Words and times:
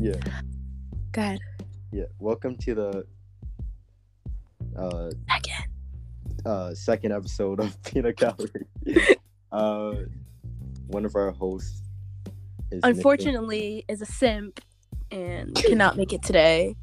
Yeah. 0.00 0.14
Go 1.12 1.20
ahead. 1.20 1.40
Yeah. 1.92 2.04
Welcome 2.18 2.56
to 2.56 2.74
the 2.74 3.04
uh 4.78 5.10
Again. 5.36 5.66
uh 6.46 6.74
second 6.74 7.12
episode 7.12 7.60
of 7.60 7.76
Peanut 7.84 8.16
Gallery. 8.16 8.66
uh 9.52 9.92
one 10.86 11.04
of 11.04 11.14
our 11.16 11.30
hosts 11.32 11.82
is. 12.70 12.80
Unfortunately, 12.82 13.84
is 13.88 14.00
a 14.00 14.06
simp 14.06 14.60
and 15.10 15.54
cannot 15.54 15.98
make 15.98 16.14
it 16.14 16.22
today. 16.22 16.76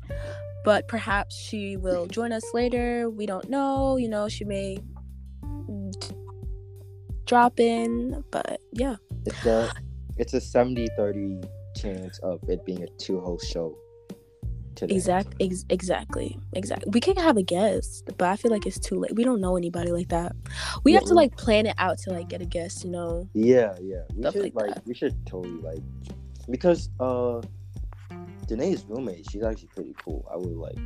But 0.64 0.88
perhaps 0.88 1.36
she 1.36 1.76
will 1.76 2.06
join 2.06 2.32
us 2.32 2.44
later. 2.54 3.10
We 3.10 3.26
don't 3.26 3.50
know. 3.50 3.98
You 3.98 4.10
know, 4.10 4.30
she 4.30 4.46
may 4.46 4.78
drop 7.26 7.60
in. 7.60 8.24
But 8.30 8.62
yeah. 8.74 8.98
it's 9.26 9.44
a 9.44 9.72
it's 10.18 10.34
a 10.36 10.38
70-30 10.38 11.57
chance 11.78 12.20
of 12.20 12.40
it 12.50 12.66
being 12.66 12.84
a 12.84 12.88
two 12.98 13.20
host 13.20 13.46
show 13.52 13.78
today. 14.76 14.96
Exact, 14.96 15.36
ex- 15.40 15.66
exactly, 15.70 16.38
exactly. 16.54 16.90
We 16.92 17.00
could 17.00 17.18
have 17.18 17.38
a 17.38 17.44
guest, 17.44 18.10
but 18.18 18.28
I 18.30 18.36
feel 18.36 18.52
like 18.52 18.66
it's 18.66 18.80
too 18.80 18.96
late. 18.96 19.16
We 19.16 19.24
don't 19.24 19.42
know 19.42 19.58
anybody 19.58 19.92
like 19.92 20.10
that. 20.10 20.36
We 20.84 20.94
Yeah, 20.94 21.00
have 21.00 21.08
to 21.08 21.14
like 21.14 21.36
plan 21.38 21.66
it 21.66 21.76
out 21.78 21.98
to 22.00 22.12
like 22.12 22.30
get 22.30 22.42
a 22.42 22.46
guest. 22.46 22.84
You 22.84 22.92
know, 22.92 23.28
Yeah, 23.34 23.76
yeah. 23.82 24.04
We 24.14 24.22
Stuff 24.22 24.34
should 24.34 24.44
like 24.44 24.56
like, 24.56 24.86
we 24.86 24.94
should 24.94 25.16
totally 25.26 25.62
like 25.62 25.84
because 26.50 26.90
uh 27.00 27.42
Danae's 28.48 28.86
roommate, 28.88 29.26
she's 29.30 29.44
actually 29.44 29.70
pretty 29.76 29.96
cool. 30.04 30.26
I 30.32 30.38
would 30.38 30.56
like 30.56 30.78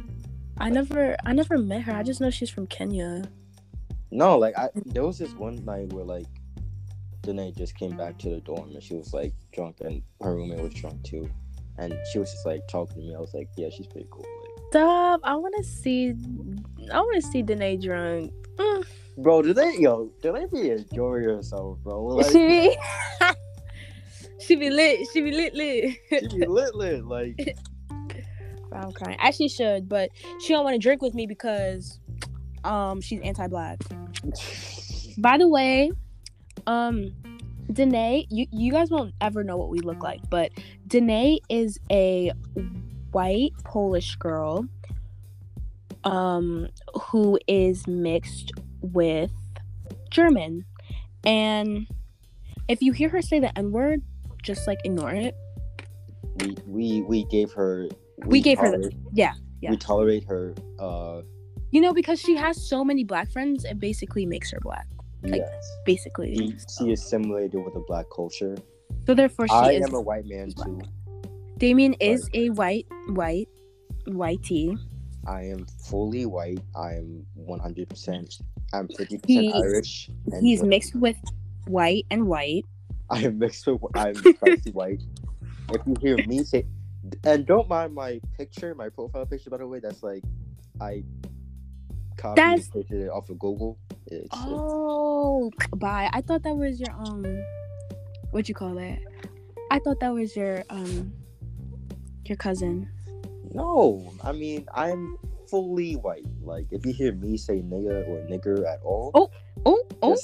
I 0.57 0.69
never, 0.69 1.15
I 1.25 1.33
never 1.33 1.57
met 1.57 1.81
her. 1.83 1.93
I 1.93 2.03
just 2.03 2.21
know 2.21 2.29
she's 2.29 2.49
from 2.49 2.67
Kenya. 2.67 3.23
No, 4.11 4.37
like 4.37 4.57
I 4.57 4.69
there 4.85 5.03
was 5.05 5.17
this 5.17 5.33
one 5.35 5.63
night 5.65 5.91
where 5.93 6.03
like 6.05 6.27
Danae 7.21 7.51
just 7.51 7.75
came 7.75 7.95
back 7.95 8.17
to 8.19 8.29
the 8.29 8.41
dorm 8.41 8.71
and 8.73 8.83
she 8.83 8.95
was 8.95 9.13
like 9.13 9.33
drunk 9.51 9.77
and 9.81 10.01
her 10.21 10.35
roommate 10.35 10.61
was 10.61 10.73
drunk 10.73 11.03
too. 11.03 11.29
And 11.77 11.93
she 12.11 12.19
was 12.19 12.31
just 12.31 12.45
like 12.45 12.67
talking 12.67 12.95
to 12.95 13.01
me. 13.01 13.15
I 13.15 13.19
was 13.19 13.33
like, 13.33 13.49
Yeah, 13.57 13.69
she's 13.69 13.87
pretty 13.87 14.07
cool. 14.11 14.25
Like 14.41 14.67
Stop! 14.69 15.21
I 15.23 15.35
want 15.35 15.53
to 15.57 15.63
see, 15.63 16.15
I 16.91 16.99
want 16.99 17.21
to 17.21 17.29
see 17.29 17.41
Danae 17.41 17.77
drunk. 17.77 18.33
Mm. 18.57 18.85
Bro, 19.17 19.43
did 19.43 19.55
they 19.55 19.77
yo, 19.77 20.09
did 20.21 20.35
they 20.35 20.45
be 20.45 20.69
enjoying 20.71 21.23
herself, 21.23 21.79
bro? 21.83 22.01
Like 22.17 22.31
she 22.31 22.47
be, 22.47 22.77
she 24.39 24.55
be 24.55 24.69
lit. 24.69 25.07
She 25.13 25.21
be 25.21 25.31
lit, 25.31 25.53
lit. 25.53 25.97
she 26.09 26.39
be 26.39 26.45
lit 26.45 26.75
lit. 26.75 27.05
Like 27.05 27.57
I'm 28.73 28.91
crying. 28.91 29.17
Actually, 29.19 29.49
should, 29.49 29.89
but 29.89 30.09
she 30.39 30.53
don't 30.53 30.63
want 30.63 30.75
to 30.75 30.79
drink 30.79 31.01
with 31.01 31.13
me 31.13 31.27
because, 31.27 31.99
um, 32.63 33.01
she's 33.01 33.19
anti-black. 33.21 33.79
By 35.17 35.37
the 35.37 35.47
way, 35.47 35.91
um, 36.67 37.11
Danae, 37.71 38.25
you 38.29 38.47
you 38.51 38.71
guys 38.71 38.89
won't 38.89 39.13
ever 39.21 39.43
know 39.43 39.57
what 39.57 39.69
we 39.69 39.79
look 39.79 40.03
like, 40.03 40.21
but 40.29 40.51
Danae 40.87 41.39
is 41.49 41.79
a 41.89 42.31
white 43.11 43.53
Polish 43.63 44.15
girl, 44.15 44.65
um, 46.03 46.67
who 47.09 47.39
is 47.47 47.87
mixed 47.87 48.51
with 48.81 49.31
German, 50.09 50.65
and 51.25 51.87
if 52.67 52.81
you 52.81 52.91
hear 52.93 53.09
her 53.09 53.21
say 53.21 53.39
the 53.39 53.57
N 53.57 53.71
word, 53.71 54.01
just 54.43 54.67
like 54.67 54.79
ignore 54.83 55.11
it. 55.11 55.35
we 56.39 56.55
we 56.65 57.01
we 57.03 57.23
gave 57.25 57.51
her 57.53 57.87
We 58.25 58.41
gave 58.41 58.59
her 58.59 58.77
the- 58.77 58.93
yeah, 59.13 59.33
yeah. 59.61 59.71
We 59.71 59.77
tolerate 59.77 60.23
her 60.25 60.55
uh 60.79 61.21
You 61.71 61.79
know, 61.81 61.93
because 61.93 62.19
she 62.19 62.35
has 62.35 62.61
so 62.67 62.83
many 62.83 63.03
black 63.03 63.31
friends, 63.31 63.63
it 63.65 63.79
basically 63.79 64.25
makes 64.25 64.51
her 64.51 64.59
black. 64.61 64.87
Like, 65.23 65.41
yes. 65.41 65.71
Basically, 65.85 66.35
She, 66.35 66.55
she 66.77 66.91
is 66.91 67.03
simulated 67.03 67.63
with 67.63 67.73
the 67.73 67.83
black 67.87 68.05
culture. 68.13 68.57
so 69.05 69.13
therefore 69.13 69.47
she 69.47 69.53
I 69.53 69.71
is. 69.73 69.87
am 69.87 69.93
a 69.93 70.01
white 70.01 70.25
man 70.25 70.49
black. 70.55 70.67
too. 70.67 70.81
Damien 71.57 71.93
is 71.99 72.27
a 72.33 72.49
white, 72.49 72.87
white, 73.09 73.47
whitey. 74.07 74.77
I 75.27 75.43
am 75.43 75.65
fully 75.85 76.25
white. 76.25 76.59
I 76.75 76.93
am 76.93 77.23
100%. 77.37 78.41
I'm 78.73 78.87
50% 78.87 79.25
He- 79.27 79.53
Irish. 79.53 80.09
and 80.31 80.43
He's 80.43 80.59
German. 80.59 80.69
mixed 80.69 80.95
with 80.95 81.17
white 81.67 82.05
and 82.09 82.25
white. 82.27 82.65
I 83.11 83.19
am 83.25 83.37
mixed 83.37 83.67
with. 83.67 83.79
I'm 83.93 84.15
spicy 84.35 84.71
white. 84.71 85.03
If 85.71 85.81
you 85.85 85.95
hear 86.01 86.17
me 86.25 86.43
say, 86.43 86.65
and 87.23 87.45
don't 87.45 87.67
mind 87.69 87.93
my 87.93 88.19
picture, 88.37 88.73
my 88.73 88.89
profile 88.89 89.25
picture, 89.25 89.49
by 89.51 89.57
the 89.57 89.67
way. 89.67 89.79
That's 89.79 90.01
like, 90.01 90.23
I 90.79 91.03
copied 92.21 92.37
That's- 92.37 92.65
and 92.65 92.73
pasted 92.73 93.01
it 93.01 93.09
off 93.09 93.29
of 93.29 93.39
Google. 93.39 93.77
It's, 94.07 94.25
it's- 94.25 94.29
Oh, 94.45 95.49
bye. 95.75 96.09
I 96.13 96.21
thought 96.21 96.43
that 96.43 96.55
was 96.55 96.79
your 96.79 96.91
um, 96.93 97.25
what 98.31 98.47
you 98.47 98.55
call 98.55 98.75
that? 98.75 98.99
I 99.71 99.79
thought 99.79 99.99
that 100.01 100.13
was 100.13 100.35
your 100.35 100.63
um, 100.69 101.13
your 102.25 102.37
cousin. 102.37 102.87
no, 103.53 104.13
I 104.23 104.31
mean 104.33 104.67
I'm 104.73 105.17
fully 105.49 105.95
white. 105.95 106.25
Like 106.43 106.67
if 106.71 106.85
you 106.85 106.93
hear 106.93 107.13
me 107.13 107.37
say 107.37 107.61
nigga 107.61 108.07
or 108.07 108.19
nigger 108.29 108.65
at 108.67 108.79
all, 108.83 109.11
Oh, 109.15 109.29
Oh, 109.65 109.83
oh. 110.01 110.17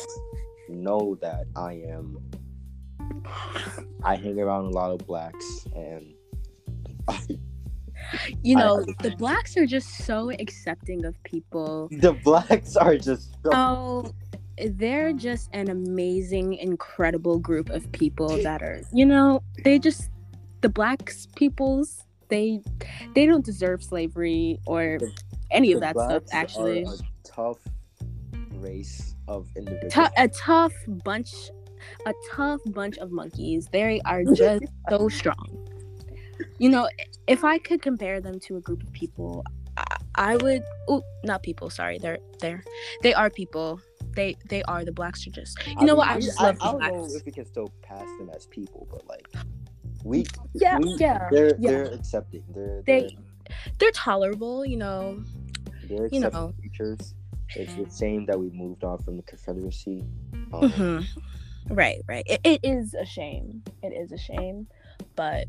know 0.70 1.18
that 1.22 1.46
I 1.56 1.74
am. 1.88 2.18
I 4.04 4.16
hang 4.16 4.40
around 4.40 4.66
a 4.66 4.70
lot 4.70 4.92
of 4.92 5.00
blacks, 5.08 5.66
and 5.76 6.14
You 8.44 8.56
know, 8.56 8.86
the 9.02 9.16
blacks 9.18 9.58
are 9.58 9.66
just 9.66 10.06
so 10.06 10.32
accepting 10.32 11.06
of 11.06 11.22
people. 11.24 11.90
the 11.92 12.14
blacks 12.14 12.76
are 12.76 12.98
just. 12.98 13.34
So, 13.44 13.50
Oh, 13.54 14.12
they're 14.66 15.14
just 15.14 15.50
an 15.54 15.70
amazing, 15.70 16.54
incredible 16.56 17.38
group 17.40 17.70
of 17.70 17.92
people 17.92 18.30
that 18.42 18.62
are, 18.64 18.82
you 18.94 19.06
know, 19.06 19.42
they 19.64 19.78
just 19.80 20.10
the 20.62 20.70
blacks 20.70 21.28
peoples. 21.36 22.04
They 22.30 22.62
they 23.16 23.26
don't 23.26 23.46
deserve 23.46 23.84
slavery 23.84 24.60
or 24.66 24.98
The- 25.00 25.12
any 25.52 25.72
of 25.74 25.80
that 25.82 25.96
stuff. 25.96 26.24
Actually, 26.32 26.84
a 26.84 26.96
tough 27.24 27.60
race 28.56 29.16
of 29.28 29.48
individuals. 29.56 29.94
Tou- 29.94 30.14
a 30.18 30.28
tough 30.28 30.74
bunch, 31.06 31.32
a 32.06 32.14
tough 32.32 32.60
bunch 32.68 32.98
of 32.98 33.12
monkeys. 33.12 33.68
They 33.72 34.02
are 34.02 34.24
just 34.24 34.64
so 34.90 35.08
strong. 35.10 35.68
You 36.60 36.70
know, 36.70 36.90
if 37.28 37.44
I 37.44 37.58
could 37.58 37.82
compare 37.82 38.20
them 38.22 38.40
to 38.42 38.58
a 38.58 38.62
group 38.62 38.84
of 38.84 38.92
people, 38.94 39.44
I, 39.78 39.98
I 40.16 40.36
would. 40.38 40.64
Oh, 40.88 41.04
not 41.24 41.44
people. 41.44 41.70
Sorry, 41.70 41.98
they're 42.00 42.20
they're 42.40 42.64
they 43.04 43.14
are 43.14 43.30
people. 43.30 43.80
They 44.16 44.36
they 44.50 44.64
are 44.64 44.84
the 44.84 44.92
blacks 44.92 45.28
are 45.28 45.32
just. 45.32 45.60
You 45.68 45.86
know 45.86 45.96
what? 45.96 46.10
I 46.10 46.20
just 46.20 46.42
love 46.42 46.58
I, 46.62 46.72
the 46.72 46.80
don't 46.80 46.94
know 46.94 47.16
if 47.16 47.26
we 47.26 47.32
can 47.32 47.46
still 47.46 47.72
pass 47.84 48.08
them 48.18 48.30
as 48.36 48.48
people, 48.48 48.88
but 48.90 49.06
like 49.08 49.28
we, 50.04 50.26
Yeah, 50.54 50.80
we 50.80 50.96
yeah, 50.98 51.28
they're 51.32 51.56
yeah. 51.60 51.72
they're 51.72 51.86
accepting. 51.94 52.44
They're 52.50 52.82
They- 52.86 53.18
They're 53.80 53.92
tolerable. 53.92 54.66
You 54.66 54.78
know. 54.78 55.24
they're, 55.84 55.98
they're 55.98 56.10
you 56.12 56.20
know. 56.20 56.54
creatures. 56.60 57.14
It's 57.56 57.76
the 57.76 57.90
same 57.90 58.26
that 58.26 58.40
we 58.40 58.50
moved 58.50 58.84
on 58.84 59.02
from 59.04 59.16
the 59.18 59.24
Confederacy. 59.24 60.04
Um, 60.54 60.70
hmm 60.70 61.00
Right, 61.70 62.02
right. 62.08 62.24
It, 62.28 62.42
it 62.44 62.60
is 62.64 62.94
a 62.94 63.06
shame. 63.06 63.64
It 63.84 63.90
is 63.94 64.12
a 64.12 64.18
shame, 64.18 64.68
but 65.16 65.48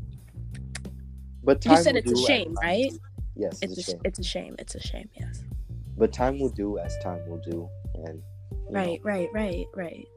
But 1.43 1.63
you 1.65 1.75
said 1.77 1.95
it's 1.95 2.11
a 2.11 2.25
shame, 2.25 2.55
right? 2.61 2.91
Yes, 3.35 3.59
It's 3.61 3.77
it's, 3.77 3.87
a, 3.89 3.91
a 3.91 3.93
shame. 3.93 4.01
it's 4.05 4.19
a 4.19 4.23
shame. 4.23 4.55
It's 4.59 4.75
a 4.75 4.79
shame. 4.81 5.09
Yes. 5.19 5.43
But 5.97 6.11
time 6.13 6.39
will 6.39 6.49
do 6.49 6.77
as 6.77 6.97
time 6.99 7.21
will 7.27 7.37
do, 7.39 7.69
and 7.95 8.21
you 8.51 8.71
know. 8.71 8.79
Right, 8.79 8.99
right, 9.03 9.29
right, 9.33 9.65
right. 9.75 10.07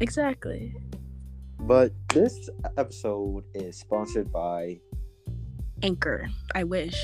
Exactly. 0.00 0.74
But 1.60 1.92
this 2.08 2.48
episode 2.78 3.44
is 3.54 3.78
sponsored 3.78 4.32
by. 4.32 4.80
Anchor. 5.82 6.28
I 6.54 6.64
wish. 6.64 6.98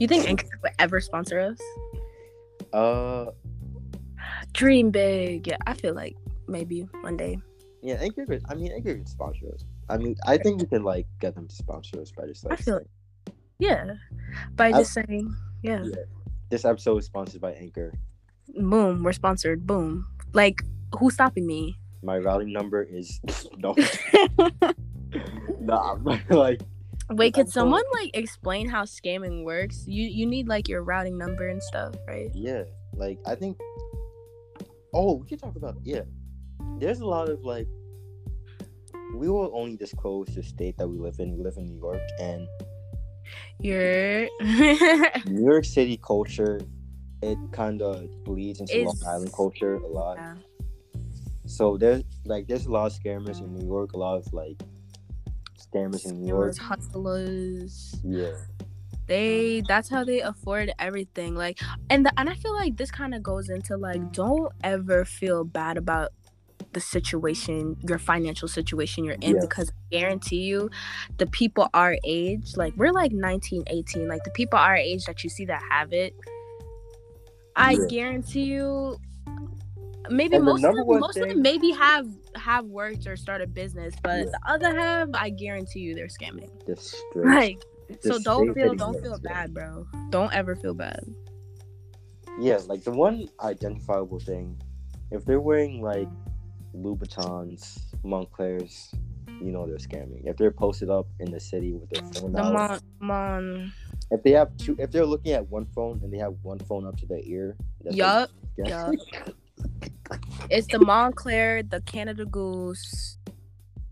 You 0.00 0.08
think 0.08 0.28
Anchor 0.28 0.48
would 0.62 0.72
ever 0.78 1.00
sponsor 1.00 1.38
us? 1.40 1.58
Uh, 2.72 3.26
Dream 4.52 4.90
big. 4.90 5.46
Yeah, 5.46 5.56
I 5.66 5.74
feel 5.74 5.94
like 5.94 6.16
maybe 6.48 6.80
one 7.00 7.16
day. 7.16 7.38
yeah, 7.82 7.94
Anchor. 8.00 8.26
Could, 8.26 8.42
I 8.48 8.54
mean, 8.54 8.72
Anchor 8.72 8.94
could 8.96 9.08
sponsor 9.08 9.46
us. 9.52 9.64
I 9.88 9.96
mean, 9.98 10.16
I 10.26 10.38
think 10.38 10.60
we 10.60 10.66
can 10.66 10.82
like 10.82 11.06
get 11.20 11.34
them 11.34 11.46
to 11.48 11.54
sponsor 11.54 12.00
us 12.00 12.10
by 12.12 12.26
just 12.26 12.44
like. 12.44 12.58
I 12.58 12.62
feel 12.62 12.76
it. 12.78 12.88
Yeah. 13.58 13.94
By 14.56 14.68
I- 14.68 14.72
just 14.72 14.92
saying, 14.92 15.34
yeah. 15.62 15.82
Yeah. 15.84 16.04
This 16.50 16.64
episode 16.64 16.98
is 16.98 17.06
sponsored 17.06 17.40
by 17.40 17.52
Anchor. 17.52 17.92
Boom. 18.54 19.02
We're 19.02 19.12
sponsored. 19.12 19.66
Boom. 19.66 20.06
Like, 20.32 20.62
who's 20.98 21.14
stopping 21.14 21.46
me? 21.46 21.76
My 22.02 22.18
routing 22.18 22.52
number 22.52 22.82
is 22.82 23.18
no, 23.56 23.74
nah, 25.60 25.96
like 26.28 26.60
Wait, 27.10 27.34
could 27.34 27.48
someone 27.50 27.82
like 27.92 28.10
explain 28.14 28.68
how 28.68 28.84
scamming 28.84 29.44
works? 29.44 29.84
You 29.86 30.04
you 30.04 30.26
need 30.26 30.48
like 30.48 30.68
your 30.68 30.82
routing 30.82 31.18
number 31.18 31.48
and 31.48 31.62
stuff, 31.62 31.94
right? 32.08 32.30
yeah, 32.34 32.64
like 32.94 33.18
I 33.26 33.34
think. 33.34 33.58
Oh, 34.92 35.16
we 35.16 35.26
can 35.26 35.38
talk 35.38 35.56
about 35.56 35.76
yeah. 35.82 36.02
There's 36.78 37.00
a 37.00 37.06
lot 37.06 37.28
of 37.28 37.40
like. 37.44 37.68
We 39.14 39.28
will 39.28 39.50
only 39.54 39.76
disclose 39.76 40.28
the 40.34 40.42
state 40.42 40.76
that 40.78 40.88
we 40.88 40.98
live 40.98 41.16
in. 41.20 41.36
We 41.36 41.42
live 41.44 41.54
in 41.56 41.66
New 41.66 41.78
York, 41.78 42.00
and 42.20 42.48
You're 43.60 44.28
New 45.26 45.44
York 45.44 45.64
City 45.64 45.98
culture, 46.02 46.60
it 47.22 47.38
kind 47.52 47.82
of 47.82 48.08
bleeds 48.24 48.60
into 48.60 48.84
Long 48.84 49.00
Island 49.06 49.32
culture 49.32 49.74
a 49.74 49.86
lot. 49.86 50.16
Yeah. 50.16 50.34
So 51.46 51.76
there's 51.76 52.02
like 52.24 52.46
there's 52.46 52.66
a 52.66 52.70
lot 52.70 52.86
of 52.86 52.98
scammers 52.98 53.40
in 53.40 53.52
New 53.54 53.66
York, 53.66 53.92
a 53.92 53.98
lot 53.98 54.16
of 54.16 54.32
like 54.32 54.60
scammers 55.58 56.06
in 56.06 56.20
New 56.20 56.28
York. 56.28 56.56
Hustlers. 56.56 57.96
Yeah. 58.04 58.32
They 59.06 59.62
that's 59.68 59.90
how 59.90 60.04
they 60.04 60.20
afford 60.20 60.72
everything. 60.78 61.34
Like 61.34 61.60
and 61.90 62.06
the, 62.06 62.12
and 62.16 62.30
I 62.30 62.34
feel 62.34 62.54
like 62.54 62.76
this 62.76 62.90
kind 62.90 63.14
of 63.14 63.22
goes 63.22 63.50
into 63.50 63.76
like 63.76 64.00
mm. 64.00 64.12
don't 64.12 64.52
ever 64.62 65.04
feel 65.04 65.44
bad 65.44 65.76
about 65.76 66.12
the 66.74 66.80
situation, 66.80 67.76
your 67.88 67.98
financial 67.98 68.46
situation 68.48 69.04
you're 69.04 69.16
in 69.20 69.36
Yeah. 69.36 69.40
because 69.40 69.70
I 69.70 69.96
guarantee 69.96 70.42
you 70.42 70.70
the 71.16 71.26
people 71.26 71.68
our 71.72 71.96
age, 72.04 72.56
like 72.56 72.74
we're 72.76 72.92
like 72.92 73.12
19, 73.12 73.64
18, 73.68 74.08
like 74.08 74.22
the 74.24 74.30
people 74.32 74.58
our 74.58 74.76
age 74.76 75.04
that 75.06 75.24
you 75.24 75.30
see 75.30 75.46
that 75.46 75.62
have 75.70 75.92
it, 75.92 76.14
I 77.56 77.72
Yeah. 77.72 77.86
guarantee 77.88 78.44
you 78.44 78.98
maybe 80.10 80.38
most 80.38 80.62
of 80.64 80.74
them, 80.74 80.86
most 80.86 81.16
of 81.16 81.28
them 81.28 81.40
maybe 81.40 81.70
have 81.70 82.06
have 82.34 82.66
worked 82.66 83.06
or 83.06 83.16
started 83.16 83.54
business, 83.54 83.94
but 84.02 84.18
Yeah. 84.18 84.24
the 84.32 84.40
other 84.46 84.78
half, 84.78 85.08
I 85.14 85.30
guarantee 85.30 85.80
you 85.80 85.94
they're 85.94 86.08
scamming. 86.08 86.50
Just 86.66 86.96
straight. 87.10 87.24
Like 87.24 87.58
so 88.00 88.18
don't 88.18 88.52
feel 88.54 88.74
don't 88.74 89.00
feel 89.00 89.18
bad, 89.18 89.54
bro. 89.54 89.86
Don't 90.10 90.32
ever 90.34 90.56
feel 90.56 90.74
bad. 90.74 91.04
Yeah, 92.40 92.58
like 92.66 92.82
the 92.82 92.90
one 92.90 93.28
identifiable 93.40 94.18
thing, 94.18 94.60
if 95.12 95.24
they're 95.24 95.40
wearing 95.40 95.80
like 95.80 96.08
Louboutins, 96.74 97.78
Montclairs, 98.02 98.94
you 99.40 99.50
know 99.52 99.66
they're 99.66 99.76
scamming. 99.76 100.26
If 100.26 100.36
they're 100.36 100.50
posted 100.50 100.90
up 100.90 101.06
in 101.20 101.30
the 101.30 101.40
city 101.40 101.72
with 101.72 101.90
their 101.90 102.02
phone 102.12 102.32
The 102.32 102.40
out, 102.42 102.52
mon, 102.52 102.80
mon 103.00 103.72
if 104.10 104.22
they 104.22 104.32
have 104.32 104.56
two, 104.56 104.76
if 104.78 104.90
they're 104.90 105.06
looking 105.06 105.32
at 105.32 105.48
one 105.48 105.66
phone 105.66 106.00
and 106.02 106.12
they 106.12 106.18
have 106.18 106.34
one 106.42 106.58
phone 106.58 106.86
up 106.86 106.96
to 106.98 107.06
their 107.06 107.20
ear, 107.22 107.56
Yup, 107.90 108.30
yup. 108.56 108.94
It's 110.50 110.66
the 110.66 110.78
Montclair, 110.78 111.62
the 111.62 111.80
Canada 111.80 112.24
Goose. 112.26 113.18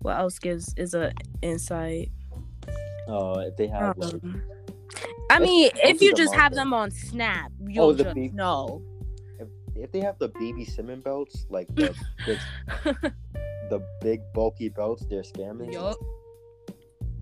What 0.00 0.18
else 0.18 0.38
gives 0.38 0.74
is 0.76 0.94
a 0.94 1.12
insight? 1.40 2.10
Uh, 3.08 3.44
if 3.46 3.56
they 3.56 3.66
have 3.68 3.96
like, 3.96 4.14
Um, 4.14 4.42
I 5.30 5.38
mean, 5.38 5.70
if 5.76 6.02
you 6.02 6.14
just 6.14 6.34
have 6.34 6.54
them 6.54 6.74
on 6.74 6.90
Snap, 6.90 7.50
you'll 7.66 7.94
the 7.94 8.04
just 8.04 8.14
beep. 8.14 8.34
know. 8.34 8.82
If, 9.76 9.90
they 9.92 10.00
have 10.00 10.18
the 10.18 10.28
BB 10.30 10.68
Simmons 10.70 11.02
belts, 11.04 11.46
like 11.50 11.68
the 11.74 11.94
the, 12.26 13.12
the 13.70 13.82
big 14.00 14.20
bulky 14.34 14.68
belts, 14.68 15.04
they're 15.08 15.22
scamming. 15.22 15.72
yup. 15.72 15.96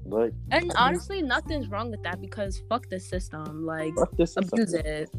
But 0.07 0.33
And 0.51 0.73
honestly, 0.77 1.23
nothing's 1.23 1.69
wrong 1.69 1.91
with 1.91 2.03
that 2.03 2.21
because 2.21 2.63
fuck 2.69 2.89
the 2.89 2.99
system. 2.99 3.65
Like 3.65 3.95
fuck 3.95 4.17
this 4.17 4.33
system. 4.35 4.49
abuse 4.61 4.75
it. 4.75 5.11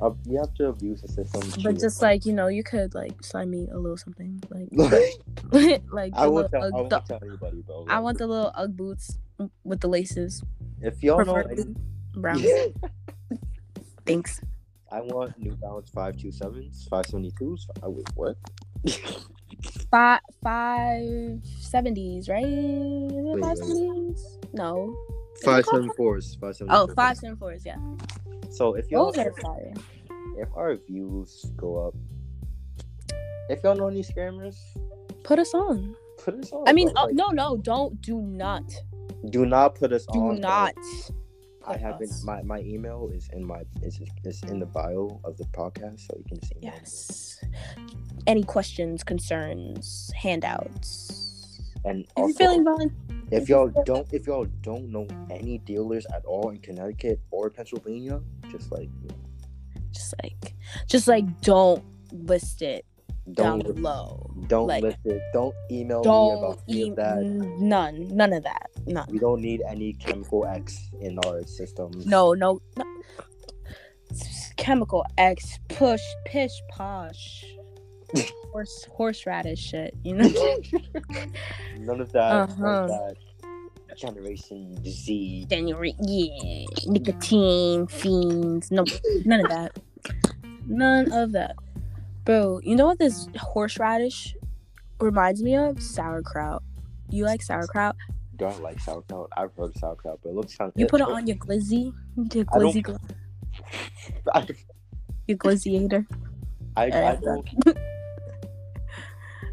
Uh, 0.00 0.10
we 0.26 0.36
have 0.36 0.54
to 0.54 0.68
abuse 0.68 1.02
the 1.02 1.08
system. 1.08 1.42
But 1.62 1.78
just 1.78 2.00
like 2.00 2.24
you 2.24 2.32
know, 2.32 2.46
you 2.46 2.62
could 2.62 2.94
like 2.94 3.22
sign 3.22 3.50
me 3.50 3.68
a 3.70 3.76
little 3.78 3.98
something 3.98 4.40
like 4.48 4.68
Like, 5.52 5.82
like 5.92 6.12
I 6.16 6.24
the 6.24 6.30
will 6.30 6.48
tell, 6.48 6.62
I 6.62 6.66
Ugg- 6.68 6.72
will 6.74 6.88
the- 6.88 7.00
tell 7.00 7.18
anybody, 7.22 7.60
bro. 7.62 7.84
I 7.88 7.98
want 8.00 8.16
the 8.18 8.26
little 8.26 8.50
UGG 8.54 8.76
boots 8.76 9.18
with 9.64 9.80
the 9.80 9.88
laces. 9.88 10.42
if 10.80 11.02
y'all 11.02 11.22
know. 11.24 11.34
Any, 11.34 11.64
brown. 12.14 12.42
Thanks. 14.06 14.40
I 14.92 15.00
want 15.00 15.38
New 15.38 15.52
Balance 15.56 15.90
five 15.90 16.16
two 16.16 16.32
sevens, 16.32 16.86
five 16.90 17.06
seventy 17.06 17.30
twos. 17.38 17.66
I 17.82 17.88
wait, 17.88 18.08
what? 18.14 18.36
Five 19.90 20.20
five 20.42 21.40
seventies, 21.44 22.28
right? 22.28 22.44
Is 22.44 22.54
it 22.54 23.22
Wait, 23.22 23.40
five 23.42 23.58
wait. 23.58 23.68
seventies? 23.68 24.38
No. 24.52 24.96
Five 25.44 25.64
seven 25.66 25.90
fours, 25.96 26.36
five 26.40 26.56
seven. 26.56 26.72
Oh, 26.74 26.86
five 26.94 27.16
seven 27.16 27.36
fours. 27.36 27.64
Yeah. 27.64 27.76
So 28.50 28.74
if 28.74 28.90
y'all, 28.90 29.12
Those 29.12 29.26
are 29.26 29.32
fire. 29.40 29.72
if 30.38 30.48
our 30.56 30.76
views 30.76 31.46
go 31.56 31.86
up, 31.88 31.94
if 33.48 33.62
y'all 33.62 33.76
know 33.76 33.88
any 33.88 34.02
scammers, 34.02 34.56
Put 35.22 35.38
us 35.38 35.54
on. 35.54 35.94
put 36.18 36.34
us 36.34 36.50
on. 36.52 36.66
I 36.68 36.72
mean, 36.72 36.88
bro. 36.92 37.02
oh, 37.02 37.06
Like, 37.06 37.14
no, 37.14 37.28
no, 37.28 37.56
don't. 37.58 38.00
Do 38.02 38.20
not. 38.20 38.64
do 39.30 39.46
not 39.46 39.74
put 39.76 39.92
us 39.92 40.06
Do 40.12 40.18
on. 40.20 40.28
bro. 40.40 40.48
not. 40.48 40.74
I 41.66 41.76
haven't. 41.76 42.12
My 42.24 42.42
my 42.42 42.60
email 42.60 43.10
is 43.12 43.28
in 43.32 43.44
my 43.44 43.62
is 43.82 44.00
is 44.24 44.42
in 44.44 44.58
the 44.60 44.66
bio 44.66 45.20
of 45.24 45.36
the 45.36 45.44
podcast, 45.44 46.06
so 46.06 46.14
you 46.16 46.24
can 46.24 46.42
see. 46.42 46.56
Yes. 46.60 47.42
Any 48.26 48.42
questions, 48.42 49.04
concerns, 49.04 50.10
handouts? 50.14 51.62
And 51.84 52.04
If 52.04 52.10
also, 52.16 52.38
feeling 52.38 52.64
volunteer, 52.64 52.96
if 53.30 53.48
y'all 53.48 53.72
don't 53.84 54.12
if 54.12 54.26
y'all 54.26 54.46
don't 54.62 54.90
know 54.90 55.06
any 55.30 55.58
dealers 55.58 56.06
at 56.14 56.24
all 56.24 56.50
in 56.50 56.58
Connecticut 56.58 57.20
or 57.30 57.50
Pennsylvania, 57.50 58.20
just 58.50 58.70
like 58.72 58.90
just 59.92 60.14
like, 60.22 60.54
just 60.86 61.08
like, 61.08 61.40
don't 61.40 61.84
list 62.12 62.62
it 62.62 62.84
down 63.32 63.60
don't 63.60 63.74
below. 63.76 64.30
don't 64.48 64.66
like, 64.66 64.82
list 64.82 64.98
it. 65.04 65.20
Don't 65.32 65.54
email 65.70 65.98
me 66.00 66.04
Don't 66.04 66.38
about 66.38 66.60
any 66.68 66.78
e- 66.80 66.88
of 66.90 66.96
that. 66.96 67.22
none, 67.24 68.08
none 68.16 68.32
of 68.32 68.42
that. 68.44 68.70
None. 68.86 69.06
We 69.10 69.18
don't 69.18 69.40
need 69.40 69.62
any 69.68 69.92
chemical 69.94 70.46
X 70.46 70.78
in 71.00 71.18
our 71.26 71.42
systems. 71.44 72.06
No, 72.06 72.32
no, 72.34 72.60
no. 72.76 72.84
Chemical 74.56 75.04
X, 75.16 75.58
push, 75.68 76.02
pish, 76.26 76.50
posh, 76.70 77.44
horse, 78.52 78.86
horseradish 78.90 79.60
shit. 79.60 79.94
You 80.04 80.16
know. 80.16 80.28
none 81.78 82.00
of 82.00 82.10
that. 82.12 82.48
None 82.48 82.50
Uh-huh. 82.50 82.66
of 82.66 82.88
that. 82.88 83.16
Generation 83.96 84.82
Z. 84.84 85.46
January, 85.50 85.94
yeah, 86.00 86.64
nicotine 86.86 87.86
fiends. 87.88 88.70
No, 88.70 88.84
none 89.24 89.40
of 89.40 89.48
that. 89.48 89.78
None 90.66 91.12
of 91.12 91.32
that, 91.32 91.54
bro. 92.24 92.60
You 92.62 92.76
know 92.76 92.86
what 92.86 92.98
this 92.98 93.28
horseradish 93.36 94.34
reminds 95.00 95.42
me 95.42 95.56
of? 95.56 95.80
Sauerkraut. 95.82 96.62
You 97.10 97.24
like 97.24 97.42
sauerkraut? 97.42 97.96
Don't 98.36 98.62
like 98.62 98.80
sauerkraut. 98.80 99.28
I've 99.36 99.54
heard 99.56 99.70
of 99.70 99.76
sauerkraut, 99.76 100.20
but 100.22 100.30
it 100.30 100.34
looks 100.34 100.56
kind 100.56 100.68
of. 100.68 100.78
You 100.78 100.86
put 100.86 101.00
it 101.00 101.08
on 101.08 101.26
your 101.26 101.36
glizzy. 101.36 101.92
Your 102.16 102.44
glizzy, 102.44 102.84
gl- 102.84 102.98
I, 104.34 104.46
your 105.26 105.38
glizziator. 105.38 106.06
I, 106.76 106.84
I 106.84 107.16
don't. 107.16 107.48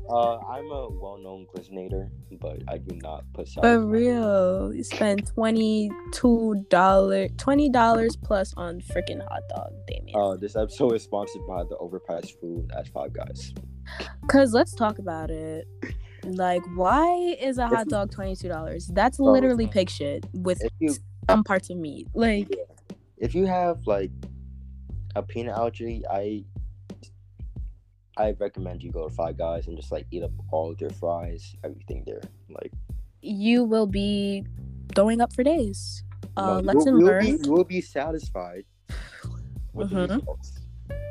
Uh, 0.09 0.37
I'm 0.37 0.71
a 0.71 0.89
well-known 0.89 1.47
glizznator, 1.53 2.09
but 2.39 2.61
I 2.67 2.77
do 2.77 2.95
not 2.95 3.25
put 3.33 3.49
For 3.49 3.85
real, 3.85 4.73
you 4.73 4.83
spend 4.83 5.27
twenty 5.27 5.91
two 6.13 6.65
dollar, 6.69 7.27
twenty 7.29 7.69
dollars 7.69 8.15
plus 8.15 8.53
on 8.55 8.79
freaking 8.79 9.21
hot 9.27 9.41
dog, 9.49 9.73
Damien. 9.87 10.15
Uh, 10.15 10.35
this 10.37 10.55
episode 10.55 10.93
is 10.93 11.03
sponsored 11.03 11.45
by 11.47 11.63
the 11.63 11.75
overpriced 11.81 12.39
food 12.39 12.71
at 12.77 12.87
Five 12.87 13.13
Guys. 13.13 13.53
Cause 14.27 14.53
let's 14.53 14.73
talk 14.73 14.99
about 14.99 15.29
it. 15.29 15.67
Like, 16.23 16.61
why 16.75 17.35
is 17.39 17.57
a 17.57 17.67
hot 17.67 17.87
dog 17.87 18.11
twenty 18.11 18.35
two 18.35 18.47
dollars? 18.47 18.87
That's 18.87 19.19
literally 19.19 19.67
pig 19.67 19.89
shit 19.89 20.25
with 20.33 20.61
you 20.79 20.95
some 21.29 21.43
parts 21.43 21.69
of 21.69 21.77
meat. 21.77 22.07
Like, 22.13 22.49
if 23.17 23.35
you 23.35 23.45
have 23.45 23.79
like 23.85 24.11
a 25.15 25.23
peanut 25.23 25.57
allergy, 25.57 26.03
I 26.09 26.45
I 28.17 28.35
recommend 28.39 28.81
you 28.83 28.91
go 28.91 29.07
to 29.07 29.13
Five 29.13 29.37
Guys 29.37 29.67
and 29.67 29.77
just 29.77 29.91
like 29.91 30.07
eat 30.11 30.23
up 30.23 30.31
all 30.51 30.71
of 30.71 30.77
their 30.77 30.89
fries, 30.89 31.55
everything 31.63 32.03
there. 32.05 32.21
Like, 32.49 32.71
you 33.21 33.63
will 33.63 33.87
be 33.87 34.45
throwing 34.95 35.21
up 35.21 35.33
for 35.33 35.43
days. 35.43 36.03
Uh, 36.35 36.55
no, 36.57 36.73
lesson 36.73 36.93
will 36.95 37.05
learned. 37.05 37.39
Be, 37.39 37.45
you 37.45 37.51
will 37.51 37.63
be 37.63 37.81
satisfied 37.81 38.65
with 39.73 39.89
Mhm. 39.89 40.07
the 40.07 40.15
results. 40.15 40.59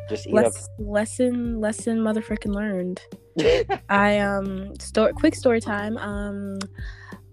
Just 0.09 0.27
eat 0.27 0.35
Less, 0.35 0.69
lesson, 0.79 1.61
lesson, 1.61 1.99
motherfucking 1.99 2.55
learned. 2.55 3.01
I 3.89 4.19
um 4.19 4.79
story 4.79 5.13
quick 5.15 5.35
story 5.35 5.61
time. 5.61 5.97
Um 5.99 6.59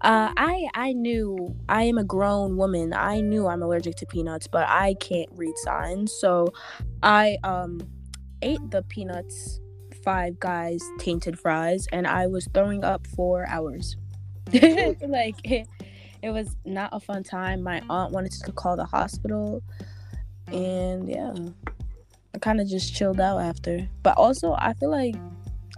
uh 0.02 0.32
I 0.36 0.68
I 0.74 0.92
knew 0.92 1.54
I 1.68 1.84
am 1.84 1.98
a 1.98 2.04
grown 2.04 2.56
woman. 2.56 2.92
I 2.92 3.20
knew 3.20 3.46
I'm 3.46 3.62
allergic 3.62 3.96
to 3.96 4.06
peanuts, 4.06 4.46
but 4.46 4.68
I 4.68 4.94
can't 4.94 5.28
read 5.32 5.56
signs. 5.58 6.12
So 6.12 6.52
I 7.02 7.38
um 7.44 7.80
ate 8.42 8.60
the 8.70 8.82
peanuts 8.82 9.60
five 10.04 10.38
guys 10.38 10.82
tainted 10.98 11.38
fries 11.38 11.86
and 11.92 12.06
I 12.06 12.26
was 12.26 12.48
throwing 12.52 12.84
up 12.84 13.06
for 13.08 13.46
hours. 13.48 13.96
like 14.52 15.36
it, 15.44 15.66
it 16.22 16.30
was 16.30 16.56
not 16.64 16.90
a 16.92 17.00
fun 17.00 17.22
time. 17.22 17.62
My 17.62 17.82
aunt 17.88 18.12
wanted 18.12 18.32
to 18.32 18.52
call 18.52 18.76
the 18.76 18.84
hospital 18.84 19.62
and 20.48 21.08
yeah. 21.08 21.34
I 22.34 22.38
kind 22.38 22.60
of 22.60 22.68
just 22.68 22.94
chilled 22.94 23.20
out 23.20 23.38
after. 23.38 23.88
But 24.02 24.16
also 24.16 24.54
I 24.58 24.74
feel 24.74 24.90
like 24.90 25.16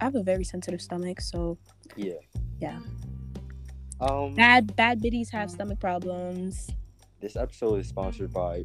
I 0.01 0.05
have 0.05 0.15
a 0.15 0.23
very 0.23 0.45
sensitive 0.45 0.83
stomach, 0.83 1.21
so 1.21 1.57
yeah. 1.97 2.15
Yeah. 2.61 2.79
Um, 4.01 4.35
bad 4.35 4.77
bad 4.77 5.01
biddies 5.01 5.31
have 5.31 5.51
stomach 5.51 5.81
problems. 5.81 6.69
this 7.21 7.37
episode 7.37 7.81
is 7.81 7.89
sponsored 7.89 8.33
by. 8.33 8.65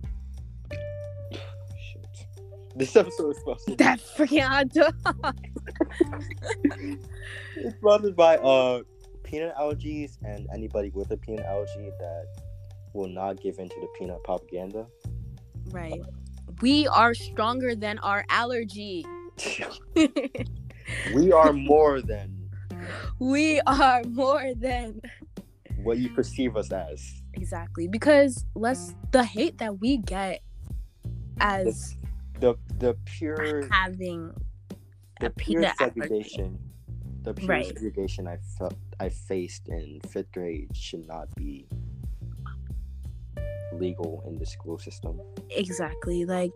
This 2.76 2.96
episode 2.96 3.32
is 3.32 3.38
sponsored. 3.38 3.78
That 3.78 4.00
freaking 4.00 4.44
hot 4.44 4.70
dog. 4.70 5.36
It's 7.56 7.76
sponsored 7.78 8.16
by 8.16 8.38
uh 8.38 8.84
peanut 9.24 9.56
allergies 9.56 10.18
and 10.24 10.48
anybody 10.54 10.92
with 10.94 11.12
a 11.12 11.18
peanut 11.18 11.46
allergy 11.46 11.90
that 12.00 12.28
will 12.94 13.08
not 13.08 13.42
give 13.42 13.60
in 13.60 13.70
to 13.70 13.76
the 13.80 13.88
peanut 13.98 14.24
propaganda. 14.24 14.86
Right. 15.70 16.02
We 16.62 16.88
are 16.88 17.14
stronger 17.14 17.76
than 17.76 17.98
our 18.00 18.26
allergy. 18.30 19.06
we 21.14 21.32
are 21.32 21.54
more 21.54 22.02
than 22.02 22.50
we 23.20 23.60
are 23.62 24.04
more 24.04 24.54
than 24.56 25.02
what 25.84 25.98
you 25.98 26.10
perceive 26.10 26.56
us 26.56 26.72
as. 26.72 27.22
Exactly. 27.34 27.88
Because 27.88 28.46
let's 28.56 28.96
the 29.12 29.24
hate 29.24 29.58
that 29.60 29.80
we 29.80 29.98
get 29.98 30.42
as 31.40 31.96
The 32.42 32.56
the 32.80 32.96
pure 33.06 33.70
having 33.72 34.34
the 35.22 35.30
pure 35.30 35.64
segregation. 35.78 36.58
The 37.24 37.36
pure 37.36 37.50
Right. 37.50 37.68
segregation 37.68 38.28
I 38.28 38.38
felt 38.58 38.74
I 39.00 39.10
faced 39.10 39.70
in 39.70 40.02
fifth 40.10 40.32
grade 40.32 40.76
should 40.76 41.08
not 41.08 41.34
be 41.36 41.68
legal 43.74 44.24
in 44.28 44.38
the 44.38 44.46
school 44.46 44.78
system. 44.80 45.20
exactly 45.52 46.26
like 46.26 46.52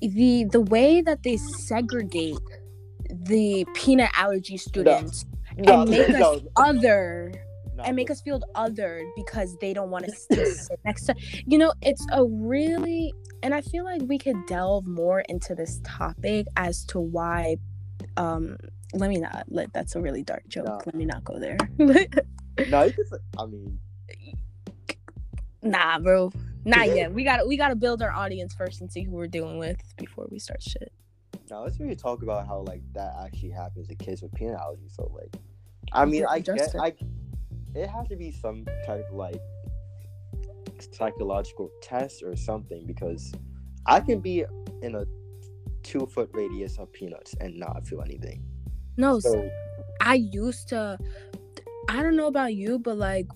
the 0.00 0.44
the 0.50 0.60
way 0.60 1.02
that 1.02 1.22
they 1.22 1.36
segregate 1.36 2.38
the 3.10 3.64
peanut 3.74 4.10
allergy 4.16 4.56
students 4.56 5.24
and 5.56 5.90
make 5.90 6.08
us 6.10 6.40
other 6.56 7.32
and 7.84 7.96
make 7.96 8.10
us 8.10 8.20
feel 8.22 8.40
othered 8.56 9.04
because 9.16 9.56
they 9.60 9.72
don't 9.74 9.90
want 9.90 10.04
to 10.06 10.12
sit 10.12 10.80
next 10.84 11.04
to 11.06 11.14
you 11.46 11.58
know 11.58 11.72
it's 11.82 12.06
a 12.12 12.24
really 12.24 13.12
and 13.44 13.54
i 13.54 13.60
feel 13.60 13.84
like 13.84 14.02
we 14.02 14.18
could 14.18 14.46
delve 14.46 14.86
more 14.86 15.20
into 15.28 15.54
this 15.54 15.80
topic 15.84 16.46
as 16.56 16.84
to 16.84 16.98
why 16.98 17.56
um 18.16 18.56
let 18.94 19.08
me 19.10 19.18
not 19.18 19.44
let 19.48 19.72
that's 19.72 19.94
a 19.94 20.00
really 20.00 20.22
dark 20.22 20.46
joke 20.48 20.66
No. 20.66 20.80
let 20.86 20.94
me 20.94 21.04
not 21.04 21.22
go 21.24 21.38
there 21.38 21.56
No, 22.68 22.84
you 22.84 22.94
I 23.36 23.46
mean, 23.46 23.80
nah 25.62 25.98
bro 25.98 26.30
not 26.64 26.86
yet 26.86 27.12
we 27.12 27.24
gotta 27.24 27.44
we 27.46 27.56
gotta 27.56 27.74
build 27.74 28.00
our 28.00 28.12
audience 28.12 28.54
first 28.54 28.80
and 28.80 28.90
see 28.90 29.02
who 29.02 29.12
we're 29.12 29.26
dealing 29.26 29.58
with 29.58 29.76
before 29.96 30.26
we 30.30 30.38
start 30.38 30.62
shit 30.62 30.92
now 31.50 31.62
let's 31.62 31.78
really 31.78 31.96
talk 31.96 32.22
about 32.22 32.46
how 32.46 32.60
like 32.60 32.82
that 32.92 33.14
actually 33.22 33.50
happens 33.50 33.88
to 33.88 33.94
kids 33.94 34.22
with 34.22 34.32
peanut 34.34 34.58
allergy. 34.60 34.88
So 34.88 35.10
like, 35.14 35.34
I 35.92 36.04
mean, 36.04 36.24
I 36.28 36.40
Justin. 36.40 36.80
I, 36.80 36.94
it 37.74 37.88
has 37.88 38.08
to 38.08 38.16
be 38.16 38.30
some 38.30 38.64
type 38.86 39.06
of 39.08 39.14
like 39.14 39.40
psychological 40.92 41.70
test 41.82 42.22
or 42.22 42.36
something 42.36 42.86
because 42.86 43.32
I 43.86 44.00
can 44.00 44.20
be 44.20 44.44
in 44.82 44.94
a 44.94 45.04
two 45.82 46.06
foot 46.06 46.30
radius 46.32 46.78
of 46.78 46.92
peanuts 46.92 47.34
and 47.40 47.58
not 47.58 47.86
feel 47.86 48.02
anything. 48.02 48.42
no 48.96 49.20
So 49.20 49.48
I 50.00 50.14
used 50.14 50.68
to 50.68 50.98
I 51.88 52.02
don't 52.02 52.16
know 52.16 52.26
about 52.26 52.54
you, 52.54 52.78
but 52.78 52.96
like 52.96 53.26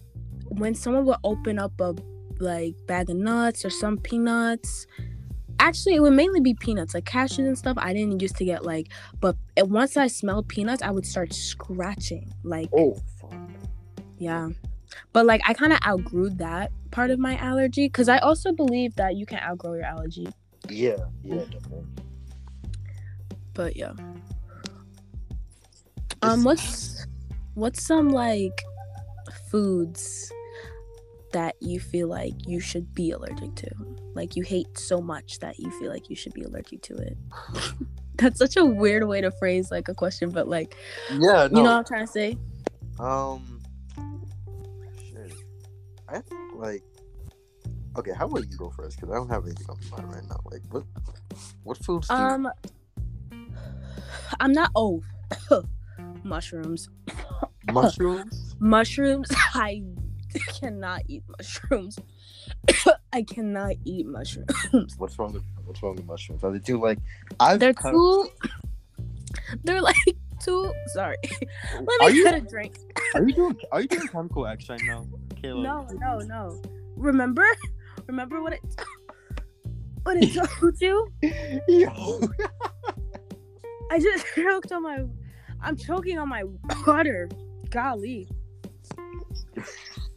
when 0.49 0.75
someone 0.75 1.05
would 1.05 1.19
open 1.23 1.59
up 1.59 1.79
a 1.81 1.95
like 2.41 2.75
bag 2.87 3.11
of 3.11 3.17
nuts 3.17 3.65
or 3.65 3.71
some 3.71 3.99
peanuts, 3.99 4.87
actually 5.61 5.95
it 5.97 6.01
would 6.01 6.15
mainly 6.15 6.41
be 6.41 6.55
peanuts, 6.55 6.95
like 6.95 7.05
cashews 7.05 7.47
and 7.47 7.59
stuff. 7.59 7.77
I 7.79 7.93
didn't 7.93 8.21
used 8.21 8.37
to 8.37 8.45
get 8.45 8.65
like 8.65 8.89
but 9.21 9.37
eh, 9.57 9.63
once 9.63 9.97
I 9.97 10.07
smelled 10.07 10.49
peanuts, 10.49 10.83
I 10.83 10.91
would 10.91 11.07
start 11.07 11.33
scratching. 11.33 12.33
Like 12.43 12.71
oh 12.77 12.97
fuck. 13.21 13.35
yeah. 14.19 14.49
But 15.13 15.27
like 15.27 15.43
I 15.47 15.53
kind 15.53 15.73
of 15.73 15.81
outgrew 15.87 16.31
that 16.31 16.73
part 16.91 17.11
of 17.11 17.19
my 17.19 17.37
allergy 17.37 17.89
cuz 17.89 18.09
I 18.09 18.19
also 18.19 18.53
believe 18.53 18.95
that 18.97 19.17
you 19.17 19.27
can 19.27 19.39
outgrow 19.41 19.75
your 19.75 19.85
allergy. 19.85 20.29
Yeah, 20.69 20.97
yeah, 21.23 21.45
definitely. 21.51 21.87
But 23.55 23.77
yeah. 23.77 23.93
Um, 26.23 26.45
what's 26.45 27.07
what's 27.55 27.83
some 27.85 28.11
like 28.11 28.63
foods 29.51 30.33
that 31.33 31.55
you 31.61 31.79
feel 31.79 32.09
like 32.09 32.35
you 32.47 32.61
should 32.61 32.95
be 32.95 33.11
allergic 33.11 33.55
to? 33.57 33.69
Like 34.15 34.37
you 34.37 34.43
hate 34.43 34.79
so 34.79 35.01
much 35.01 35.39
that 35.41 35.59
you 35.59 35.71
feel 35.79 35.91
like 35.91 36.09
you 36.09 36.17
should 36.17 36.35
be 36.35 36.43
allergic 36.43 36.83
to 36.83 36.95
it. 36.95 37.17
That's 38.17 38.39
such 38.39 38.57
a 38.57 38.65
weird 38.65 39.07
way 39.07 39.21
to 39.21 39.31
phrase 39.31 39.71
like 39.71 39.89
a 39.89 39.95
question, 39.95 40.31
but 40.31 40.49
like 40.49 40.77
Yeah, 41.11 41.45
you 41.45 41.51
know 41.51 41.63
what 41.63 41.71
I'm 41.71 41.85
trying 41.85 42.07
to 42.07 42.13
say? 42.13 42.39
Um, 42.99 43.61
shit. 45.09 45.33
I 46.09 46.21
think 46.21 46.48
like, 46.59 46.83
okay, 47.97 48.13
how 48.13 48.27
about 48.27 48.49
you 48.51 48.57
go 48.59 48.71
first? 48.71 48.97
Because 48.97 49.11
I 49.13 49.17
don't 49.17 49.29
have 49.29 49.45
anything 49.45 49.67
on 49.69 49.79
my 49.91 49.99
mind 50.03 50.15
right 50.15 50.25
now. 50.29 50.41
Like, 50.51 50.63
what, 50.71 50.85
what 51.63 51.77
foods? 51.85 52.09
Do 52.09 52.15
you- 52.15 52.21
Um, 52.21 52.51
I'm 54.41 54.53
not. 54.53 54.71
Oh, 54.75 55.03
mushrooms. 56.25 56.89
mushrooms? 57.73 58.57
Mushrooms. 58.59 59.29
I 59.55 59.83
cannot 60.61 61.03
eat 61.09 61.23
mushrooms. 61.39 61.99
I 63.13 63.23
cannot 63.23 63.77
eat 63.85 64.07
mushrooms. 64.07 64.95
What's 64.99 65.19
wrong 65.19 65.33
with 65.33 65.43
What's 65.65 65.83
wrong 65.83 65.97
with 65.97 66.07
mushrooms? 66.07 66.45
Are 66.45 66.53
they 66.53 66.59
too 66.59 66.79
like? 66.81 66.99
I've 67.41 67.61
They're 67.61 67.73
kind 67.75 67.95
too. 67.95 68.29
They're 69.65 69.81
like 69.83 69.97
too. 70.41 70.73
Sorry. 70.89 71.17
Of, 71.25 71.87
Let 71.87 72.01
are 72.03 72.11
me 72.11 72.17
you 72.17 72.25
get 72.25 72.35
a 72.35 72.41
drink. 72.41 72.79
Are 73.15 73.23
you 73.27 73.35
doing 73.35 73.57
Are 73.73 73.81
you 73.81 73.89
doing 73.89 74.09
chemical 74.09 74.47
X 74.47 74.69
right 74.69 74.81
now, 74.85 75.07
Kayla? 75.43 75.63
No, 75.63 75.87
no, 75.95 76.19
no. 76.19 76.63
Remember? 76.97 77.45
Remember 78.07 78.43
what 78.43 78.55
it. 78.55 78.61
What 80.05 80.17
it 80.17 80.33
told 80.33 80.81
you? 80.81 81.07
Yo. 81.69 82.21
I 83.91 83.99
just 83.99 84.25
choked 84.35 84.73
on 84.73 84.83
my. 84.85 85.05
I'm 85.61 85.77
choking 85.77 86.19
on 86.19 86.31
my 86.31 86.45
water. 86.87 87.29
Golly. 87.69 88.27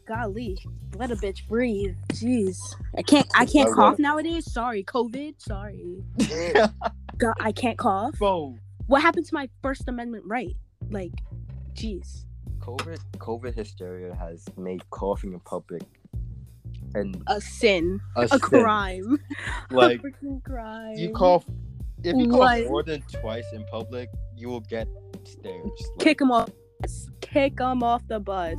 Golly. 0.08 0.58
Let 0.96 1.12
a 1.12 1.16
bitch 1.18 1.46
breathe. 1.50 1.98
Jeez. 2.14 2.58
I 2.98 3.02
can't. 3.02 3.28
I 3.36 3.46
can't 3.46 3.70
My 3.72 3.76
cough 3.76 4.00
nowadays. 4.00 4.50
Sorry, 4.50 4.82
COVID. 4.86 5.42
Sorry. 5.42 5.98
God, 7.18 7.34
I 7.42 7.52
can't 7.52 7.78
cough. 7.78 8.18
Bro, 8.18 8.56
What 8.88 9.02
happened 9.02 9.26
to 9.26 9.34
my 9.34 9.50
First 9.62 9.90
Amendment 9.90 10.24
right? 10.26 10.56
Like, 10.90 11.12
jeez. 11.74 12.26
COVID 12.78 13.00
COVID 13.18 13.54
hysteria 13.56 14.14
has 14.16 14.46
made 14.58 14.88
coughing 14.90 15.34
in 15.34 15.40
public 15.42 15.84
and 16.96 17.22
A 17.28 17.40
sin. 17.42 18.00
a, 18.16 18.28
A 18.32 18.40
crime. 18.40 19.18
Like 19.72 20.02
a 20.04 20.40
crime. 20.50 20.96
you 20.98 21.12
cough 21.12 21.46
if 22.04 22.16
you 22.18 22.28
What? 22.30 22.60
cough 22.62 22.70
more 22.70 22.84
than 22.84 23.02
twice 23.22 23.46
in 23.54 23.64
public, 23.66 24.10
you 24.36 24.50
will 24.50 24.62
get 24.62 24.88
stares. 25.24 25.70
Like, 25.92 26.00
Kick 26.00 26.22
him 26.22 26.32
off. 26.32 26.50
Kick 27.22 27.60
him 27.60 27.84
off 27.84 28.02
the 28.08 28.20
bus. 28.20 28.58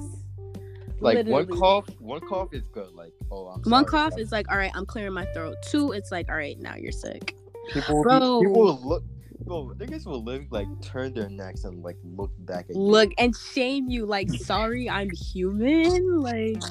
like 1.01 1.27
one 1.27 1.47
cough, 1.49 1.89
one 1.99 2.21
cough 2.21 2.51
is 2.53 2.63
good. 2.73 2.93
Like 2.95 3.13
oh, 3.31 3.47
I'm 3.49 3.61
One 3.63 3.85
sorry. 3.89 4.11
cough 4.11 4.19
is 4.19 4.31
like, 4.33 4.51
all 4.51 4.57
right, 4.57 4.71
I'm 4.75 4.87
clearing 4.87 5.13
my 5.13 5.27
throat. 5.35 5.57
Two, 5.67 5.93
it's 5.93 6.13
like, 6.13 6.29
all 6.29 6.37
right, 6.37 6.59
now 6.61 6.77
you're 6.77 6.93
sick. 6.93 7.37
people. 7.73 8.03
Bro. 8.03 8.41
People 8.43 9.03
will 9.47 9.69
look. 9.69 9.79
Bro, 9.79 9.87
niggas 9.87 10.07
will 10.07 10.23
live 10.23 10.47
like 10.51 10.67
turn 10.81 11.15
their 11.15 11.29
necks 11.29 11.65
and 11.65 11.83
like 11.83 11.97
look 12.05 12.31
back 12.41 12.67
at 12.69 12.77
you. 12.77 12.83
Look 12.83 13.13
and 13.19 13.35
shame 13.37 13.89
you. 13.89 14.07
Like, 14.07 14.31
sorry, 14.31 14.89
I'm 14.89 15.11
human. 15.11 16.21
Like, 16.21 16.63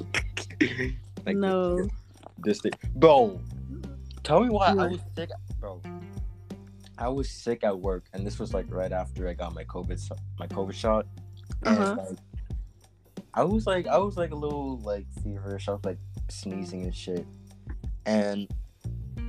like, 1.26 1.36
no. 1.36 1.88
This 2.40 2.62
thing, 2.62 2.74
bro. 2.96 3.40
Tell 4.24 4.42
me 4.42 4.50
why 4.50 4.68
I 4.68 4.74
was 4.74 5.00
sick, 5.16 5.30
bro. 5.60 5.82
I 6.98 7.08
was 7.08 7.30
sick 7.30 7.64
at 7.64 7.78
work, 7.80 8.06
and 8.14 8.26
this 8.26 8.38
was 8.38 8.54
like 8.54 8.66
right 8.70 8.92
after 8.92 9.28
I 9.28 9.34
got 9.34 9.54
my 9.56 9.64
COVID 9.64 10.00
my 10.38 10.48
COVID 10.48 10.74
shot. 10.74 11.08
Uh-huh. 11.64 11.96
like, 11.98 12.18
I 13.34 13.44
was 13.44 13.66
like 13.66 13.88
I 13.88 13.98
was 13.98 14.18
like 14.18 14.32
a 14.32 14.36
little 14.36 14.80
like 14.80 15.06
feverish. 15.24 15.68
I 15.68 15.72
was 15.72 15.86
like 15.86 15.98
sneezing 16.30 16.84
and 16.84 16.96
shit. 16.96 17.26
And 18.06 18.48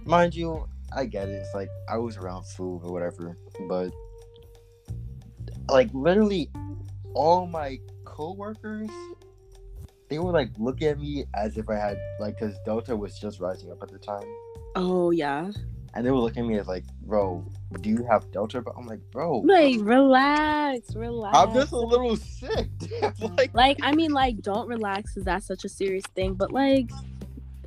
mind 0.05 0.35
you, 0.35 0.69
I 0.97 1.07
get 1.07 1.29
it. 1.29 1.33
It's 1.33 1.55
like 1.55 1.69
I 1.89 1.97
was 1.99 2.17
around 2.17 2.45
food 2.45 2.81
or 2.85 2.93
whatever, 2.93 3.37
but 3.69 3.93
like 5.69 5.89
literally 5.95 6.51
all 7.15 7.47
my 7.47 7.79
coworkers 8.05 8.91
they 10.09 10.19
were 10.19 10.33
like 10.33 10.51
looking 10.59 10.89
at 10.89 10.99
me 10.99 11.25
as 11.35 11.57
if 11.57 11.71
I 11.71 11.77
had 11.77 11.97
like 12.21 12.39
because 12.39 12.55
Delta 12.67 12.95
was 12.95 13.19
just 13.19 13.41
rising 13.41 13.71
up 13.71 13.79
at 13.83 13.89
the 13.91 13.99
time, 13.99 14.27
Oh 14.75 15.11
yeah. 15.11 15.51
and 15.95 16.05
they 16.05 16.11
were 16.11 16.19
looking 16.19 16.43
at 16.45 16.49
me 16.49 16.59
as 16.59 16.67
like, 16.69 16.85
"Bro, 17.07 17.47
do 17.81 17.89
you 17.89 18.05
have 18.11 18.31
Delta?" 18.31 18.61
But 18.61 18.75
I'm 18.77 18.87
like, 18.87 19.01
"Bro, 19.11 19.39
Like, 19.39 19.77
relax, 19.81 20.95
relax. 20.95 21.35
I'm 21.39 21.55
just 21.55 21.73
a 21.73 21.79
little 21.79 22.17
sick." 22.17 22.69
like, 23.39 23.55
like 23.55 23.79
I 23.83 23.93
mean 23.93 24.11
like 24.13 24.43
don't 24.43 24.69
relax 24.69 25.15
because 25.15 25.25
that's 25.25 25.47
such 25.47 25.65
a 25.65 25.69
serious 25.71 26.05
thing 26.15 26.35
but 26.35 26.53
like 26.53 26.91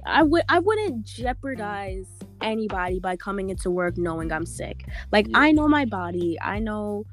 I 0.06 0.22
would 0.22 0.44
I 0.48 0.60
wouldn't 0.60 1.04
jeopardize 1.06 2.06
anybody 2.46 3.00
by 3.00 3.16
coming 3.16 3.50
into 3.50 3.70
work 3.70 3.98
knowing 3.98 4.32
I'm 4.32 4.46
sick 4.46 4.86
like 5.12 5.28
Yeah. 5.28 5.40
I 5.40 5.52
know 5.52 5.68
my 5.68 5.86
body 5.86 6.38
I 6.42 6.60
know 6.60 7.06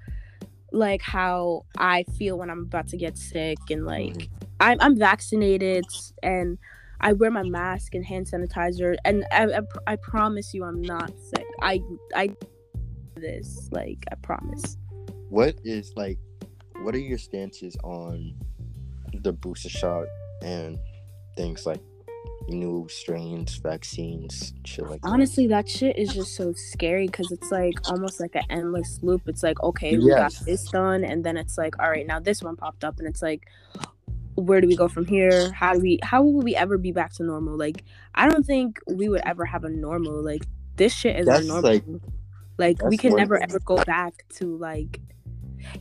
like 0.70 1.02
how 1.02 1.64
I 1.76 2.04
feel 2.18 2.38
when 2.38 2.50
I'm 2.50 2.62
about 2.62 2.88
to 2.88 2.96
get 2.96 3.18
sick 3.18 3.58
and 3.70 3.84
like 3.84 4.14
Mhm. 4.14 4.28
I'm 4.60 4.78
I'm 4.80 4.96
vaccinated 4.96 5.84
and 6.22 6.58
I 7.00 7.14
wear 7.14 7.30
my 7.30 7.42
mask 7.42 7.94
and 7.96 8.04
hand 8.04 8.26
sanitizer 8.26 8.96
and 9.04 9.24
I, 9.32 9.44
I, 9.58 9.60
I 9.92 9.96
promise 9.96 10.54
you 10.54 10.64
I'm 10.64 10.80
not 10.80 11.10
sick 11.30 11.46
I 11.60 11.80
I 12.14 12.36
this 13.16 13.68
like 13.72 14.04
I 14.12 14.14
promise 14.16 14.76
what 15.32 15.54
is 15.64 15.94
like, 15.96 16.18
what 16.82 16.94
are 16.94 16.98
your 16.98 17.16
stances 17.16 17.74
on 17.82 18.34
the 19.22 19.32
booster 19.32 19.70
shot 19.70 20.04
and 20.42 20.78
things 21.38 21.64
like 21.64 21.80
new 22.48 22.86
strains, 22.90 23.56
vaccines, 23.56 24.52
shit 24.64 24.86
like 24.88 25.00
that? 25.02 25.08
Honestly, 25.08 25.46
that 25.48 25.68
shit 25.68 25.96
is 25.98 26.12
just 26.12 26.34
so 26.34 26.52
scary 26.52 27.06
because 27.06 27.30
it's 27.32 27.50
like 27.50 27.74
almost 27.90 28.20
like 28.20 28.34
an 28.34 28.42
endless 28.50 28.98
loop. 29.02 29.22
It's 29.26 29.42
like, 29.42 29.62
okay, 29.62 29.96
we 29.96 30.08
got 30.08 30.34
this 30.44 30.64
done, 30.70 31.04
and 31.04 31.24
then 31.24 31.36
it's 31.36 31.56
like, 31.58 31.78
all 31.80 31.90
right, 31.90 32.06
now 32.06 32.20
this 32.20 32.42
one 32.42 32.56
popped 32.56 32.84
up, 32.84 32.98
and 32.98 33.06
it's 33.08 33.22
like, 33.22 33.46
where 34.34 34.60
do 34.60 34.66
we 34.66 34.76
go 34.76 34.88
from 34.88 35.04
here? 35.06 35.52
How 35.52 35.74
do 35.74 35.80
we 35.80 35.98
how 36.02 36.22
will 36.22 36.40
we 36.40 36.56
ever 36.56 36.78
be 36.78 36.92
back 36.92 37.12
to 37.14 37.22
normal? 37.22 37.56
Like 37.56 37.84
I 38.14 38.28
don't 38.28 38.44
think 38.44 38.78
we 38.86 39.08
would 39.08 39.22
ever 39.24 39.44
have 39.44 39.64
a 39.64 39.68
normal. 39.70 40.22
Like 40.22 40.42
this 40.76 40.92
shit 40.94 41.16
is 41.20 41.26
That's 41.26 41.46
normal. 41.46 41.70
like- 41.70 41.84
Like, 42.58 42.82
we 42.84 42.96
can 42.96 43.16
never 43.16 43.42
ever 43.42 43.58
go 43.60 43.82
back 43.84 44.24
to 44.36 44.56
like 44.56 45.00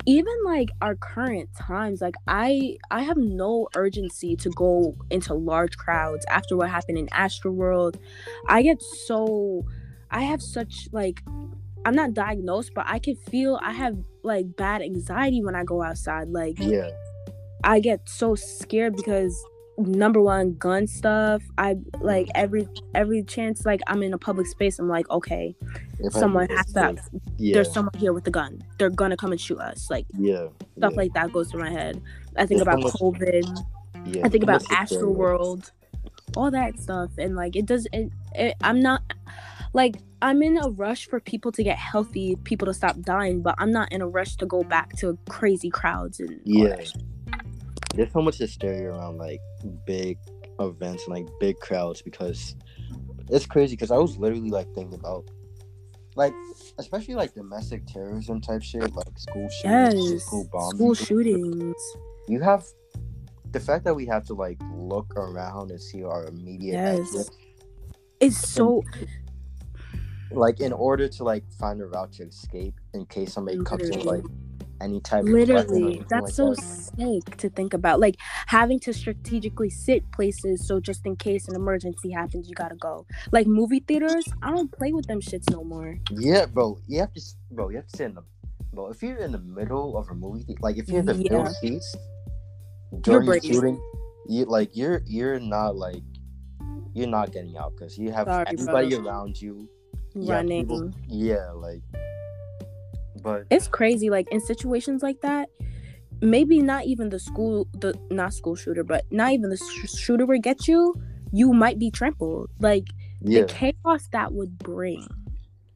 even 0.05 0.33
like 0.45 0.69
our 0.81 0.95
current 0.95 1.49
times 1.55 2.01
like 2.01 2.15
i 2.27 2.75
i 2.89 3.01
have 3.01 3.17
no 3.17 3.67
urgency 3.75 4.35
to 4.35 4.49
go 4.51 4.95
into 5.09 5.33
large 5.33 5.77
crowds 5.77 6.25
after 6.29 6.55
what 6.55 6.69
happened 6.69 6.97
in 6.97 7.07
astroworld 7.07 7.97
i 8.47 8.61
get 8.61 8.81
so 8.81 9.65
i 10.09 10.21
have 10.21 10.41
such 10.41 10.87
like 10.91 11.21
i'm 11.85 11.95
not 11.95 12.13
diagnosed 12.13 12.71
but 12.73 12.85
i 12.87 12.99
can 12.99 13.15
feel 13.15 13.59
i 13.61 13.71
have 13.71 13.97
like 14.23 14.55
bad 14.55 14.81
anxiety 14.81 15.43
when 15.43 15.55
i 15.55 15.63
go 15.63 15.81
outside 15.81 16.29
like 16.29 16.57
Yeah. 16.59 16.89
I 17.63 17.79
get 17.79 18.09
so 18.09 18.35
scared 18.35 18.95
because 18.95 19.45
number 19.87 20.21
one, 20.21 20.55
gun 20.57 20.87
stuff. 20.87 21.41
I 21.57 21.77
like 21.99 22.27
every 22.35 22.67
every 22.95 23.23
chance 23.23 23.65
like 23.65 23.81
I'm 23.87 24.03
in 24.03 24.13
a 24.13 24.17
public 24.17 24.47
space. 24.47 24.79
I'm 24.79 24.87
like, 24.87 25.09
okay, 25.09 25.55
If 25.99 26.13
someone 26.13 26.47
has 26.49 26.73
to. 26.73 26.95
Yeah. 27.37 27.55
There's 27.55 27.71
someone 27.73 27.93
here 27.97 28.13
with 28.13 28.27
a 28.27 28.31
gun. 28.31 28.63
They're 28.77 28.89
gonna 28.89 29.17
come 29.17 29.31
and 29.31 29.41
shoot 29.41 29.59
us. 29.59 29.89
Like 29.89 30.05
yeah. 30.17 30.47
stuff 30.77 30.91
yeah, 30.93 30.97
like 30.97 31.13
that 31.13 31.31
goes 31.33 31.51
through 31.51 31.61
my 31.61 31.71
head. 31.71 32.01
I 32.37 32.45
think 32.45 32.49
There's 32.49 32.61
about 32.61 32.81
much- 32.81 32.93
COVID. 32.93 33.65
yeah. 34.05 34.25
I 34.25 34.29
think 34.29 34.43
about 34.43 34.63
Almost 34.71 34.89
same. 34.91 34.99
Astroworld, 34.99 35.71
all 36.35 36.51
that 36.51 36.79
stuff, 36.79 37.11
and 37.17 37.35
like 37.35 37.55
it 37.55 37.65
does. 37.65 37.87
It, 37.91 38.11
it, 38.33 38.55
I'm 38.61 38.79
not 38.79 39.01
like 39.73 39.97
I'm 40.21 40.41
in 40.43 40.57
a 40.57 40.69
rush 40.69 41.07
for 41.07 41.19
people 41.19 41.51
to 41.53 41.63
get 41.63 41.77
healthy, 41.77 42.35
people 42.43 42.67
to 42.67 42.73
stop 42.73 42.99
dying, 43.01 43.41
but 43.41 43.55
I'm 43.57 43.71
not 43.71 43.91
in 43.91 44.01
a 44.01 44.07
rush 44.07 44.35
to 44.37 44.45
go 44.45 44.63
back 44.63 44.95
to 44.97 45.17
crazy 45.29 45.69
crowds 45.69 46.19
and 46.19 46.39
Yeah. 46.43 46.77
There's 47.93 48.11
so 48.11 48.21
much 48.21 48.37
hysteria 48.37 48.89
around 48.91 49.17
like 49.17 49.41
big 49.85 50.17
events 50.59 51.05
and 51.07 51.15
like 51.15 51.27
big 51.39 51.59
crowds 51.59 52.01
because 52.01 52.55
it's 53.29 53.45
crazy. 53.45 53.75
Because 53.75 53.91
I 53.91 53.97
was 53.97 54.17
literally 54.17 54.49
like 54.49 54.67
thinking 54.73 54.99
about 54.99 55.25
like 56.15 56.33
especially 56.77 57.15
like 57.15 57.33
domestic 57.33 57.85
terrorism 57.87 58.41
type 58.41 58.61
shit, 58.63 58.93
like 58.95 59.17
school 59.17 59.49
shootings, 59.49 60.11
Yes, 60.11 60.23
school 60.25 60.49
bombings. 60.53 60.75
school 60.75 60.95
shootings. 60.95 61.75
You 62.27 62.39
have 62.41 62.65
the 63.51 63.59
fact 63.59 63.83
that 63.85 63.93
we 63.93 64.05
have 64.05 64.25
to 64.27 64.33
like 64.33 64.57
look 64.73 65.13
around 65.17 65.71
and 65.71 65.81
see 65.81 66.03
our 66.03 66.25
immediate 66.27 66.75
Yes. 66.75 67.15
exit, 67.15 67.29
It's 68.19 68.37
so 68.37 68.83
like 70.31 70.61
in 70.61 70.71
order 70.71 71.09
to 71.09 71.23
like 71.25 71.43
find 71.59 71.81
a 71.81 71.85
route 71.85 72.13
to 72.13 72.23
escape 72.23 72.75
in 72.93 73.05
case 73.05 73.33
somebody 73.33 73.61
comes 73.65 73.89
in 73.89 73.99
like 73.99 74.23
any 74.81 74.99
type 74.99 75.23
of 75.23 75.29
literally 75.29 76.03
that's 76.09 76.23
like 76.25 76.33
so 76.33 76.53
that. 76.53 77.21
sick 77.23 77.37
to 77.37 77.49
think 77.49 77.73
about. 77.73 77.99
Like 77.99 78.15
having 78.47 78.79
to 78.81 78.93
strategically 78.93 79.69
sit 79.69 80.09
places 80.11 80.67
so 80.67 80.79
just 80.79 81.05
in 81.05 81.15
case 81.15 81.47
an 81.47 81.55
emergency 81.55 82.11
happens, 82.11 82.49
you 82.49 82.55
gotta 82.55 82.75
go. 82.75 83.05
Like 83.31 83.47
movie 83.47 83.79
theaters, 83.79 84.25
I 84.41 84.51
don't 84.51 84.71
play 84.71 84.91
with 84.93 85.05
them 85.07 85.21
shits 85.21 85.49
no 85.51 85.63
more. 85.63 85.97
Yeah, 86.11 86.45
bro. 86.47 86.79
You 86.87 86.99
have 86.99 87.13
to, 87.13 87.21
bro. 87.51 87.69
You 87.69 87.77
have 87.77 87.87
to 87.87 87.97
sit 87.97 88.05
in 88.07 88.15
the, 88.15 88.23
bro. 88.73 88.87
If 88.89 89.01
you're 89.03 89.17
in 89.17 89.31
the 89.31 89.39
middle 89.39 89.97
of 89.97 90.09
a 90.09 90.13
movie, 90.15 90.43
the- 90.47 90.57
like 90.61 90.77
if 90.77 90.87
you're 90.89 90.99
in 90.99 91.05
the 91.05 91.13
middle 91.15 91.43
Yeah. 91.45 91.51
seats 91.61 91.95
during 93.01 93.25
breaking. 93.25 93.53
shooting, 93.53 93.81
you 94.27 94.45
like 94.45 94.75
you're 94.75 95.01
you're 95.05 95.39
not 95.39 95.75
like 95.75 96.01
you're 96.93 97.07
not 97.07 97.31
getting 97.31 97.55
out 97.57 97.71
because 97.75 97.97
you 97.97 98.11
have 98.11 98.27
Sorry, 98.27 98.45
everybody 98.47 98.95
bro. 98.97 99.05
around 99.07 99.41
you. 99.41 99.69
Running. 100.13 100.63
people- 100.67 100.91
yeah, 101.07 101.51
like, 101.51 101.81
but 103.21 103.45
It's 103.49 103.67
crazy. 103.67 104.09
Like 104.09 104.27
in 104.31 104.39
situations 104.41 105.01
like 105.03 105.21
that, 105.21 105.49
maybe 106.21 106.61
not 106.61 106.85
even 106.85 107.09
the 107.09 107.19
school, 107.19 107.67
the 107.79 107.93
not 108.09 108.33
school 108.33 108.55
shooter, 108.55 108.83
but 108.83 109.05
not 109.11 109.31
even 109.31 109.49
the 109.49 109.57
sh- 109.57 109.89
shooter 109.97 110.25
would 110.25 110.43
get 110.43 110.67
you. 110.67 110.95
You 111.31 111.53
might 111.53 111.79
be 111.79 111.91
trampled. 111.91 112.49
Like 112.59 112.87
yeah, 113.21 113.41
the 113.41 113.47
chaos 113.47 114.07
that 114.11 114.33
would 114.33 114.57
bring. 114.57 115.07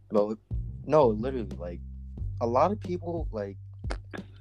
bro. 0.10 0.38
No, 0.88 1.08
literally, 1.08 1.48
like 1.58 1.80
a 2.42 2.48
lot 2.48 2.72
of 2.72 2.80
people 2.80 3.28
like 3.32 3.58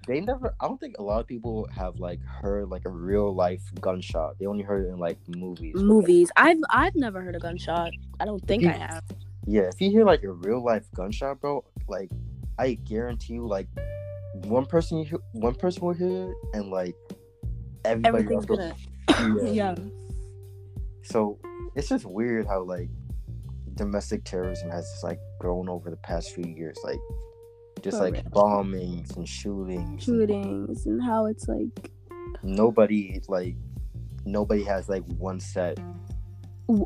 they 0.06 0.20
never. 0.20 0.54
I 0.60 0.66
don't 0.66 0.78
think 0.78 0.96
a 0.98 1.02
lot 1.02 1.20
of 1.20 1.26
people 1.26 1.66
have 1.74 1.98
like 1.98 2.20
heard 2.22 2.68
like 2.68 2.82
a 2.84 2.90
real 2.90 3.34
life 3.34 3.62
gunshot. 3.80 4.38
They 4.38 4.44
only 4.46 4.62
heard 4.62 4.84
it 4.84 4.88
in 4.90 4.98
like 4.98 5.18
movies. 5.28 5.72
but, 5.74 5.80
like, 5.80 5.86
Movies. 5.88 6.30
I've 6.36 6.58
I've 6.68 6.94
never 6.96 7.22
heard 7.22 7.34
a 7.36 7.38
gunshot. 7.38 7.92
I 8.20 8.24
don't 8.26 8.46
think 8.46 8.62
you- 8.64 8.68
I 8.68 8.72
have. 8.72 9.04
Yeah, 9.46 9.62
if 9.62 9.80
you 9.80 9.90
hear 9.90 10.04
like 10.04 10.22
a 10.22 10.32
real 10.32 10.62
life 10.62 10.86
gunshot, 10.94 11.40
bro, 11.40 11.64
like 11.88 12.10
I 12.58 12.74
guarantee 12.74 13.34
you, 13.34 13.46
like 13.46 13.68
one 14.44 14.66
person, 14.66 15.04
hear, 15.04 15.18
one 15.32 15.54
person 15.54 15.84
will 15.86 15.94
hear 15.94 16.30
it, 16.30 16.36
and 16.54 16.70
like 16.70 16.94
everybody 17.84 18.24
Everything's 18.24 18.46
else. 18.50 18.74
gonna. 19.08 19.34
will- 19.34 19.46
Yeah. 19.54 19.74
So 21.02 21.38
it's 21.74 21.88
just 21.88 22.04
weird 22.06 22.46
how 22.46 22.62
like 22.62 22.88
domestic 23.74 24.24
terrorism 24.24 24.70
has 24.70 24.88
just 24.90 25.04
like 25.04 25.18
grown 25.40 25.68
over 25.68 25.90
the 25.90 25.96
past 25.96 26.34
few 26.34 26.44
years, 26.44 26.76
like 26.84 26.98
just 27.82 27.98
For 27.98 28.04
like 28.04 28.14
real. 28.14 28.22
bombings 28.32 29.16
and 29.16 29.28
shootings. 29.28 29.88
and 29.88 30.02
shootings 30.02 30.86
and 30.86 31.02
how 31.02 31.26
it's 31.26 31.46
like 31.48 31.90
Nobody 32.42 33.20
like 33.28 33.56
nobody 34.24 34.62
has 34.64 34.88
like 34.88 35.04
one 35.18 35.40
set. 35.40 35.78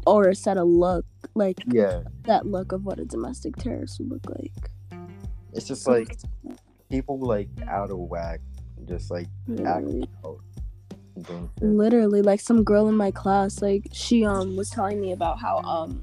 or 0.06 0.28
a 0.28 0.34
set 0.34 0.56
of 0.56 0.66
look 0.66 1.04
like 1.34 1.58
Yeah, 1.66 2.02
that 2.24 2.46
look 2.46 2.72
of 2.72 2.84
what 2.84 2.98
a 2.98 3.04
domestic 3.04 3.54
terrorist 3.56 4.00
would 4.00 4.10
look 4.10 4.26
like 4.30 4.70
it's 5.58 5.68
just 5.68 5.86
like 5.86 6.16
people 6.90 7.18
like 7.20 7.48
out 7.68 7.90
of 7.90 7.98
whack, 7.98 8.40
just 8.86 9.10
like 9.10 9.26
literally, 9.46 10.02
acting 10.02 10.08
out. 10.24 11.50
literally 11.60 12.22
like 12.22 12.40
some 12.40 12.62
girl 12.64 12.88
in 12.88 12.94
my 12.94 13.10
class 13.10 13.60
like 13.60 13.88
she 13.92 14.24
um 14.24 14.54
was 14.56 14.70
telling 14.70 15.00
me 15.00 15.10
about 15.12 15.38
how 15.40 15.58
um 15.58 16.00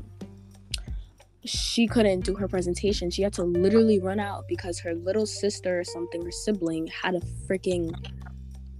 she 1.46 1.88
couldn't 1.88 2.22
do 2.22 2.34
her 2.36 2.48
presentation. 2.48 3.12
She 3.12 3.22
had 3.22 3.32
to 3.34 3.44
literally 3.44 4.00
run 4.00 4.20
out 4.20 4.46
because 4.48 4.80
her 4.80 4.96
little 4.96 5.28
sister 5.28 5.80
or 5.80 5.84
something 5.84 6.26
or 6.26 6.32
sibling 6.32 6.88
had 6.88 7.14
a 7.14 7.20
freaking 7.48 7.94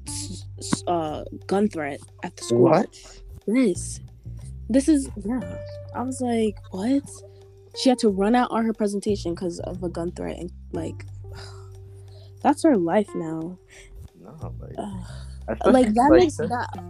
s- 0.08 0.46
s- 0.58 0.84
uh 0.88 1.24
gun 1.46 1.68
threat 1.70 2.00
at 2.24 2.36
the 2.36 2.44
school. 2.44 2.62
What? 2.64 2.90
this 3.48 4.00
this 4.70 4.90
is 4.90 5.08
yeah. 5.24 5.58
I 5.94 6.02
was 6.02 6.20
like 6.22 6.58
what? 6.72 7.04
She 7.78 7.90
had 7.90 8.00
to 8.00 8.10
run 8.10 8.36
out 8.36 8.50
on 8.52 8.66
her 8.66 8.74
presentation 8.74 9.36
because 9.36 9.60
of 9.60 9.84
a 9.84 9.90
gun 9.90 10.12
threat 10.14 10.40
and 10.40 10.52
like 10.76 11.06
that's 12.44 12.64
our 12.66 12.78
life 12.78 13.10
now. 13.16 13.58
No, 14.22 14.54
like, 15.48 15.66
like 15.66 15.94
that 15.94 16.10
makes 16.12 16.38
that- 16.38 16.50
that 16.50 16.84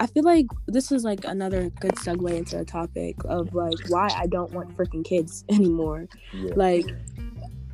i 0.00 0.06
feel 0.06 0.24
like 0.24 0.46
this 0.66 0.90
is 0.90 1.04
like 1.04 1.24
another 1.24 1.70
good 1.80 1.94
segue 1.94 2.28
into 2.36 2.58
a 2.58 2.64
topic 2.64 3.14
of 3.26 3.54
like 3.54 3.78
why 3.88 4.08
i 4.16 4.26
don't 4.26 4.50
want 4.52 4.76
freaking 4.76 5.04
kids 5.04 5.44
anymore. 5.48 6.08
Yeah, 6.32 6.52
like 6.56 6.86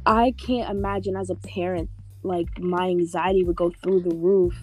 i 0.05 0.35
can't 0.37 0.69
imagine 0.69 1.17
as 1.17 1.31
a 1.31 1.37
parent 1.37 1.89
like 2.23 2.59
my 2.59 2.89
anxiety 2.89 3.45
would 3.45 3.57
go 3.57 3.71
through 3.83 4.01
the 4.03 4.15
roof 4.15 4.55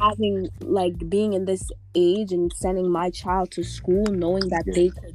having 0.00 0.48
like 0.60 1.08
being 1.08 1.32
in 1.32 1.44
this 1.46 1.70
age 1.94 2.32
and 2.32 2.52
sending 2.52 2.90
my 2.90 3.08
child 3.08 3.50
to 3.52 3.62
school 3.62 4.04
knowing 4.06 4.48
that 4.50 4.64
Yeah. 4.66 4.74
they 4.74 4.88
could 4.90 5.14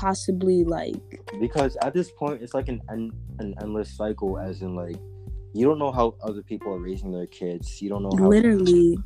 possibly 0.00 0.64
like 0.64 0.94
because 1.40 1.76
at 1.82 1.92
this 1.92 2.10
point 2.10 2.40
it's 2.42 2.54
like 2.54 2.68
an, 2.68 2.80
an 2.88 3.10
an 3.40 3.54
endless 3.62 3.90
cycle, 3.96 4.38
as 4.38 4.62
in 4.62 4.74
like 4.74 4.96
you 5.54 5.66
don't 5.66 5.78
know 5.78 5.90
how 5.90 6.14
other 6.22 6.42
people 6.42 6.72
are 6.72 6.78
raising 6.78 7.10
their 7.10 7.26
kids. 7.26 7.82
You 7.82 7.88
don't 7.88 8.02
know 8.04 8.12
how. 8.16 8.28
literally 8.28 8.96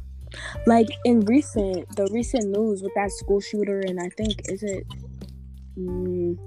like 0.66 0.88
in 1.04 1.20
recent 1.20 1.88
the 1.96 2.08
recent 2.12 2.44
news 2.50 2.82
with 2.82 2.92
that 2.94 3.10
school 3.10 3.38
shooter 3.38 3.80
and 3.80 4.00
i 4.00 4.08
think 4.16 4.32
is 4.48 4.62
it 4.62 4.82
mm, 5.78 6.38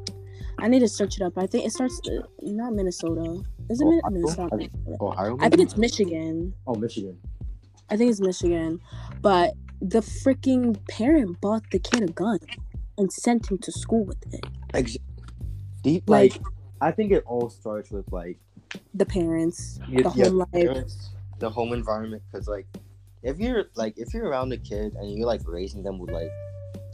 i 0.57 0.67
need 0.67 0.79
to 0.79 0.87
search 0.87 1.17
it 1.17 1.21
up 1.23 1.37
i 1.37 1.45
think 1.45 1.67
it 1.67 1.71
starts 1.71 2.01
uh, 2.09 2.25
not 2.41 2.73
minnesota 2.73 3.43
is 3.69 3.79
it 3.81 3.85
Ohio? 3.85 4.01
Minnesota. 4.09 4.69
Ohio. 4.99 5.37
i 5.39 5.49
think 5.49 5.61
it's 5.61 5.77
michigan 5.77 6.51
Oh, 6.65 6.73
Michigan. 6.73 7.15
I 7.89 7.97
think 7.97 8.09
it's 8.09 8.19
Michigan, 8.19 8.79
but 9.21 9.53
the 9.81 9.99
freaking 9.99 10.75
parent 10.87 11.39
bought 11.41 11.61
the 11.71 11.79
kid 11.79 12.01
a 12.01 12.07
gun 12.07 12.39
and 12.97 13.11
sent 13.11 13.49
him 13.51 13.57
to 13.59 13.71
school 13.71 14.05
with 14.05 14.21
it. 14.33 14.45
Ex- 14.73 14.97
deep, 15.83 16.09
Like- 16.09 16.33
like, 16.33 16.41
I 16.81 16.91
think 16.91 17.11
it 17.11 17.23
all 17.25 17.49
starts 17.49 17.91
with 17.91 18.11
like 18.11 18.39
The 18.93 19.05
parents, 19.05 19.79
the 19.89 20.09
home 20.09 20.37
life. 20.37 20.51
parents, 20.51 21.11
the 21.39 21.49
home 21.49 21.73
environment. 21.73 22.23
Because 22.31 22.47
like, 22.47 22.67
if 23.23 23.39
you're 23.39 23.65
like, 23.75 23.97
if 23.97 24.13
you're 24.13 24.27
around 24.27 24.51
a 24.53 24.57
kid 24.57 24.93
and 24.95 25.11
you're 25.11 25.27
like 25.27 25.41
raising 25.47 25.83
them 25.83 25.97
with 25.99 26.11
like 26.11 26.29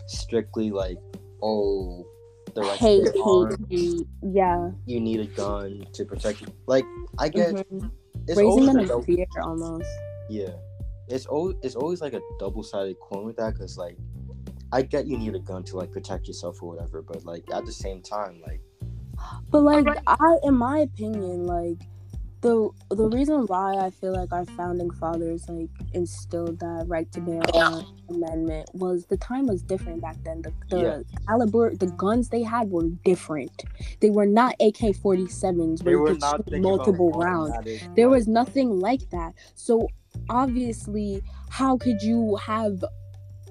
strictly 0.07 0.71
like, 0.71 0.97
oh, 1.41 2.05
the 2.53 2.61
right 2.61 2.77
Hate, 2.79 3.05
to 3.05 3.11
hate, 3.11 3.21
arms, 3.23 3.57
hate. 3.69 4.07
Yeah. 4.21 4.71
you 4.85 4.99
need 4.99 5.19
a 5.21 5.25
gun 5.25 5.85
to 5.93 6.05
protect 6.05 6.41
you. 6.41 6.47
Like, 6.67 6.85
I 7.17 7.29
get 7.29 7.55
Mhm. 7.55 7.91
it's 8.27 8.37
Raising 8.37 8.65
them 8.65 8.77
a 8.77 8.81
in 8.81 8.87
double- 8.87 9.03
fear 9.03 9.25
almost. 9.41 9.87
yeah, 10.29 10.53
it's 11.07 11.25
always 11.25 11.55
it's 11.63 11.75
always 11.75 12.01
like 12.01 12.13
a 12.13 12.21
double 12.39 12.63
sided 12.63 12.99
coin 12.99 13.25
with 13.25 13.37
that. 13.37 13.53
Because 13.53 13.77
like, 13.77 13.97
I 14.71 14.81
get 14.83 15.07
you 15.07 15.17
need 15.17 15.35
a 15.35 15.39
gun 15.39 15.63
to 15.65 15.77
like 15.77 15.91
protect 15.91 16.27
yourself 16.27 16.61
or 16.61 16.69
whatever, 16.73 17.01
but 17.01 17.25
like 17.25 17.45
at 17.53 17.65
the 17.65 17.71
same 17.73 18.01
time, 18.01 18.41
like, 18.41 18.61
But 19.51 19.63
like 19.63 19.85
I 20.07 20.37
in 20.43 20.55
my 20.55 20.79
opinion, 20.79 21.45
like 21.45 21.77
the 22.41 22.69
the 22.89 23.07
reason 23.09 23.45
why 23.47 23.75
I 23.77 23.91
feel 23.91 24.13
like 24.13 24.31
our 24.33 24.45
founding 24.45 24.91
fathers 24.91 25.47
like 25.49 25.69
instilled 25.93 26.59
that 26.59 26.85
right 26.87 27.11
to 27.11 27.21
bear 27.21 27.41
arms 27.53 27.85
amendment 28.09 28.69
was 28.73 29.05
the 29.07 29.17
time 29.17 29.47
was 29.47 29.61
different 29.63 30.01
back 30.01 30.17
then. 30.25 30.41
The 30.41 30.53
the 30.69 30.77
Yeah. 30.77 30.99
caliber, 31.27 31.75
the 31.75 31.87
guns 31.87 32.29
they 32.29 32.43
had 32.43 32.71
were 32.71 32.89
different. 33.05 33.63
They 34.01 34.09
were 34.09 34.25
not 34.25 34.55
AK 34.59 34.93
forty 34.95 35.27
sevens 35.27 35.83
where 35.83 35.95
you 35.95 36.03
could 36.03 36.23
shoot 36.23 36.47
multiple 36.61 37.11
rounds. 37.13 37.51
There 37.95 38.09
was 38.09 38.27
nothing 38.27 38.69
like 38.79 39.09
that. 39.11 39.33
So 39.55 39.89
obviously, 40.29 41.23
how 41.49 41.77
could 41.77 42.01
you 42.01 42.37
have 42.37 42.83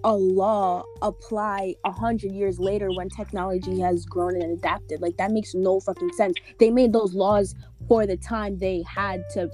a 0.05 0.15
law 0.15 0.83
apply 1.03 1.75
a 1.85 1.91
hundred 1.93 2.33
years 2.33 2.59
later 2.59 2.89
when 2.93 3.09
technology 3.11 3.81
has 3.81 4.05
grown 4.07 4.35
and 4.41 4.59
adapted? 4.59 5.01
Like 5.01 5.17
that 5.19 5.31
makes 5.33 5.55
no 5.55 5.81
fucking 5.81 6.13
sense. 6.13 6.35
They 6.59 6.71
made 6.71 6.93
those 6.93 7.15
laws 7.15 7.55
for 7.89 8.07
the 8.07 8.17
time 8.17 8.59
they 8.59 8.83
had 8.87 9.23
to 9.35 9.51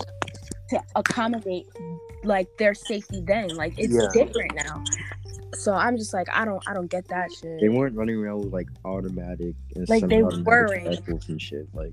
to 0.71 0.83
accommodate 0.97 1.67
like 2.25 2.49
their 2.59 2.75
safety 2.75 3.23
then. 3.25 3.57
Like 3.57 3.79
it's 3.79 3.95
Yeah. 3.95 4.09
different 4.13 4.55
now. 4.55 4.83
So 5.55 5.73
I'm 5.73 5.97
just 5.97 6.13
like 6.13 6.29
I 6.33 6.45
don't 6.45 6.63
I 6.69 6.75
don't 6.75 6.91
get 6.91 7.07
that 7.09 7.31
shit. 7.33 7.61
They 7.61 7.69
weren't 7.69 7.97
running 7.97 8.17
around 8.17 8.41
with 8.45 8.53
like 8.53 8.69
automatic 8.85 9.55
and 9.75 9.89
Like, 9.89 10.07
they 10.09 10.23
weren't. 10.23 10.47
rifles 10.87 11.29
and 11.29 11.41
shit. 11.41 11.69
Like 11.73 11.93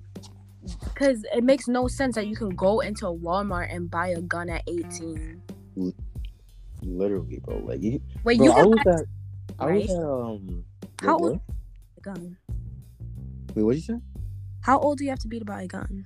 Because 0.94 1.24
it 1.34 1.44
makes 1.44 1.68
no 1.68 1.88
sense 1.88 2.16
that 2.16 2.28
you 2.28 2.36
can 2.36 2.50
go 2.50 2.80
into 2.82 3.08
a 3.08 3.14
Walmart 3.16 3.74
and 3.74 3.90
buy 3.90 4.10
a 4.10 4.22
gun 4.22 4.50
at 4.50 4.64
18. 4.68 5.42
Literally, 6.86 7.40
bro. 7.40 7.58
Like 7.58 7.82
you, 7.82 8.02
Wait, 8.24 8.38
bro, 8.38 8.48
you 8.48 8.52
I 8.52 8.64
was 8.64 8.80
at, 8.88 9.06
I 9.60 9.72
was 9.72 9.90
at 9.90 10.04
um. 10.04 10.64
How 11.00 11.18
old- 11.18 11.40
a 11.98 12.02
gun. 12.02 12.38
Wait, 13.56 13.64
what 13.64 13.74
did 13.74 13.88
you 13.88 13.96
say? 13.96 14.02
How 14.62 14.80
old 14.80 14.98
do 14.98 15.04
you 15.04 15.10
have 15.10 15.20
to 15.20 15.28
be 15.28 15.40
to 15.40 15.46
buy 15.46 15.64
a 15.64 15.68
gun? 15.68 16.06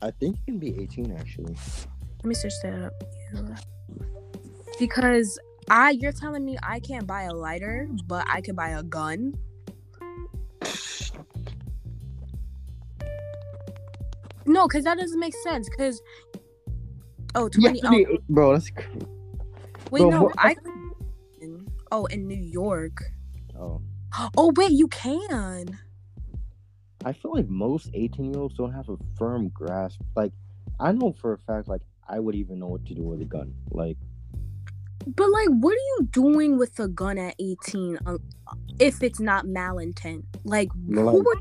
I 0.00 0.10
think 0.10 0.36
you 0.36 0.52
can 0.52 0.58
be 0.58 0.78
18 0.80 1.12
actually. 1.12 1.56
Let 2.18 2.24
me 2.24 2.34
search 2.34 2.52
that 2.62 2.74
up. 2.74 2.92
Yeah. 3.34 3.56
Because 4.78 5.38
I, 5.70 5.90
you're 5.90 6.12
telling 6.12 6.44
me 6.44 6.56
I 6.62 6.78
can't 6.80 7.06
buy 7.06 7.22
a 7.22 7.32
lighter, 7.32 7.88
but 8.06 8.26
I 8.28 8.40
can 8.40 8.54
buy 8.54 8.70
a 8.70 8.82
gun. 8.82 9.34
No, 14.46 14.66
because 14.66 14.84
that 14.84 14.98
doesn't 14.98 15.20
make 15.20 15.34
sense. 15.42 15.68
Because 15.68 16.00
oh, 17.34 17.48
20. 17.48 17.80
Yeah, 17.82 17.90
oh, 17.90 18.18
bro, 18.28 18.52
that's 18.52 18.70
crazy. 18.70 19.06
Wait, 19.90 20.00
bro, 20.00 20.10
no, 20.10 20.22
what- 20.24 20.34
I. 20.38 20.56
Oh, 21.90 22.04
in 22.06 22.26
New 22.26 22.36
York. 22.36 23.02
Oh, 23.58 23.80
Oh 24.36 24.52
wait, 24.56 24.72
you 24.72 24.88
can. 24.88 25.78
I 27.04 27.12
feel 27.12 27.32
like 27.32 27.48
most 27.48 27.90
18 27.94 28.32
year 28.32 28.40
olds 28.42 28.56
don't 28.56 28.72
have 28.72 28.88
a 28.88 28.96
firm 29.16 29.48
grasp. 29.50 30.00
Like, 30.16 30.32
I 30.80 30.92
know 30.92 31.12
for 31.12 31.32
a 31.32 31.38
fact, 31.38 31.68
like 31.68 31.82
I 32.08 32.18
would 32.18 32.34
even 32.34 32.58
know 32.58 32.66
what 32.68 32.84
to 32.86 32.94
do 32.94 33.02
with 33.02 33.20
a 33.20 33.24
gun. 33.24 33.54
Like, 33.70 33.96
But 35.06 35.30
like, 35.30 35.48
what 35.48 35.72
are 35.72 35.86
you 35.98 36.08
doing 36.10 36.58
with 36.58 36.78
a 36.80 36.88
gun 36.88 37.18
at 37.18 37.34
18 37.38 37.98
uh, 38.06 38.18
if 38.78 39.02
it's 39.02 39.20
not 39.20 39.46
malintent? 39.46 40.24
Like, 40.44 40.68
who 40.86 41.02
Like- 41.02 41.14
would, 41.24 41.38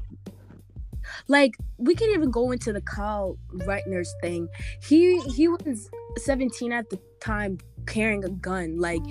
like 1.28 1.56
we 1.78 1.96
can 1.96 2.10
even 2.12 2.32
go 2.32 2.52
into 2.52 2.72
the 2.74 2.82
Kyle 2.82 3.38
Reitner's 3.54 4.14
thing. 4.22 4.48
He 4.84 5.20
he 5.22 5.48
was 5.48 5.90
17 6.18 6.72
at 6.74 6.90
the 6.90 7.00
time 7.22 7.58
carrying 7.88 8.24
a 8.24 8.30
gun. 8.30 8.80
Like 8.80 9.02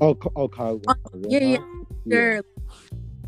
oh, 0.00 0.16
oh, 0.36 0.48
Kyle. 0.48 0.80
Uh, 0.86 0.94
yeah, 1.28 1.38
yeah. 1.38 1.48
yeah. 1.48 1.58
they're 2.06 2.42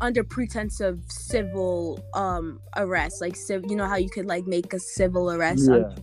under 0.01 0.23
pretense 0.23 0.79
of 0.79 1.03
civil 1.09 2.03
um 2.13 2.59
arrest. 2.77 3.21
Like 3.21 3.35
civ- 3.35 3.65
you 3.69 3.75
know 3.75 3.87
how 3.87 3.97
you 3.97 4.09
could 4.09 4.25
like 4.25 4.45
make 4.45 4.73
a 4.73 4.79
civil 4.79 5.31
arrest. 5.31 5.69
on- 5.69 5.95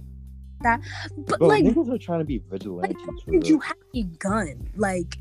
Yeah, 0.62 0.79
but 1.16 1.38
bro, 1.38 1.48
like 1.48 1.64
niggas 1.64 1.92
are 1.92 1.98
trying 1.98 2.20
to 2.20 2.24
be 2.24 2.38
vigilantes. 2.51 2.96
for 3.24 3.31
did 3.31 3.46
you 3.46 3.61
have 3.61 3.77
a 3.94 4.03
gun? 4.03 4.68
Like, 4.77 5.18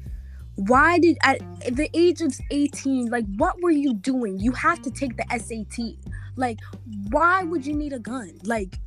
why 0.55 0.97
did 0.97 1.17
at 1.23 1.39
the 1.75 1.89
age 1.93 2.21
of 2.21 2.33
18, 2.49 3.09
like, 3.11 3.25
what 3.37 3.61
were 3.61 3.71
you 3.71 3.93
doing? 3.93 4.39
You 4.39 4.51
have 4.53 4.81
to 4.81 4.89
take 4.89 5.15
the 5.15 5.25
SAT. 5.37 5.97
Like, 6.35 6.57
why 7.09 7.43
would 7.43 7.65
you 7.65 7.75
need 7.75 7.93
a 7.93 7.99
gun? 7.99 8.39
Like, 8.43 8.79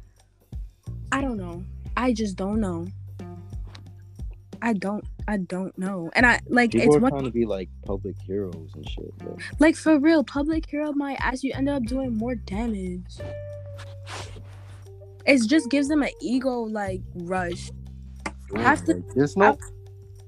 I 1.13 1.21
don't 1.21 1.37
know. 1.37 1.65
I 1.97 2.13
just 2.13 2.37
don't 2.37 2.61
know. 2.61 2.87
I 4.63 4.73
don't. 4.75 5.05
I 5.27 5.39
don't 5.39 5.77
know. 5.79 6.11
And 6.15 6.27
I 6.27 6.41
like 6.49 6.73
People 6.73 6.95
it's 6.97 7.03
one 7.03 7.11
trying 7.11 7.25
to 7.25 7.31
be 7.31 7.47
like 7.47 7.69
public 7.85 8.17
heroes 8.27 8.71
and 8.75 8.89
shit. 8.89 9.17
Bro. 9.19 9.39
like 9.59 9.77
for 9.77 9.99
real. 9.99 10.23
Public 10.25 10.69
hero 10.69 10.93
might 10.93 11.19
as 11.21 11.43
you 11.43 11.53
end 11.55 11.69
up 11.69 11.85
doing 11.85 12.15
more 12.17 12.35
damage. 12.35 13.19
It 15.27 15.47
just 15.49 15.71
gives 15.71 15.89
them 15.89 16.03
an 16.03 16.11
ego 16.21 16.61
like 16.63 17.03
rush. 17.15 17.71
Have 18.57 18.85
to- 18.87 18.95
Like, 18.95 19.15
there's 19.15 19.37
no, 19.37 19.57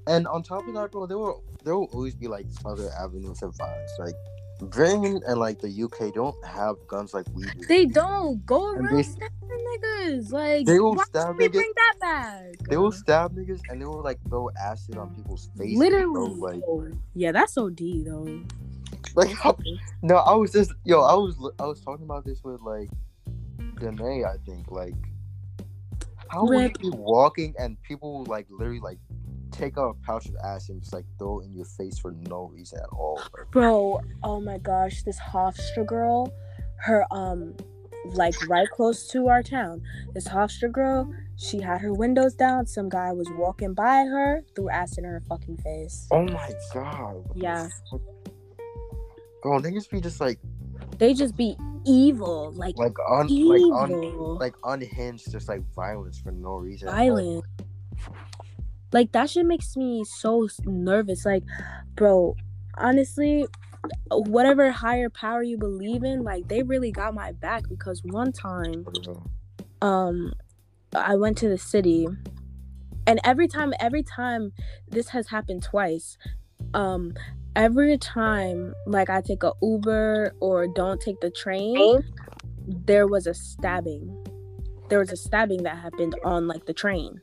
and 0.07 0.27
on 0.27 0.43
top 0.43 0.67
of 0.67 0.73
that, 0.75 0.91
bro, 0.91 1.05
there 1.05 1.17
will 1.17 1.43
there 1.63 1.75
will 1.75 1.89
always 1.93 2.15
be 2.15 2.27
like 2.27 2.45
other 2.65 2.89
avenues 2.99 3.41
of 3.41 3.55
violence. 3.57 3.91
Like 3.99 4.13
Britain 4.69 5.21
and 5.27 5.39
like 5.39 5.59
the 5.59 5.69
UK 5.83 6.13
don't 6.13 6.35
have 6.45 6.75
guns 6.87 7.13
like 7.13 7.25
we 7.33 7.43
do. 7.43 7.65
They 7.67 7.85
don't 7.85 8.45
go 8.45 8.71
around 8.73 8.95
they- 8.95 9.03
stabbing 9.03 9.29
niggas. 9.49 10.31
Like 10.31 10.65
They 10.65 10.79
will 10.79 10.95
why 10.95 11.03
stab 11.05 11.35
niggas. 11.35 11.51
bring 11.53 11.71
that 11.75 11.95
back? 11.99 12.57
They 12.69 12.77
will 12.77 12.91
stab 12.91 13.35
niggas 13.35 13.61
and 13.69 13.81
they 13.81 13.85
will 13.85 14.03
like 14.03 14.19
throw 14.29 14.49
acid 14.61 14.97
on 14.97 15.13
people's 15.15 15.49
faces. 15.57 15.77
literally. 15.77 16.35
bro. 16.39 16.75
Like, 16.75 16.93
yeah, 17.13 17.31
that's 17.31 17.57
OD 17.57 17.79
though. 18.05 18.41
like 19.15 19.29
how, 19.43 19.57
no, 20.01 20.17
I 20.17 20.33
was 20.35 20.51
just 20.51 20.71
yo, 20.85 21.01
I 21.01 21.13
was 21.13 21.35
I 21.59 21.65
was 21.65 21.81
talking 21.81 22.05
about 22.05 22.25
this 22.25 22.43
with 22.43 22.61
like 22.61 22.89
Danae, 23.79 24.23
I 24.23 24.37
think. 24.45 24.69
Like, 24.71 24.95
how 26.29 26.43
would 26.45 26.51
Rip. 26.59 26.77
you 26.83 26.91
be 26.91 26.97
walking 26.97 27.53
and 27.59 27.81
people 27.83 28.25
like 28.25 28.47
literally 28.49 28.79
like 28.79 28.97
take 29.53 29.77
out 29.77 29.95
a 29.95 30.05
pouch 30.05 30.27
of 30.27 30.35
acid 30.43 30.71
and 30.71 30.81
just 30.81 30.93
like 30.93 31.05
throw 31.17 31.39
it 31.39 31.45
in 31.45 31.53
your 31.53 31.65
face 31.65 31.99
for 31.99 32.11
no 32.27 32.45
reason 32.53 32.79
at 32.79 32.89
all? 32.91 33.21
bro. 33.31 33.45
Bro, 33.51 34.01
oh 34.23 34.41
my 34.41 34.57
gosh, 34.57 35.03
this 35.03 35.19
Hofstra 35.19 35.85
girl, 35.85 36.33
her 36.77 37.05
um 37.11 37.55
like 38.05 38.35
right 38.49 38.69
close 38.69 39.07
to 39.09 39.27
our 39.27 39.43
town. 39.43 39.81
This 40.13 40.27
Hofstra 40.27 40.71
girl, 40.71 41.13
she 41.37 41.61
had 41.61 41.81
her 41.81 41.93
windows 41.93 42.33
down. 42.33 42.65
Some 42.65 42.89
guy 42.89 43.11
was 43.11 43.29
walking 43.37 43.73
by 43.73 44.03
her, 44.03 44.43
threw 44.55 44.69
acid 44.69 44.99
in 44.99 45.09
her 45.09 45.21
fucking 45.27 45.57
face. 45.57 46.07
Oh 46.11 46.23
my 46.25 46.51
god. 46.73 47.23
Yeah. 47.35 47.67
Bro, 49.41 49.59
niggas 49.59 49.89
be 49.89 50.01
just 50.01 50.19
like 50.19 50.39
They 50.97 51.13
just 51.13 51.35
be 51.35 51.57
evil, 51.85 52.51
like, 52.55 52.77
like 52.77 52.95
un 53.09 53.27
like 53.27 53.91
un 53.91 54.03
evil, 54.03 54.37
like 54.39 54.55
unhinged, 54.63 55.31
just 55.31 55.47
like 55.47 55.61
violence 55.73 56.19
for 56.19 56.31
no 56.31 56.55
reason. 56.55 56.87
Like, 56.87 56.95
violent. 56.97 57.45
Like 58.93 59.11
that 59.11 59.29
shit 59.29 59.45
makes 59.45 59.75
me 59.75 60.03
so 60.03 60.47
nervous. 60.65 61.25
Like, 61.25 61.43
bro, 61.95 62.35
honestly, 62.77 63.47
whatever 64.09 64.71
higher 64.71 65.09
power 65.09 65.43
you 65.43 65.57
believe 65.57 66.03
in, 66.03 66.23
like 66.23 66.47
they 66.47 66.63
really 66.63 66.91
got 66.91 67.13
my 67.13 67.31
back 67.33 67.63
because 67.67 68.01
one 68.03 68.31
time 68.31 68.85
um 69.81 70.33
I 70.93 71.15
went 71.15 71.37
to 71.39 71.49
the 71.49 71.57
city 71.57 72.07
and 73.07 73.19
every 73.23 73.47
time 73.47 73.73
every 73.79 74.03
time 74.03 74.53
this 74.87 75.09
has 75.09 75.27
happened 75.27 75.63
twice 75.63 76.17
um 76.73 77.13
every 77.55 77.97
time 77.97 78.73
like 78.85 79.09
I 79.09 79.21
take 79.21 79.43
a 79.43 79.51
Uber 79.61 80.35
or 80.39 80.67
don't 80.67 81.01
take 81.01 81.19
the 81.19 81.31
train? 81.31 81.75
there 82.67 83.07
was 83.07 83.27
a 83.27 83.33
stabbing. 83.33 84.25
There 84.89 84.99
was 84.99 85.11
a 85.11 85.17
stabbing 85.17 85.63
that 85.63 85.77
happened 85.77 86.15
on 86.23 86.47
like 86.47 86.65
the 86.65 86.73
train. 86.73 87.21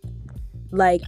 Like 0.71 1.03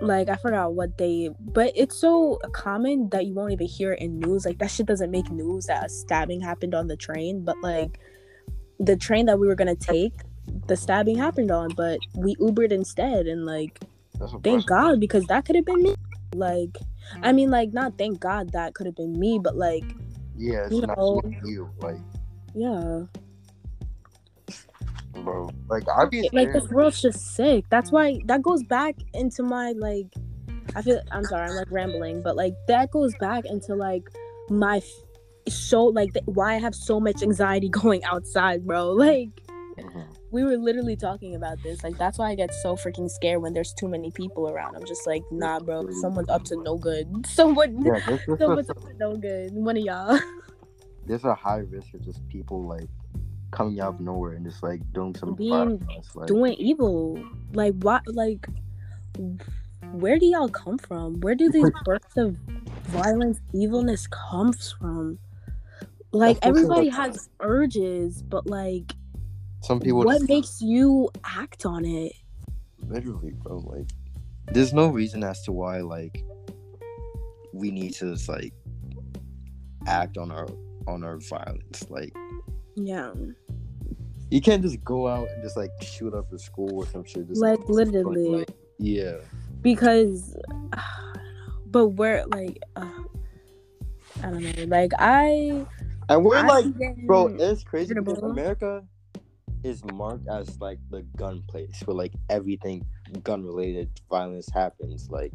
like 0.00 0.28
I 0.28 0.36
forgot 0.36 0.74
what 0.74 0.98
they 0.98 1.30
but 1.38 1.72
it's 1.76 1.96
so 1.96 2.38
common 2.52 3.08
that 3.10 3.26
you 3.26 3.34
won't 3.34 3.52
even 3.52 3.66
hear 3.66 3.92
it 3.92 4.00
in 4.00 4.18
news. 4.18 4.44
Like 4.44 4.58
that 4.58 4.70
shit 4.70 4.86
doesn't 4.86 5.10
make 5.10 5.30
news 5.30 5.66
that 5.66 5.86
a 5.86 5.88
stabbing 5.88 6.40
happened 6.40 6.74
on 6.74 6.88
the 6.88 6.96
train 6.96 7.44
but 7.44 7.56
like 7.62 7.98
the 8.80 8.96
train 8.96 9.26
that 9.26 9.38
we 9.38 9.46
were 9.46 9.54
gonna 9.54 9.76
take 9.76 10.12
the 10.66 10.76
stabbing 10.76 11.16
happened 11.16 11.50
on 11.50 11.70
but 11.76 11.98
we 12.16 12.34
ubered 12.36 12.72
instead 12.72 13.26
and 13.26 13.46
like 13.46 13.80
thank 14.42 14.66
god 14.66 14.98
because 15.00 15.24
that 15.26 15.44
could 15.44 15.56
have 15.56 15.64
been 15.64 15.82
me. 15.82 15.94
Like 16.34 16.78
i 17.22 17.32
mean 17.32 17.48
mm. 17.48 17.52
like 17.52 17.72
not 17.72 17.98
thank 17.98 18.20
god 18.20 18.52
that 18.52 18.74
could 18.74 18.86
have 18.86 18.96
been 18.96 19.18
me 19.18 19.38
but 19.42 19.56
like 19.56 19.84
Yeah, 20.36 20.64
it's 20.64 20.74
you 20.74 20.80
not 20.82 20.96
know. 20.96 21.20
you, 21.44 21.70
like, 21.80 21.98
yeah 22.54 23.02
bro. 25.24 25.48
Like 25.68 25.84
I'd 25.96 26.10
be 26.10 26.28
like 26.32 26.52
this 26.52 26.68
world's 26.68 27.00
just 27.02 27.34
sick 27.34 27.64
that's 27.70 27.90
why 27.92 28.18
that 28.26 28.42
goes 28.42 28.62
back 28.64 28.94
into 29.14 29.42
my 29.42 29.72
like 29.72 30.06
i 30.76 30.82
feel 30.82 31.00
i'm 31.10 31.24
sorry 31.24 31.48
i'm 31.48 31.56
like 31.56 31.70
rambling 31.70 32.22
but 32.22 32.36
like 32.36 32.54
that 32.68 32.90
goes 32.92 33.14
back 33.20 33.44
into 33.46 33.74
like 33.74 34.02
my 34.48 34.76
f- 34.78 35.52
so 35.52 35.84
like 35.84 36.12
th- 36.12 36.24
why 36.26 36.54
i 36.54 36.58
have 36.58 36.74
so 36.74 36.98
much 37.00 37.22
anxiety 37.22 37.68
going 37.82 38.02
outside 38.04 38.66
bro 38.66 38.90
like 38.92 39.28
Mhm. 39.78 40.06
we 40.30 40.44
were 40.44 40.58
literally 40.58 40.96
talking 40.96 41.34
about 41.34 41.56
this. 41.62 41.82
Like 41.82 41.96
that's 41.96 42.18
why 42.18 42.28
I 42.30 42.34
get 42.34 42.52
so 42.56 42.76
freaking 42.76 43.08
scared 43.10 43.40
when 43.40 43.54
there's 43.54 43.72
too 43.72 43.88
many 43.88 44.10
people 44.10 44.50
around. 44.50 44.76
I'm 44.76 44.84
just 44.84 45.06
like, 45.06 45.22
nah, 45.32 45.60
bro, 45.60 45.88
someone's 46.02 46.28
up 46.28 46.44
to 46.44 46.56
no 46.62 46.76
good. 46.76 47.08
Someone, 47.26 47.82
Yeah, 47.82 47.98
there's, 48.06 48.20
there's, 48.26 48.38
someone's 48.38 48.68
a, 48.68 48.72
up 48.72 48.82
to 48.82 48.94
no 48.98 49.16
good. 49.16 49.54
One 49.54 49.78
of 49.78 49.82
y'all. 49.82 50.20
there's 51.06 51.24
a 51.24 51.34
high 51.34 51.62
risk 51.70 51.94
of 51.94 52.02
just 52.04 52.20
people 52.28 52.66
like 52.66 52.86
coming 53.52 53.80
out 53.80 53.94
of 53.94 54.00
nowhere 54.00 54.32
and 54.32 54.44
just 54.44 54.62
like 54.62 54.80
doing 54.92 55.14
some 55.14 55.34
Being- 55.34 55.86
like, 56.14 56.26
doing 56.26 56.54
evil. 56.54 57.22
Like 57.52 57.74
what? 57.74 58.02
Like 58.06 58.46
where 59.92 60.18
do 60.18 60.26
y'all 60.26 60.48
come 60.48 60.78
from? 60.78 61.20
Where 61.20 61.34
do 61.34 61.50
these 61.50 61.70
bursts 61.84 62.16
of 62.16 62.36
violence, 62.88 63.40
evilness 63.54 64.06
comes 64.08 64.72
from? 64.72 65.18
Like 66.12 66.38
everybody 66.42 66.88
has 66.88 67.28
urges, 67.40 68.22
but 68.22 68.46
like 68.46 68.92
some 69.60 69.80
people 69.80 70.02
what 70.04 70.22
makes 70.28 70.60
you 70.60 71.10
act 71.24 71.64
on 71.64 71.84
it? 71.84 72.12
literally, 72.88 73.30
bro. 73.30 73.58
Like, 73.58 73.88
there's 74.52 74.72
no 74.72 74.88
reason 74.88 75.22
as 75.24 75.42
to 75.42 75.52
why 75.52 75.80
like 75.80 76.24
we 77.52 77.70
need 77.70 77.94
to 77.94 78.12
just 78.12 78.28
like 78.28 78.52
act 79.86 80.18
on 80.18 80.30
our 80.30 80.48
on 80.86 81.04
our 81.04 81.18
violence. 81.18 81.86
Like, 81.88 82.14
Yeah. 82.76 83.12
You 84.32 84.40
can't 84.40 84.62
just 84.62 84.82
go 84.82 85.06
out 85.08 85.28
and 85.28 85.42
just 85.42 85.58
like 85.58 85.70
shoot 85.82 86.14
up 86.14 86.32
a 86.32 86.38
school 86.38 86.70
or 86.74 86.86
some 86.86 87.04
shit. 87.04 87.28
Just, 87.28 87.40
Like 87.42 87.58
like, 87.58 87.68
literally. 87.68 88.46
yeah. 88.78 89.16
because 89.60 90.34
but 91.66 91.88
we're 91.88 92.24
like 92.26 92.58
uh, 92.76 92.88
I 94.22 94.30
don't 94.30 94.42
know. 94.42 94.64
Like 94.64 94.92
I 94.98 95.66
And 96.08 96.24
we're 96.24 96.36
I 96.38 96.46
like, 96.46 96.78
getting 96.78 97.06
bro, 97.06 97.26
it's 97.26 97.62
crazy 97.62 97.92
because. 97.94 98.18
America 98.22 98.82
is 99.64 99.84
marked 99.92 100.26
as 100.28 100.58
like 100.60 100.78
the 100.90 101.02
gun 101.16 101.42
place 101.46 101.82
where 101.84 101.94
like 101.94 102.14
everything 102.30 102.84
gun 103.22 103.44
related 103.44 103.90
violence 104.10 104.48
happens. 104.50 105.10
Like 105.10 105.32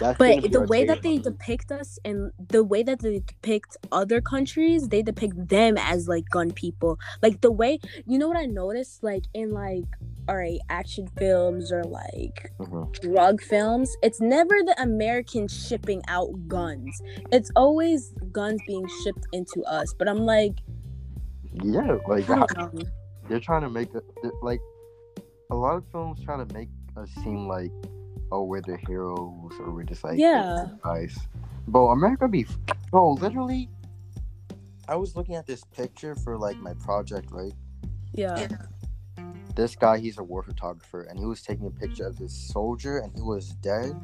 that's 0.00 0.18
but 0.18 0.50
the 0.52 0.62
way 0.62 0.84
that 0.84 1.02
they 1.02 1.18
depict 1.18 1.70
us 1.72 1.98
and 2.04 2.30
the 2.48 2.62
way 2.64 2.82
that 2.82 3.00
they 3.00 3.20
depict 3.20 3.76
other 3.92 4.20
countries, 4.20 4.88
they 4.88 5.02
depict 5.02 5.48
them 5.48 5.76
as 5.78 6.08
like 6.08 6.24
gun 6.30 6.50
people. 6.52 6.98
Like 7.22 7.40
the 7.40 7.52
way 7.52 7.78
you 8.06 8.18
know 8.18 8.28
what 8.28 8.36
I 8.36 8.46
noticed, 8.46 9.02
like 9.02 9.24
in 9.34 9.50
like 9.52 9.84
all 10.28 10.36
right, 10.36 10.58
action 10.70 11.06
films 11.18 11.70
or 11.70 11.84
like 11.84 12.50
Mhm. 12.58 12.90
drug 13.00 13.42
films, 13.42 13.94
it's 14.02 14.20
never 14.22 14.54
the 14.64 14.74
Americans 14.80 15.52
shipping 15.68 16.02
out 16.08 16.30
guns. 16.48 16.98
It's 17.30 17.50
always 17.56 18.12
guns 18.32 18.60
being 18.66 18.86
shipped 19.02 19.26
into 19.32 19.62
us. 19.64 19.92
But 19.98 20.08
I'm 20.08 20.24
like, 20.24 20.60
yeah, 21.62 21.98
like 22.08 22.28
I 22.30 22.36
how- 22.36 22.46
don't 22.46 22.74
know. 22.74 22.88
they're 23.28 23.40
trying 23.40 23.62
to 23.62 23.70
make 23.70 23.92
they're- 23.92 24.02
like 24.42 24.60
a 25.50 25.54
lot 25.54 25.76
of 25.76 25.84
films 25.92 26.20
try 26.24 26.42
to 26.42 26.52
make 26.54 26.68
us 26.96 27.10
seem 27.22 27.46
like 27.46 27.70
oh 28.32 28.42
we're 28.44 28.60
the 28.60 28.76
heroes 28.86 29.52
or 29.60 29.70
we're 29.70 29.82
just 29.84 30.04
like 30.04 30.18
Yeah. 30.18 30.66
guys. 30.82 31.16
Bro, 31.68 31.90
America 31.90 32.28
be 32.28 32.46
bro, 32.90 33.12
literally. 33.12 33.68
I 34.88 34.96
was 34.96 35.16
looking 35.16 35.34
at 35.34 35.46
this 35.46 35.64
picture 35.64 36.14
for 36.14 36.36
like 36.36 36.58
my 36.58 36.74
project, 36.74 37.30
right? 37.30 37.52
Yeah. 38.12 38.48
This 39.56 39.76
guy, 39.76 39.98
he's 39.98 40.18
a 40.18 40.22
war 40.22 40.42
photographer, 40.42 41.02
and 41.02 41.18
he 41.18 41.24
was 41.24 41.40
taking 41.42 41.66
a 41.66 41.70
picture 41.70 42.06
of 42.06 42.18
this 42.18 42.32
soldier, 42.34 42.98
and 42.98 43.12
he 43.14 43.22
was 43.22 43.50
dead. 43.62 43.94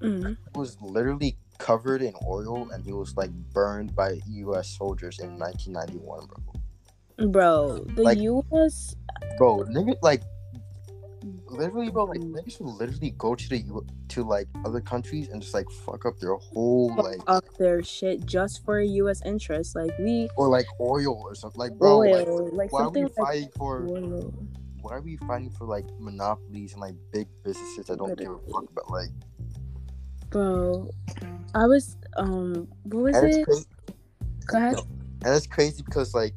Mm. 0.00 0.36
He 0.54 0.58
was 0.58 0.76
literally 0.82 1.36
covered 1.58 2.02
in 2.02 2.12
oil, 2.28 2.68
and 2.70 2.84
he 2.84 2.92
was 2.92 3.16
like 3.16 3.30
burned 3.52 3.96
by 3.96 4.20
U.S. 4.28 4.68
soldiers 4.68 5.18
in 5.18 5.38
1991, 5.38 6.26
bro. 6.26 7.28
Bro, 7.28 7.78
the 7.96 8.02
Like- 8.02 8.18
US 8.18 8.94
Bro, 9.38 9.64
nigga, 9.70 9.94
like 10.02 10.22
literally, 11.46 11.90
bro, 11.90 12.04
like 12.04 12.20
niggas 12.20 12.60
would 12.60 12.74
literally 12.74 13.10
go 13.18 13.34
to 13.34 13.48
the 13.48 13.58
U- 13.58 13.86
to 14.08 14.22
like 14.22 14.48
other 14.64 14.80
countries 14.80 15.28
and 15.28 15.40
just 15.40 15.54
like 15.54 15.70
fuck 15.84 16.06
up 16.06 16.18
their 16.18 16.34
whole 16.34 16.94
like 16.96 17.20
up 17.26 17.44
their 17.58 17.82
shit 17.82 18.24
just 18.26 18.64
for 18.64 18.80
US 18.80 19.22
interests. 19.24 19.74
Like 19.74 19.92
we 19.98 20.28
or 20.36 20.48
like 20.48 20.66
oil 20.80 21.20
or 21.22 21.34
something. 21.34 21.58
Like, 21.58 21.72
bro, 21.78 21.98
oil, 21.98 22.50
like, 22.52 22.72
why 22.72 22.82
are 22.82 22.90
we 22.90 23.02
like 23.02 23.14
fighting 23.14 23.50
for? 23.56 23.88
oil. 23.88 24.32
Why 24.80 24.96
are 24.96 25.00
we 25.00 25.16
fighting 25.28 25.50
for 25.50 25.64
like 25.64 25.84
monopolies 26.00 26.72
and 26.72 26.80
like 26.80 26.94
big 27.12 27.28
businesses 27.44 27.86
that 27.86 27.98
don't 27.98 28.18
give 28.18 28.32
a 28.32 28.38
fuck 28.52 28.68
about 28.70 28.90
like? 28.90 29.10
Bro, 30.30 30.90
I 31.54 31.66
was 31.66 31.96
um 32.16 32.66
what 32.84 33.02
was 33.04 33.16
And 33.16 33.26
it's 33.26 33.36
it? 33.38 33.44
crazy. 33.44 33.66
Go 34.46 34.58
ahead. 34.58 34.74
And 35.24 35.34
it's 35.36 35.46
crazy 35.46 35.82
because 35.84 36.14
like 36.14 36.34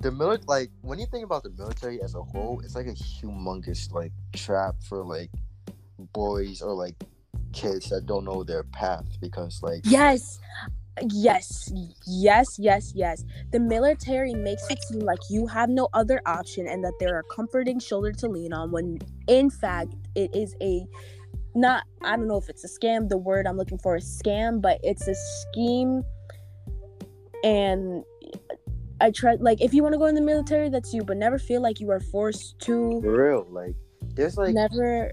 the 0.00 0.12
military, 0.12 0.44
like 0.46 0.70
when 0.82 0.98
you 0.98 1.06
think 1.06 1.24
about 1.24 1.42
the 1.42 1.50
military 1.50 2.00
as 2.02 2.14
a 2.14 2.22
whole, 2.22 2.60
it's 2.64 2.74
like 2.74 2.86
a 2.86 2.94
humongous 2.94 3.92
like 3.92 4.12
trap 4.34 4.76
for 4.88 5.04
like 5.04 5.30
boys 6.12 6.62
or 6.62 6.72
like 6.72 6.94
kids 7.52 7.90
that 7.90 8.06
don't 8.06 8.24
know 8.24 8.44
their 8.44 8.62
path 8.64 9.06
because 9.20 9.62
like 9.62 9.80
Yes. 9.84 10.38
Yes, 11.12 11.70
yes, 12.06 12.58
yes, 12.58 12.92
yes. 12.94 13.24
The 13.52 13.60
military 13.60 14.34
makes 14.34 14.68
it 14.68 14.82
seem 14.82 15.00
like 15.00 15.20
you 15.30 15.46
have 15.46 15.68
no 15.68 15.88
other 15.94 16.20
option 16.26 16.66
and 16.66 16.82
that 16.82 16.92
they're 16.98 17.20
a 17.20 17.22
comforting 17.24 17.78
shoulder 17.78 18.10
to 18.12 18.28
lean 18.28 18.52
on 18.52 18.72
when 18.72 18.98
in 19.28 19.48
fact 19.48 19.94
it 20.16 20.34
is 20.34 20.56
a 20.60 20.84
not 21.54 21.84
I 22.02 22.16
don't 22.16 22.26
know 22.26 22.36
if 22.36 22.48
it's 22.48 22.64
a 22.64 22.68
scam, 22.68 23.08
the 23.08 23.16
word 23.16 23.46
I'm 23.46 23.56
looking 23.56 23.78
for 23.78 23.96
is 23.96 24.20
scam, 24.24 24.60
but 24.60 24.80
it's 24.82 25.06
a 25.06 25.14
scheme 25.14 26.02
and 27.44 28.02
I 29.00 29.10
try 29.10 29.36
like 29.38 29.60
if 29.60 29.72
you 29.74 29.82
want 29.82 29.92
to 29.94 29.98
go 29.98 30.06
in 30.06 30.14
the 30.14 30.20
military, 30.20 30.68
that's 30.68 30.92
you, 30.92 31.02
but 31.04 31.16
never 31.16 31.38
feel 31.38 31.60
like 31.62 31.80
you 31.80 31.90
are 31.90 32.00
forced 32.00 32.58
to 32.60 33.00
for 33.02 33.12
real, 33.28 33.46
like 33.50 33.74
there's 34.14 34.36
like 34.36 34.54
never 34.54 35.12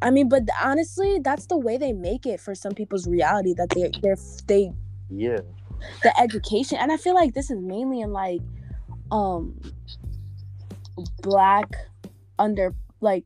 I 0.00 0.10
mean, 0.10 0.28
but 0.28 0.44
honestly, 0.62 1.18
that's 1.18 1.46
the 1.46 1.56
way 1.56 1.76
they 1.76 1.92
make 1.92 2.24
it 2.24 2.40
for 2.40 2.54
some 2.54 2.72
people's 2.72 3.08
reality 3.08 3.54
that 3.54 3.70
they 3.70 3.90
they're 4.02 4.16
they 4.46 4.72
yeah, 5.10 5.38
the 6.02 6.20
education 6.20 6.78
and 6.78 6.92
I 6.92 6.96
feel 6.98 7.14
like 7.14 7.34
this 7.34 7.50
is 7.50 7.58
mainly 7.60 8.00
in 8.00 8.12
like 8.12 8.40
um 9.10 9.58
black 11.22 11.72
under 12.38 12.74
like 13.00 13.24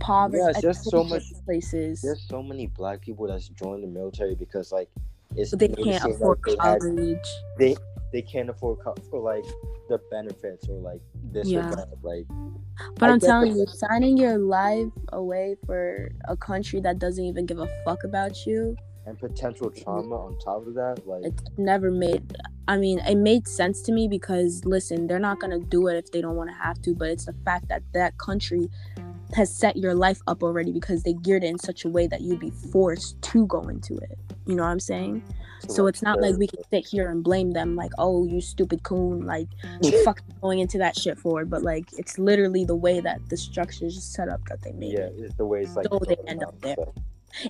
poverty 0.00 0.38
Yes, 0.38 0.62
there's 0.62 0.90
so 0.90 1.04
much- 1.04 1.32
places 1.44 2.02
there's 2.02 2.22
so 2.28 2.42
many 2.42 2.66
black 2.68 3.00
people 3.00 3.26
that's 3.26 3.48
joined 3.48 3.82
the 3.82 3.88
military 3.88 4.34
because 4.34 4.70
like 4.72 4.88
it's 5.36 5.50
but 5.50 5.58
they 5.60 5.68
can't 5.68 6.04
afford 6.04 6.38
like 6.46 6.56
they 6.58 6.68
had- 6.68 6.80
college. 6.80 7.28
they 7.58 7.76
they 8.14 8.22
can't 8.22 8.48
afford 8.48 8.78
co- 8.78 8.94
for 9.10 9.20
like 9.20 9.44
the 9.88 9.98
benefits 10.08 10.68
or 10.68 10.78
like 10.78 11.00
this 11.32 11.48
Yeah. 11.48 11.68
or 11.68 11.76
that. 11.76 11.88
Like 12.02 12.26
But 12.94 13.10
I 13.10 13.12
I'm 13.12 13.20
telling 13.20 13.56
you, 13.56 13.66
signing 13.66 14.16
your 14.16 14.38
life 14.38 14.92
away 15.12 15.56
for 15.66 16.12
a 16.26 16.36
country 16.36 16.80
that 16.80 17.00
doesn't 17.00 17.24
even 17.24 17.44
give 17.44 17.58
a 17.58 17.68
fuck 17.84 18.04
about 18.04 18.46
you, 18.46 18.76
and 19.06 19.18
potential 19.18 19.68
trauma 19.68 20.14
on 20.14 20.38
top 20.38 20.66
of 20.66 20.74
that, 20.74 21.06
like 21.06 21.24
it 21.24 21.34
never 21.58 21.90
made. 21.90 22.36
I 22.68 22.76
mean, 22.76 23.00
it 23.00 23.16
made 23.16 23.48
sense 23.48 23.82
to 23.82 23.92
me 23.92 24.06
because 24.06 24.64
listen, 24.64 25.08
they're 25.08 25.26
not 25.30 25.40
gonna 25.40 25.58
do 25.58 25.88
it 25.88 25.96
if 25.96 26.12
they 26.12 26.20
don't 26.20 26.36
want 26.36 26.50
to 26.50 26.56
have 26.56 26.80
to. 26.82 26.94
But 26.94 27.08
it's 27.10 27.26
the 27.26 27.34
fact 27.44 27.68
that 27.68 27.82
that 27.94 28.16
country 28.18 28.70
has 29.34 29.52
set 29.52 29.76
your 29.76 29.94
life 29.94 30.20
up 30.28 30.44
already 30.44 30.70
because 30.70 31.02
they 31.02 31.14
geared 31.14 31.42
it 31.42 31.48
in 31.48 31.58
such 31.58 31.84
a 31.84 31.88
way 31.88 32.06
that 32.06 32.20
you'd 32.20 32.38
be 32.38 32.50
forced 32.72 33.20
to 33.22 33.46
go 33.46 33.62
into 33.62 33.96
it. 33.96 34.16
You 34.46 34.54
know 34.54 34.62
what 34.62 34.70
I'm 34.70 34.80
saying? 34.80 35.24
To, 35.68 35.72
So 35.72 35.86
it's 35.86 36.02
not 36.02 36.20
like 36.20 36.36
we 36.36 36.46
can 36.46 36.62
sit 36.70 36.86
here 36.86 37.10
and 37.10 37.22
blame 37.22 37.52
them, 37.52 37.76
like, 37.76 37.92
oh, 37.98 38.26
you 38.26 38.40
stupid 38.40 38.82
coon, 38.82 39.26
like, 39.26 39.48
mm-hmm. 39.62 40.04
fuck 40.04 40.20
you 40.28 40.34
going 40.40 40.58
into 40.60 40.78
that 40.78 40.96
shit 40.96 41.18
for. 41.18 41.44
But 41.44 41.62
like, 41.62 41.86
it's 41.98 42.18
literally 42.18 42.64
the 42.64 42.76
way 42.76 43.00
that 43.00 43.20
the 43.28 43.36
structure 43.36 43.86
is 43.86 44.02
set 44.02 44.28
up 44.28 44.40
that 44.48 44.62
they 44.62 44.72
made 44.72 44.92
yeah, 44.92 45.08
it's 45.16 45.34
the 45.34 45.46
way 45.46 45.62
it's 45.62 45.76
like. 45.76 45.86
So 45.90 46.00
they 46.06 46.16
end 46.26 46.42
up 46.42 46.60
there. 46.60 46.76
so- 46.76 46.94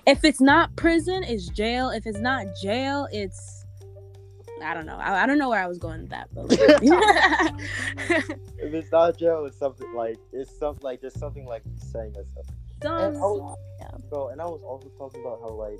If 0.05 0.23
it's 0.23 0.41
not 0.41 0.75
prison, 0.75 1.23
it's 1.23 1.47
jail. 1.49 1.89
If 1.89 2.05
it's 2.07 2.19
not 2.19 2.45
jail, 2.61 3.07
it's 3.11 3.65
I 4.63 4.73
don't 4.73 4.85
know. 4.85 4.97
I, 4.97 5.23
I 5.23 5.25
don't 5.25 5.37
know 5.37 5.49
where 5.49 5.61
I 5.61 5.67
was 5.67 5.77
going 5.77 6.01
with 6.01 6.09
that, 6.11 6.29
but 6.33 6.49
like, 6.49 6.59
If 8.57 8.73
it's 8.73 8.91
not 8.91 9.17
jail, 9.17 9.45
it's 9.45 9.57
something 9.57 9.93
like 9.93 10.17
it's 10.31 10.57
something 10.57 10.83
like 10.83 11.01
there's 11.01 11.19
something 11.19 11.45
like 11.45 11.63
saying 11.91 12.13
that 12.13 12.27
stuff. 12.29 12.45
And 12.81 13.17
I 13.17 13.19
was, 13.19 13.57
bro, 14.09 14.29
and 14.29 14.41
I 14.41 14.45
was 14.45 14.61
also 14.63 14.89
talking 14.97 15.21
about 15.21 15.39
how 15.41 15.49
like 15.49 15.79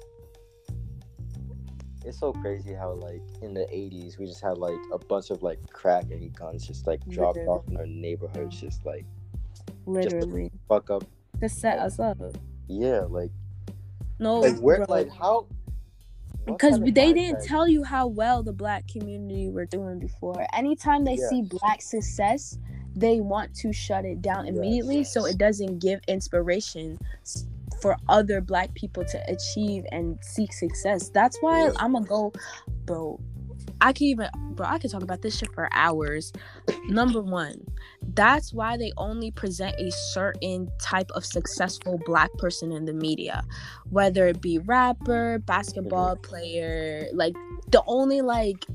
it's 2.06 2.20
so 2.20 2.32
crazy 2.34 2.74
how 2.74 2.92
like 2.94 3.22
in 3.42 3.54
the 3.54 3.62
'80s 3.62 4.18
we 4.18 4.26
just 4.26 4.42
had 4.42 4.58
like 4.58 4.78
a 4.94 4.98
bunch 5.00 5.30
of 5.32 5.42
like 5.44 5.60
crack 5.72 6.06
and 6.12 6.34
guns 6.36 6.66
just 6.68 6.86
like 6.88 7.00
dropped 7.10 7.38
Literally. 7.38 7.60
off 7.60 7.68
in 7.70 7.78
our 7.78 7.86
neighborhoods, 7.88 8.60
just 8.60 8.86
like 8.86 9.06
literally 9.86 10.52
fuck 10.68 10.90
up. 10.90 11.04
to 11.42 11.50
set 11.50 11.80
us 11.80 12.00
up. 12.00 12.18
Yeah, 12.68 13.02
like 13.10 13.32
No, 14.20 14.40
like 14.40 14.58
where 14.60 14.78
bro. 14.78 14.86
like 14.90 15.12
how. 15.12 15.48
because 16.46 16.74
kind 16.78 16.88
of 16.88 16.96
they 16.96 17.14
didn't 17.14 17.44
tell 17.44 17.68
you 17.68 17.84
how 17.84 18.08
well 18.08 18.44
the 18.44 18.54
black 18.54 18.88
community 18.88 19.50
were 19.50 19.66
doing 19.66 20.00
before. 20.00 20.46
Anytime 20.54 21.04
they 21.06 21.16
Yeah. 21.16 21.30
see 21.30 21.42
black 21.42 21.82
success, 21.82 22.58
they 22.96 23.20
want 23.20 23.54
to 23.56 23.74
shut 23.74 24.06
it 24.06 24.22
down 24.22 24.46
Yes. 24.46 24.56
immediately 24.56 25.04
so 25.04 25.26
it 25.26 25.38
doesn't 25.38 25.80
give 25.80 26.00
inspiration 26.08 26.98
for 27.82 27.96
other 28.10 28.42
black 28.42 28.74
people 28.74 29.06
to 29.06 29.32
achieve 29.32 29.84
and 29.92 30.18
seek 30.22 30.54
success. 30.54 31.10
That's 31.10 31.38
why 31.42 31.72
I'm 31.78 31.94
gonna 31.94 32.06
go, 32.06 32.34
bro. 32.86 33.20
I 33.82 33.94
can 33.94 34.08
even, 34.08 34.30
bro. 34.52 34.66
I 34.68 34.80
could 34.80 34.92
talk 34.92 35.04
about 35.04 35.22
this 35.22 35.38
shit 35.38 35.54
for 35.54 35.68
hours. 35.74 36.32
Number 36.88 37.22
one, 37.22 37.66
that's 38.14 38.54
why 38.54 38.78
they 38.78 38.92
only 38.98 39.32
present 39.32 39.76
a 39.80 39.92
certain 40.14 40.70
type 40.80 41.12
of 41.12 41.26
successful 41.26 42.00
black 42.06 42.32
person 42.38 42.72
in 42.72 42.86
the 42.86 42.94
media, 42.94 43.44
whether 43.90 44.28
it 44.28 44.42
be 44.42 44.60
rapper, 44.60 45.40
basketball 45.40 46.16
mm-hmm. 46.16 46.30
player. 46.30 47.08
Like 47.14 47.36
the 47.70 47.84
only 47.88 48.22
like 48.22 48.66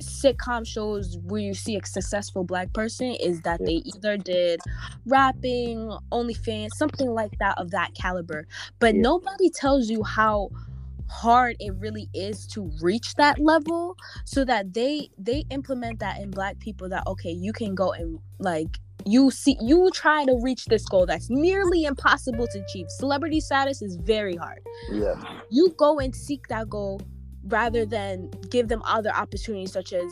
sitcom 0.00 0.66
shows 0.66 1.18
where 1.24 1.40
you 1.40 1.54
see 1.54 1.76
a 1.76 1.84
successful 1.84 2.44
black 2.44 2.72
person 2.72 3.14
is 3.20 3.40
that 3.42 3.60
they 3.64 3.82
either 3.84 4.16
did 4.16 4.60
rapping, 5.06 5.96
OnlyFans, 6.12 6.70
something 6.76 7.10
like 7.10 7.38
that 7.38 7.58
of 7.58 7.70
that 7.70 7.94
caliber. 7.94 8.46
But 8.78 8.94
Yeah. 8.94 9.02
nobody 9.02 9.50
tells 9.50 9.88
you 9.90 10.02
how 10.02 10.50
hard 11.08 11.56
it 11.58 11.74
really 11.74 12.08
is 12.14 12.46
to 12.46 12.70
reach 12.80 13.14
that 13.16 13.38
level 13.40 13.96
so 14.24 14.44
that 14.44 14.72
they 14.72 15.10
they 15.18 15.44
implement 15.50 15.98
that 15.98 16.20
in 16.20 16.30
black 16.30 16.56
people 16.60 16.88
that 16.88 17.04
okay 17.04 17.32
you 17.32 17.52
can 17.52 17.74
go 17.74 17.90
and 17.92 18.20
like 18.38 18.78
you 19.04 19.28
see 19.28 19.56
you 19.60 19.90
try 19.92 20.24
to 20.24 20.38
reach 20.40 20.66
this 20.66 20.84
goal 20.86 21.06
that's 21.06 21.28
nearly 21.28 21.82
impossible 21.84 22.46
to 22.46 22.60
achieve 22.60 22.86
celebrity 22.90 23.40
status 23.40 23.82
is 23.82 23.96
very 23.96 24.36
hard 24.36 24.60
Yeah. 24.92 25.14
you 25.50 25.74
go 25.76 25.98
and 25.98 26.14
seek 26.14 26.46
that 26.46 26.68
goal 26.68 27.00
rather 27.44 27.86
than 27.86 28.30
give 28.50 28.68
them 28.68 28.82
other 28.84 29.10
opportunities 29.14 29.72
such 29.72 29.92
as 29.92 30.10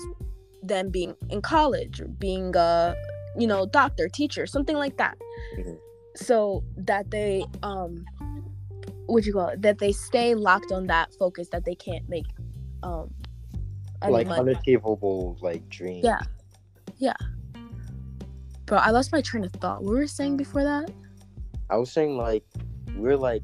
them 0.62 0.90
being 0.90 1.14
in 1.30 1.40
college 1.42 2.00
or 2.00 2.06
being 2.08 2.54
a 2.56 2.94
you 3.38 3.46
know 3.46 3.66
doctor 3.66 4.08
teacher 4.08 4.46
something 4.46 4.76
like 4.76 4.96
that 4.96 5.16
Mhm. 5.56 5.78
so 6.16 6.64
that 6.76 7.10
they 7.10 7.44
um 7.62 8.04
what 9.06 9.24
you 9.24 9.32
call 9.32 9.48
it 9.48 9.62
that 9.62 9.78
they 9.78 9.92
stay 9.92 10.34
locked 10.34 10.72
on 10.72 10.86
that 10.88 11.12
focus 11.14 11.48
that 11.50 11.64
they 11.64 11.74
can't 11.74 12.08
make 12.08 12.26
um 12.82 13.10
Like 14.08 14.26
money. 14.26 14.40
unachievable 14.40 15.36
like 15.40 15.68
dreams. 15.68 16.04
Yeah. 16.04 16.20
yeah 16.98 17.14
bro 18.66 18.78
i 18.78 18.90
lost 18.90 19.12
my 19.12 19.20
train 19.20 19.44
of 19.44 19.52
thought 19.52 19.82
what 19.82 19.92
were 19.92 20.00
we 20.00 20.06
saying 20.06 20.36
before 20.36 20.64
that 20.64 20.90
I 21.70 21.76
was 21.76 21.92
saying 21.92 22.16
like 22.16 22.44
we're 22.96 23.16
like 23.16 23.42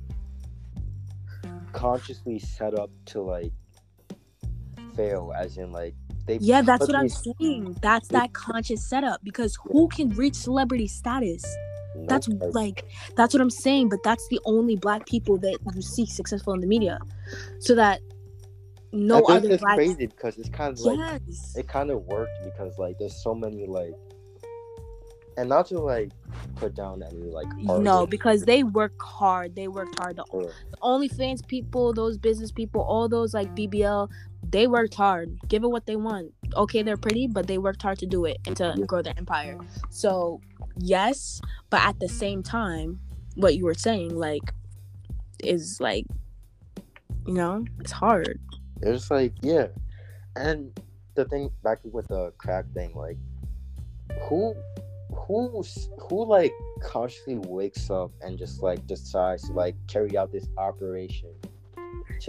consciously 1.72 2.38
set 2.38 2.74
up 2.74 2.90
to 3.06 3.20
like 3.20 3.52
fail 4.96 5.32
as 5.36 5.56
in 5.56 5.72
like 5.72 5.94
they 6.26 6.38
yeah 6.40 6.62
that's 6.62 6.86
what 6.86 6.96
i'm 6.96 7.08
saying 7.08 7.76
that's 7.82 8.08
that 8.08 8.32
conscious 8.32 8.88
setup 8.88 9.22
because 9.24 9.58
who 9.62 9.88
can 9.88 10.08
reach 10.10 10.34
celebrity 10.34 10.86
status 10.86 11.44
Nope, 11.96 12.08
That's 12.08 12.28
like 12.54 12.84
that's 13.16 13.32
what 13.34 13.40
I'm 13.40 13.50
saying, 13.50 13.88
but 13.88 14.02
that's 14.02 14.26
the 14.28 14.40
only 14.44 14.76
black 14.76 15.06
people 15.06 15.38
that 15.38 15.58
you 15.74 15.82
see 15.82 16.06
successful 16.06 16.52
in 16.52 16.60
the 16.60 16.66
media. 16.66 16.98
So 17.60 17.74
that 17.76 18.00
no 18.92 19.18
I 19.18 19.18
think 19.18 19.44
other 19.44 19.54
it's 19.54 19.62
black 19.62 19.76
crazy 19.76 20.06
because 20.06 20.36
it's 20.38 20.48
kind 20.48 20.72
of 20.72 20.80
like 20.80 20.98
Yes. 21.28 21.54
it 21.56 21.68
kind 21.68 21.90
of 21.90 22.02
worked 22.06 22.44
because 22.44 22.78
like 22.78 22.98
there's 22.98 23.22
so 23.22 23.34
many 23.34 23.66
like 23.66 23.94
and 25.36 25.48
not 25.48 25.66
to 25.66 25.78
like 25.78 26.10
put 26.56 26.74
down 26.74 27.02
any 27.02 27.30
like 27.30 27.46
No, 27.56 28.06
because 28.06 28.44
they 28.44 28.62
work 28.62 28.92
hard. 29.00 29.56
They 29.56 29.68
worked 29.68 29.98
hard. 29.98 30.16
The 30.16 30.24
only 30.80 31.08
OnlyFans 31.08 31.46
people, 31.46 31.92
those 31.92 32.18
business 32.18 32.52
people, 32.52 32.82
all 32.82 33.08
those 33.08 33.34
like 33.34 33.54
BBL, 33.56 34.08
they 34.50 34.66
worked 34.66 34.94
hard. 34.94 35.38
Give 35.48 35.64
it 35.64 35.70
what 35.70 35.86
they 35.86 35.96
want. 35.96 36.32
Okay, 36.56 36.82
they're 36.82 36.96
pretty, 36.96 37.26
but 37.26 37.46
they 37.46 37.58
worked 37.58 37.82
hard 37.82 37.98
to 37.98 38.06
do 38.06 38.24
it 38.24 38.38
and 38.46 38.56
to 38.56 38.74
grow 38.86 39.02
their 39.02 39.14
empire. 39.16 39.58
So 39.90 40.40
yes, 40.76 41.40
but 41.70 41.82
at 41.82 41.98
the 42.00 42.08
same 42.08 42.42
time, 42.42 43.00
what 43.34 43.56
you 43.56 43.64
were 43.64 43.74
saying, 43.74 44.16
like, 44.16 44.52
is 45.42 45.78
like, 45.80 46.06
you 47.26 47.34
know, 47.34 47.64
it's 47.80 47.92
hard. 47.92 48.40
It's 48.82 49.10
like 49.10 49.32
yeah 49.40 49.68
and 50.36 50.78
the 51.14 51.24
thing 51.24 51.50
back 51.62 51.78
with 51.84 52.08
the 52.08 52.32
crack 52.38 52.64
thing 52.74 52.92
like 52.94 53.16
who 54.22 54.54
who 55.14 55.64
who 55.98 56.24
like 56.24 56.52
consciously 56.82 57.38
wakes 57.46 57.88
up 57.88 58.10
and 58.20 58.38
just 58.38 58.62
like 58.62 58.86
decides 58.86 59.44
to 59.44 59.52
like 59.52 59.76
carry 59.86 60.16
out 60.16 60.32
this 60.32 60.48
operation 60.58 61.30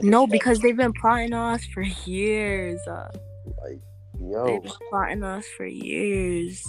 No, 0.01 0.27
because 0.27 0.59
they've 0.59 0.75
been 0.77 0.93
plotting 0.93 1.33
on 1.33 1.55
us 1.55 1.65
for 1.65 1.81
years. 1.81 2.79
Uh, 2.87 3.09
like 3.63 3.79
they've 4.45 4.61
been 4.63 4.71
plotting 4.89 5.23
on 5.23 5.39
us 5.39 5.45
for 5.57 5.65
years. 5.65 6.63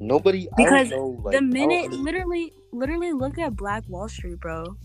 nobody 0.00 0.48
Because 0.56 0.92
I 0.92 0.96
know, 0.96 1.18
like, 1.22 1.34
the 1.36 1.42
minute, 1.42 1.90
literally, 1.92 2.52
literally, 2.72 3.12
look 3.12 3.38
at 3.38 3.56
Black 3.56 3.84
Wall 3.88 4.08
Street, 4.08 4.40
bro. 4.40 4.76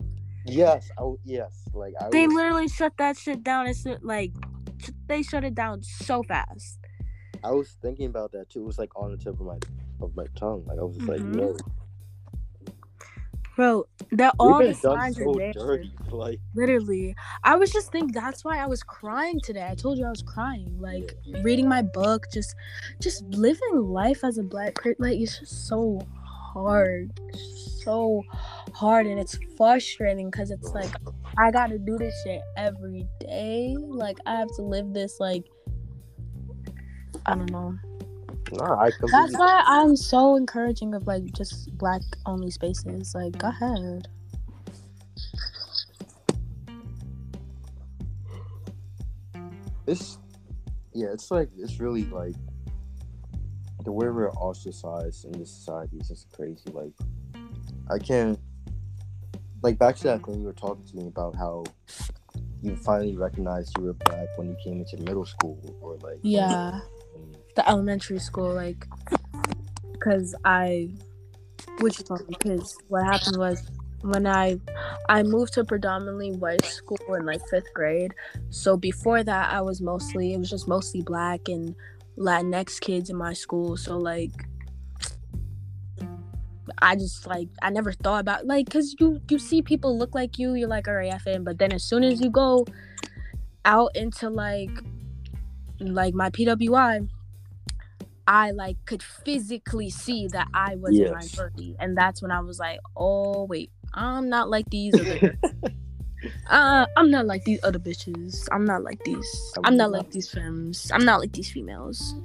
yes 0.46 0.90
I, 0.98 1.04
yes 1.26 1.54
like 1.74 1.94
I 2.02 2.10
They 2.10 2.28
was- 2.28 2.36
literally 2.36 2.68
shut 2.68 2.94
that 2.98 3.18
shit 3.18 3.44
down. 3.44 3.68
It's 3.68 3.86
like 4.02 4.32
they 5.08 5.22
shut 5.22 5.44
it 5.44 5.54
down 5.56 5.84
so 5.84 6.24
fast. 6.24 6.80
I 7.44 7.52
was 7.52 7.76
thinking 7.82 8.06
about 8.06 8.32
that 8.34 8.50
too. 8.50 8.62
It 8.62 8.66
was 8.66 8.78
like 8.80 8.96
on 8.96 9.12
the 9.12 9.18
tip 9.18 9.34
of 9.40 9.42
my 9.46 9.58
of 10.02 10.16
my 10.16 10.26
tongue. 10.36 10.64
Like 10.68 10.80
I 10.80 10.84
was 10.84 10.96
just 10.96 11.08
like, 11.10 11.20
yo, 11.36 11.56
Bro, 13.56 13.86
they're 14.12 14.32
all 14.40 14.60
the 14.60 14.74
signs 14.74 15.20
are 15.20 15.24
so 15.24 15.34
there. 15.34 15.52
dirty. 15.54 15.92
Like 16.10 16.40
Literally, 16.56 17.16
I 17.44 17.56
was 17.56 17.72
just 17.72 17.92
thinking 17.92 18.12
that's 18.14 18.46
why 18.46 18.58
I 18.58 18.66
was 18.66 18.82
crying 18.82 19.40
today. 19.44 19.68
I 19.70 19.76
told 19.76 19.98
you 19.98 20.06
I 20.06 20.10
was 20.10 20.22
crying, 20.22 20.74
like 20.80 21.16
reading 21.42 21.68
my 21.68 21.82
book, 21.82 22.28
just, 22.32 22.56
just 23.02 23.24
living 23.26 23.76
life 23.76 24.24
as 24.24 24.38
a 24.38 24.44
black 24.44 24.76
person. 24.76 24.96
Like 25.00 25.20
it's 25.20 25.40
just 25.40 25.68
so 25.68 26.00
hard, 26.54 27.20
so 27.84 28.24
hard, 28.74 29.06
and 29.06 29.20
it's 29.20 29.38
frustrating 29.58 30.30
because 30.30 30.52
it's 30.52 30.70
like 30.70 30.92
I 31.38 31.52
gotta 31.52 31.78
do 31.78 31.98
this 31.98 32.14
shit 32.24 32.42
every 32.58 33.06
day. 33.20 33.76
Like 33.78 34.18
I 34.26 34.36
have 34.36 34.54
to 34.56 34.62
live 34.62 34.94
this 34.94 35.20
like. 35.20 35.44
I 37.26 37.36
don't 37.36 37.52
know. 37.52 37.78
I 38.60 38.92
completely 38.92 39.10
That's 39.12 39.38
why 39.38 39.64
I'm 39.66 39.96
so 39.96 40.36
encouraging 40.36 40.94
of 40.94 41.08
like 41.08 41.32
just 41.34 41.76
black 41.78 42.02
only 42.26 42.52
spaces. 42.52 43.16
Like, 43.16 43.38
go 43.38 43.48
ahead. 43.48 44.08
it's 49.88 50.18
yeah, 50.94 51.08
it's 51.14 51.32
like 51.32 51.50
it's 51.58 51.80
really 51.80 52.06
like 52.06 52.36
the 53.84 53.92
way 53.92 54.08
we're 54.10 54.32
ostracized 54.32 55.26
in 55.26 55.32
this 55.34 55.52
society 55.52 55.98
is 55.98 56.08
just 56.08 56.32
crazy. 56.32 56.70
Like 56.72 56.94
I 57.90 57.98
can't 57.98 58.40
like 59.62 59.78
back 59.78 59.96
to 59.98 60.04
that 60.06 60.24
thing 60.26 60.40
you 60.40 60.46
were 60.46 60.54
talking 60.54 60.86
to 60.86 60.96
me 60.98 61.08
about 61.08 61.36
how 61.36 61.64
you 62.62 62.76
finally 62.76 63.16
recognized 63.16 63.76
you 63.78 63.86
were 63.86 63.94
black 63.94 64.28
when 64.38 64.48
you 64.50 64.56
came 64.64 64.80
into 64.80 64.98
middle 64.98 65.26
school 65.26 65.60
or 65.82 65.98
like 65.98 66.20
Yeah. 66.22 66.72
when- 66.72 66.82
the 67.56 67.68
elementary 67.70 68.20
school 68.20 68.54
like 68.54 68.86
because 69.94 70.34
i 70.46 70.90
which 71.80 72.02
because 72.28 72.78
what 72.88 73.04
happened 73.04 73.38
was 73.38 73.64
when 74.02 74.26
i 74.26 74.60
i 75.10 75.22
moved 75.22 75.54
to 75.54 75.64
predominantly 75.64 76.32
white 76.32 76.66
school 76.66 76.98
in 77.16 77.26
like 77.26 77.42
fifth 77.50 77.72
grade. 77.74 78.14
So 78.50 78.76
before 78.78 79.24
that 79.24 79.52
i 79.52 79.62
was 79.62 79.82
mostly 79.82 80.34
it 80.34 80.40
was 80.40 80.50
just 80.50 80.68
mostly 80.68 81.02
black 81.02 81.48
and 81.48 81.76
latinx 82.18 82.80
kids 82.80 83.10
in 83.10 83.16
my 83.16 83.34
school. 83.34 83.78
So 83.78 83.98
like 83.98 84.32
I 86.80 86.96
just 86.96 87.28
like 87.28 87.48
I 87.62 87.70
never 87.70 87.92
thought 87.92 88.22
about 88.22 88.46
like 88.46 88.66
because 88.66 88.96
you 89.00 89.22
you 89.30 89.38
see 89.38 89.62
people 89.62 89.98
look 89.98 90.16
like 90.16 90.40
you 90.40 90.56
you're 90.56 90.68
like 90.68 90.88
all 90.88 90.96
right 90.96 91.12
FN 91.12 91.44
but 91.44 91.60
then 91.60 91.72
as 91.72 91.84
soon 91.84 92.04
as 92.04 92.20
you 92.22 92.30
go 92.30 92.66
out 93.66 93.96
into 93.96 94.30
like 94.30 94.72
like 95.80 96.14
my 96.14 96.30
PWI 96.30 97.08
I 98.28 98.52
like 98.52 98.78
could 98.86 99.04
physically 99.04 99.90
see 99.90 100.28
that 100.28 100.48
I 100.54 100.76
was 100.76 100.98
Yes. 100.98 101.36
minority, 101.36 101.76
and 101.80 101.98
that's 101.98 102.22
when 102.22 102.32
I 102.32 102.40
was 102.42 102.60
like, 102.60 102.80
"Oh 102.96 103.46
wait, 103.46 103.72
I'm 103.94 104.30
not 104.30 104.50
like 104.50 104.70
these 104.70 104.94
other. 105.00 105.38
uh, 106.50 106.86
I'm 106.96 107.12
not 107.12 107.26
like 107.26 107.44
these 107.46 107.60
other 107.64 107.80
bitches. 107.80 108.48
I'm 108.52 108.66
not 108.66 108.84
like 108.84 109.04
these. 109.04 109.54
I'm 109.64 109.76
not 109.78 109.92
like 109.92 110.12
these 110.12 110.30
femmes. 110.30 110.92
I'm 110.94 111.06
not 111.06 111.20
like 111.20 111.34
these 111.34 111.52
females." 111.52 112.16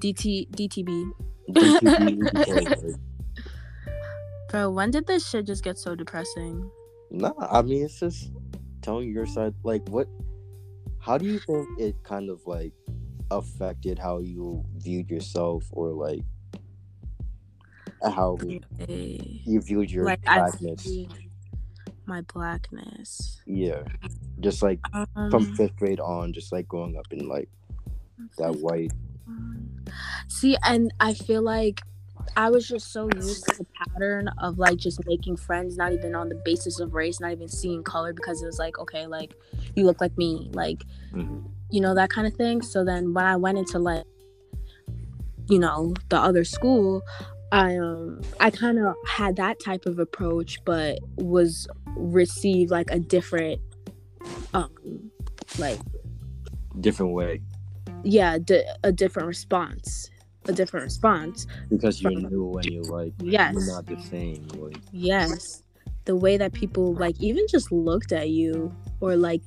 DT 0.00 0.50
DTB. 0.50 1.10
DTV, 1.50 2.98
Bro, 4.50 4.70
when 4.70 4.90
did 4.90 5.06
this 5.06 5.28
shit 5.28 5.46
just 5.46 5.62
get 5.62 5.78
so 5.78 5.94
depressing? 5.94 6.70
Nah, 7.10 7.32
I 7.38 7.62
mean 7.62 7.84
it's 7.84 8.00
just 8.00 8.32
telling 8.82 9.10
your 9.10 9.26
side. 9.26 9.54
Like, 9.62 9.86
what? 9.88 10.08
How 10.98 11.18
do 11.18 11.26
you 11.26 11.38
think 11.38 11.68
it 11.78 11.94
kind 12.02 12.28
of 12.30 12.40
like 12.46 12.72
affected 13.38 13.98
how 13.98 14.18
you 14.18 14.64
viewed 14.76 15.10
yourself, 15.10 15.64
or 15.70 15.90
like 15.90 16.22
how 18.02 18.38
Eh, 18.88 19.18
you 19.44 19.60
viewed 19.60 19.90
your 19.90 20.04
like 20.04 20.22
blackness? 20.22 20.88
my 22.06 22.20
blackness. 22.32 23.40
Yeah, 23.46 23.82
just 24.40 24.62
like 24.62 24.80
Um, 25.16 25.30
from 25.30 25.44
fifth 25.56 25.76
grade 25.76 26.00
on, 26.00 26.32
just 26.32 26.52
like 26.52 26.68
growing 26.68 26.96
up 26.96 27.06
in 27.10 27.28
like 27.28 27.48
that 28.38 28.56
white. 28.56 28.92
See, 30.28 30.56
and 30.64 30.92
I 31.00 31.14
feel 31.14 31.42
like 31.42 31.80
I 32.36 32.50
was 32.50 32.66
just 32.66 32.92
so 32.92 33.08
used 33.14 33.44
to 33.48 33.58
the 33.58 33.66
pattern 33.86 34.28
of 34.38 34.58
like 34.58 34.76
just 34.76 35.04
making 35.06 35.36
friends, 35.36 35.76
not 35.76 35.92
even 35.92 36.14
on 36.14 36.28
the 36.28 36.40
basis 36.44 36.80
of 36.80 36.94
race, 36.94 37.20
not 37.20 37.32
even 37.32 37.48
seeing 37.48 37.82
color, 37.82 38.12
because 38.12 38.42
it 38.42 38.46
was 38.46 38.58
like, 38.58 38.78
okay, 38.78 39.06
like 39.06 39.34
you 39.76 39.84
look 39.84 40.00
like 40.00 40.16
me, 40.18 40.50
like 40.52 40.84
you 41.74 41.80
know 41.80 41.94
that 41.94 42.10
kind 42.10 42.26
of 42.26 42.34
thing. 42.34 42.62
So 42.62 42.84
then 42.84 43.12
when 43.14 43.24
I 43.24 43.36
went 43.36 43.58
into 43.58 43.78
like, 43.78 44.04
you 45.48 45.58
know, 45.58 45.94
the 46.08 46.18
other 46.28 46.44
school, 46.44 47.02
I 47.52 47.76
um 47.76 48.20
I 48.40 48.50
kind 48.50 48.78
of 48.78 48.94
had 49.08 49.36
that 49.36 49.56
type 49.68 49.84
of 49.86 49.98
approach, 49.98 50.58
but 50.64 50.98
was 51.16 51.66
received 51.96 52.70
like 52.70 52.90
a 52.90 52.98
different 53.16 53.60
um 54.52 54.70
like 55.58 55.78
different 56.80 57.12
way 57.12 57.40
yeah, 58.06 58.38
di- 58.38 58.68
a 58.82 58.92
different 58.92 59.26
response, 59.28 60.10
a 60.46 60.52
different 60.52 60.84
response. 60.84 61.46
because 61.70 62.02
you 62.02 62.10
From- 62.10 62.30
knew 62.30 62.44
when 62.44 62.64
you 62.70 62.82
like 62.82 63.14
Yes. 63.22 63.54
you're 63.54 63.66
not 63.74 63.86
the 63.86 63.98
same. 64.10 64.46
Like 64.58 64.76
Yes. 64.92 65.62
The 66.04 66.14
way 66.14 66.36
that 66.36 66.52
people 66.52 66.94
like 66.94 67.16
even 67.20 67.44
just 67.48 67.72
looked 67.72 68.12
at 68.12 68.28
you 68.28 68.74
or 69.00 69.16
like 69.16 69.42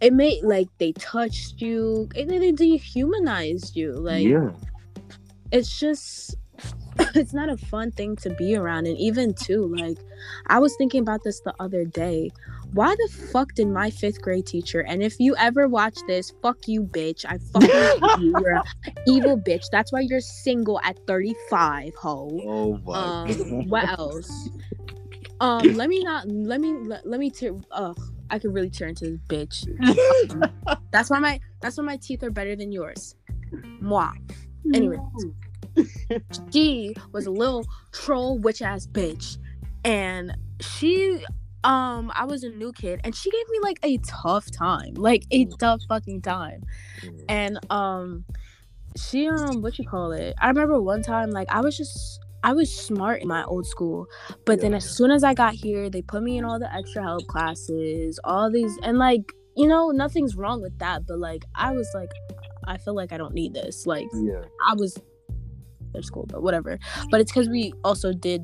it 0.00 0.12
made 0.12 0.42
like 0.42 0.68
they 0.78 0.92
touched 0.92 1.60
you, 1.60 2.08
and 2.16 2.30
then 2.30 2.40
they 2.40 2.52
dehumanized 2.52 3.76
you. 3.76 3.92
Like 3.92 4.26
yeah, 4.26 4.50
it's 5.52 5.78
just 5.78 6.36
it's 7.14 7.32
not 7.32 7.48
a 7.48 7.56
fun 7.56 7.90
thing 7.92 8.16
to 8.16 8.30
be 8.30 8.56
around 8.56 8.86
and 8.86 8.96
even 8.98 9.34
too 9.34 9.74
like 9.76 9.98
I 10.48 10.58
was 10.58 10.74
thinking 10.76 11.02
about 11.02 11.22
this 11.24 11.40
the 11.40 11.54
other 11.60 11.84
day. 11.84 12.30
Why 12.72 12.94
the 12.94 13.08
fuck 13.32 13.54
did 13.54 13.68
my 13.68 13.90
fifth 13.90 14.22
grade 14.22 14.46
teacher 14.46 14.80
and 14.80 15.02
if 15.02 15.18
you 15.18 15.34
ever 15.36 15.66
watch 15.68 15.98
this, 16.06 16.32
fuck 16.42 16.68
you 16.68 16.82
bitch. 16.82 17.24
I 17.28 17.38
fucking 17.52 18.20
you. 18.24 18.34
You're 18.40 18.62
evil 19.06 19.38
bitch. 19.38 19.64
That's 19.72 19.92
why 19.92 20.00
you're 20.00 20.20
single 20.20 20.80
at 20.84 20.98
35, 21.06 21.94
ho. 21.94 22.40
oh 22.44 22.78
my. 22.84 23.30
Um, 23.30 23.68
what 23.68 23.88
else? 23.88 24.50
Um, 25.40 25.74
let 25.74 25.88
me 25.88 26.02
not. 26.04 26.28
Let 26.28 26.60
me. 26.60 26.74
Let, 26.74 27.06
let 27.06 27.18
me 27.18 27.30
tear. 27.30 27.54
Ugh, 27.72 27.98
I 28.30 28.38
could 28.38 28.54
really 28.54 28.70
tear 28.70 28.88
into 28.88 29.04
this 29.04 29.20
bitch. 29.28 30.80
That's 30.92 31.10
why 31.10 31.18
my. 31.18 31.40
That's 31.60 31.76
why 31.76 31.84
my 31.84 31.96
teeth 31.96 32.22
are 32.22 32.30
better 32.30 32.56
than 32.56 32.72
yours. 32.72 33.16
Moi. 33.80 34.10
Anyway, 34.74 34.98
she 36.52 36.94
was 37.12 37.26
a 37.26 37.30
little 37.30 37.66
troll 37.92 38.38
witch 38.38 38.62
ass 38.62 38.86
bitch, 38.86 39.38
and 39.84 40.36
she. 40.60 41.24
Um, 41.62 42.10
I 42.14 42.24
was 42.24 42.42
a 42.42 42.48
new 42.48 42.72
kid, 42.72 43.02
and 43.04 43.14
she 43.14 43.30
gave 43.30 43.46
me 43.50 43.58
like 43.62 43.78
a 43.82 43.98
tough 43.98 44.50
time, 44.50 44.94
like 44.94 45.26
a 45.30 45.44
tough 45.44 45.82
fucking 45.90 46.22
time 46.22 46.62
and 47.28 47.58
um 47.70 48.24
she 48.96 49.28
um 49.28 49.62
what 49.62 49.78
you 49.78 49.86
call 49.86 50.12
it 50.12 50.34
i 50.40 50.48
remember 50.48 50.80
one 50.80 51.02
time 51.02 51.30
like 51.30 51.48
i 51.50 51.60
was 51.60 51.76
just 51.76 52.20
i 52.42 52.52
was 52.52 52.72
smart 52.72 53.22
in 53.22 53.28
my 53.28 53.44
old 53.44 53.66
school 53.66 54.06
but 54.44 54.60
then 54.60 54.74
as 54.74 54.88
soon 54.88 55.10
as 55.10 55.24
i 55.24 55.34
got 55.34 55.54
here 55.54 55.90
they 55.90 56.02
put 56.02 56.22
me 56.22 56.38
in 56.38 56.44
all 56.44 56.58
the 56.58 56.72
extra 56.74 57.02
help 57.02 57.26
classes 57.26 58.18
all 58.24 58.50
these 58.50 58.76
and 58.82 58.98
like 58.98 59.32
you 59.56 59.66
know 59.66 59.90
nothing's 59.90 60.36
wrong 60.36 60.62
with 60.62 60.78
that 60.78 61.06
but 61.06 61.18
like 61.18 61.44
i 61.54 61.72
was 61.72 61.88
like 61.94 62.10
i 62.66 62.78
feel 62.78 62.94
like 62.94 63.12
i 63.12 63.16
don't 63.16 63.34
need 63.34 63.52
this 63.52 63.86
like 63.86 64.06
yeah. 64.14 64.42
i 64.66 64.74
was 64.74 64.98
their 65.92 66.02
school 66.02 66.26
but 66.28 66.42
whatever. 66.42 66.78
But 67.10 67.20
it's 67.20 67.32
because 67.32 67.48
we 67.48 67.72
also 67.84 68.12
did 68.12 68.42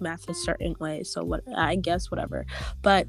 math 0.00 0.28
a 0.28 0.34
certain 0.34 0.76
way 0.78 1.02
so 1.02 1.24
what 1.24 1.42
i 1.56 1.76
guess 1.76 2.10
whatever. 2.10 2.46
But 2.82 3.08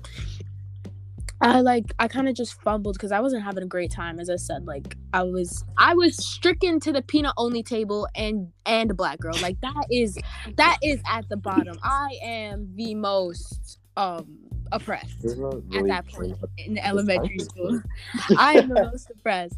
I 1.41 1.61
like 1.61 1.93
I 1.99 2.07
kind 2.07 2.27
of 2.27 2.35
just 2.35 2.61
fumbled 2.61 2.95
because 2.95 3.11
I 3.11 3.21
wasn't 3.21 3.43
having 3.43 3.63
a 3.63 3.67
great 3.67 3.91
time. 3.91 4.19
As 4.19 4.29
I 4.29 4.35
said, 4.35 4.65
like 4.65 4.97
I 5.13 5.23
was 5.23 5.63
I 5.77 5.93
was 5.93 6.17
stricken 6.17 6.79
to 6.81 6.91
the 6.91 7.01
peanut 7.01 7.33
only 7.37 7.63
table 7.63 8.07
and 8.15 8.51
and 8.65 8.91
a 8.91 8.93
black 8.93 9.19
girl. 9.19 9.37
Like 9.41 9.59
that 9.61 9.87
is 9.89 10.17
that 10.57 10.77
is 10.83 11.01
at 11.09 11.29
the 11.29 11.37
bottom. 11.37 11.77
I 11.81 12.17
am 12.21 12.69
the 12.75 12.95
most 12.95 13.79
um 13.95 14.37
oppressed 14.71 15.23
not 15.23 15.55
at 15.73 15.87
that 15.87 16.07
point 16.07 16.37
in 16.57 16.77
elementary 16.77 17.39
school. 17.39 17.81
I 18.37 18.55
am 18.55 18.69
the 18.69 18.83
most 18.91 19.09
oppressed. 19.09 19.55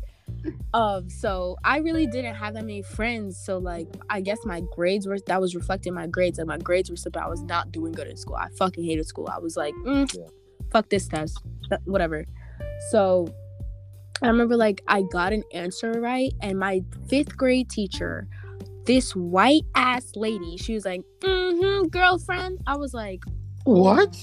Um, 0.73 1.09
so 1.09 1.57
I 1.63 1.77
really 1.77 2.07
didn't 2.07 2.35
have 2.35 2.53
that 2.53 2.63
many 2.63 2.81
friends. 2.81 3.37
So 3.43 3.57
like, 3.57 3.87
I 4.09 4.21
guess 4.21 4.39
my 4.45 4.61
grades 4.71 5.07
were 5.07 5.19
that 5.27 5.41
was 5.41 5.55
reflecting 5.55 5.93
my 5.93 6.07
grades, 6.07 6.39
and 6.39 6.47
my 6.47 6.57
grades 6.57 6.89
were 6.89 6.95
so 6.95 7.09
bad. 7.09 7.23
I 7.23 7.27
was 7.27 7.41
not 7.41 7.71
doing 7.71 7.91
good 7.91 8.07
in 8.07 8.17
school. 8.17 8.35
I 8.35 8.47
fucking 8.57 8.83
hated 8.83 9.05
school. 9.07 9.29
I 9.31 9.39
was 9.39 9.57
like, 9.57 9.73
mm, 9.85 10.13
Yeah. 10.15 10.27
Fuck 10.71 10.89
this 10.89 11.07
test, 11.07 11.41
Th- 11.69 11.81
whatever. 11.85 12.25
So 12.89 13.27
I 14.21 14.27
remember 14.27 14.55
like 14.57 14.81
I 14.87 15.03
got 15.11 15.33
an 15.33 15.43
answer 15.53 15.99
right, 16.01 16.31
and 16.41 16.57
my 16.59 16.81
fifth 17.09 17.35
grade 17.37 17.69
teacher, 17.69 18.27
this 18.85 19.15
white 19.15 19.63
ass 19.75 20.11
lady, 20.15 20.57
she 20.57 20.73
was 20.73 20.85
like, 20.85 21.01
mm-hmm, 21.19 21.87
girlfriend. 21.87 22.59
I 22.67 22.75
was 22.77 22.93
like, 22.93 23.23
What? 23.63 24.17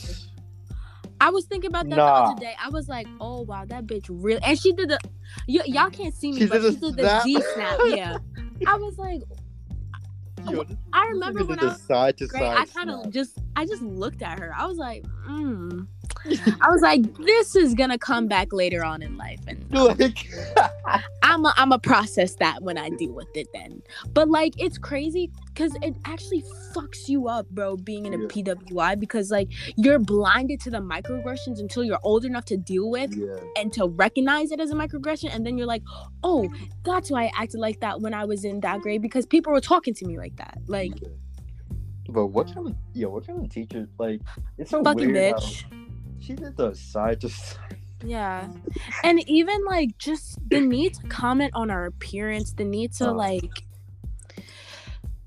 I 1.20 1.30
was 1.30 1.46
thinking 1.46 1.68
about 1.68 1.88
that 1.90 1.96
Nah. 1.96 2.26
the 2.26 2.32
other 2.32 2.40
day. 2.40 2.54
I 2.62 2.68
was 2.68 2.88
like, 2.88 3.08
oh 3.20 3.40
wow, 3.42 3.64
that 3.64 3.86
bitch 3.86 4.06
really 4.08 4.40
and 4.42 4.56
she 4.58 4.72
did 4.72 4.88
the 4.90 4.98
y- 5.48 5.62
y'all 5.66 5.90
can't 5.90 6.14
see 6.14 6.30
me, 6.32 6.38
She 6.40 6.46
but 6.46 6.62
did 6.62 6.74
she 6.74 6.78
the 6.80 6.86
did 6.92 6.96
the 6.98 7.02
snap? 7.08 7.24
G 7.24 7.40
snap. 7.54 7.78
Yeah. 7.86 8.18
I 8.66 8.76
was 8.76 8.96
like, 8.98 9.22
Yo, 10.48 10.64
I 10.92 11.06
remember 11.08 11.44
when 11.44 11.58
I 11.58 11.62
the 11.62 11.68
was 11.70 11.82
side 11.82 12.16
to 12.18 12.28
side. 12.28 12.42
I 12.58 12.64
kind 12.66 12.90
of 12.90 13.10
just 13.10 13.38
I 13.56 13.66
just 13.66 13.82
looked 13.82 14.22
at 14.22 14.38
her. 14.38 14.54
I 14.56 14.66
was 14.66 14.76
like, 14.78 15.04
mm. 15.28 15.86
I 16.60 16.70
was 16.70 16.82
like, 16.82 17.02
this 17.18 17.56
is 17.56 17.74
gonna 17.74 17.98
come 17.98 18.26
back 18.28 18.52
later 18.52 18.84
on 18.84 19.02
in 19.02 19.16
life. 19.16 19.40
And 19.46 19.64
like, 19.98 20.28
I'm 21.22 21.44
a, 21.44 21.54
I'm 21.56 21.72
a 21.72 21.78
process 21.78 22.34
that 22.36 22.62
when 22.62 22.78
I 22.78 22.90
deal 22.90 23.12
with 23.12 23.28
it 23.34 23.48
then. 23.52 23.82
But 24.12 24.28
like 24.28 24.54
it's 24.58 24.78
crazy 24.78 25.30
because 25.46 25.74
it 25.82 25.94
actually 26.04 26.44
fucks 26.72 27.08
you 27.08 27.28
up, 27.28 27.48
bro, 27.50 27.76
being 27.76 28.06
in 28.06 28.14
a 28.14 28.18
Yeah. 28.18 28.26
PWI 28.54 28.98
because 28.98 29.30
like 29.30 29.48
you're 29.76 29.98
blinded 29.98 30.60
to 30.62 30.70
the 30.70 30.78
microaggressions 30.78 31.58
until 31.60 31.84
you're 31.84 32.00
old 32.02 32.24
enough 32.24 32.44
to 32.46 32.56
deal 32.56 32.90
with 32.90 33.14
yeah, 33.16 33.36
and 33.56 33.72
to 33.74 33.86
recognize 33.86 34.50
it 34.50 34.60
as 34.60 34.70
a 34.70 34.74
microaggression 34.74 35.34
and 35.34 35.46
then 35.46 35.56
you're 35.58 35.66
like, 35.66 35.82
"Oh, 36.22 36.48
that's 36.84 37.10
why 37.10 37.24
I 37.24 37.32
acted 37.36 37.60
like 37.60 37.80
that 37.80 38.00
when 38.00 38.14
I 38.14 38.24
was 38.24 38.44
in 38.44 38.60
that 38.60 38.80
grade 38.80 39.02
because 39.02 39.26
people 39.26 39.52
were 39.52 39.60
talking 39.60 39.94
to 39.94 40.06
me 40.06 40.18
like 40.18 40.36
that." 40.36 40.58
Like. 40.66 40.92
But 42.10 42.28
what 42.28 42.46
kind 42.54 42.68
of 42.68 42.74
yo? 42.94 43.10
What 43.10 43.26
kind 43.26 43.44
of 43.44 43.50
teacher? 43.50 43.86
Like, 43.98 44.22
it's 44.56 44.70
so 44.70 44.82
fucking 44.82 45.12
weird. 45.12 45.34
how 45.34 45.78
She 46.28 46.34
did 46.34 46.58
the 46.58 46.74
side 46.74 47.20
to 47.22 47.30
side. 47.30 47.78
Yeah. 48.04 48.48
And 49.02 49.26
even 49.26 49.64
like 49.64 49.96
just 49.96 50.38
the 50.50 50.60
need 50.60 50.94
to 50.94 51.08
comment 51.08 51.52
on 51.54 51.70
our 51.70 51.86
appearance, 51.86 52.52
the 52.52 52.64
need 52.64 52.92
to 52.94 53.08
Oh. 53.08 53.12
like 53.12 53.50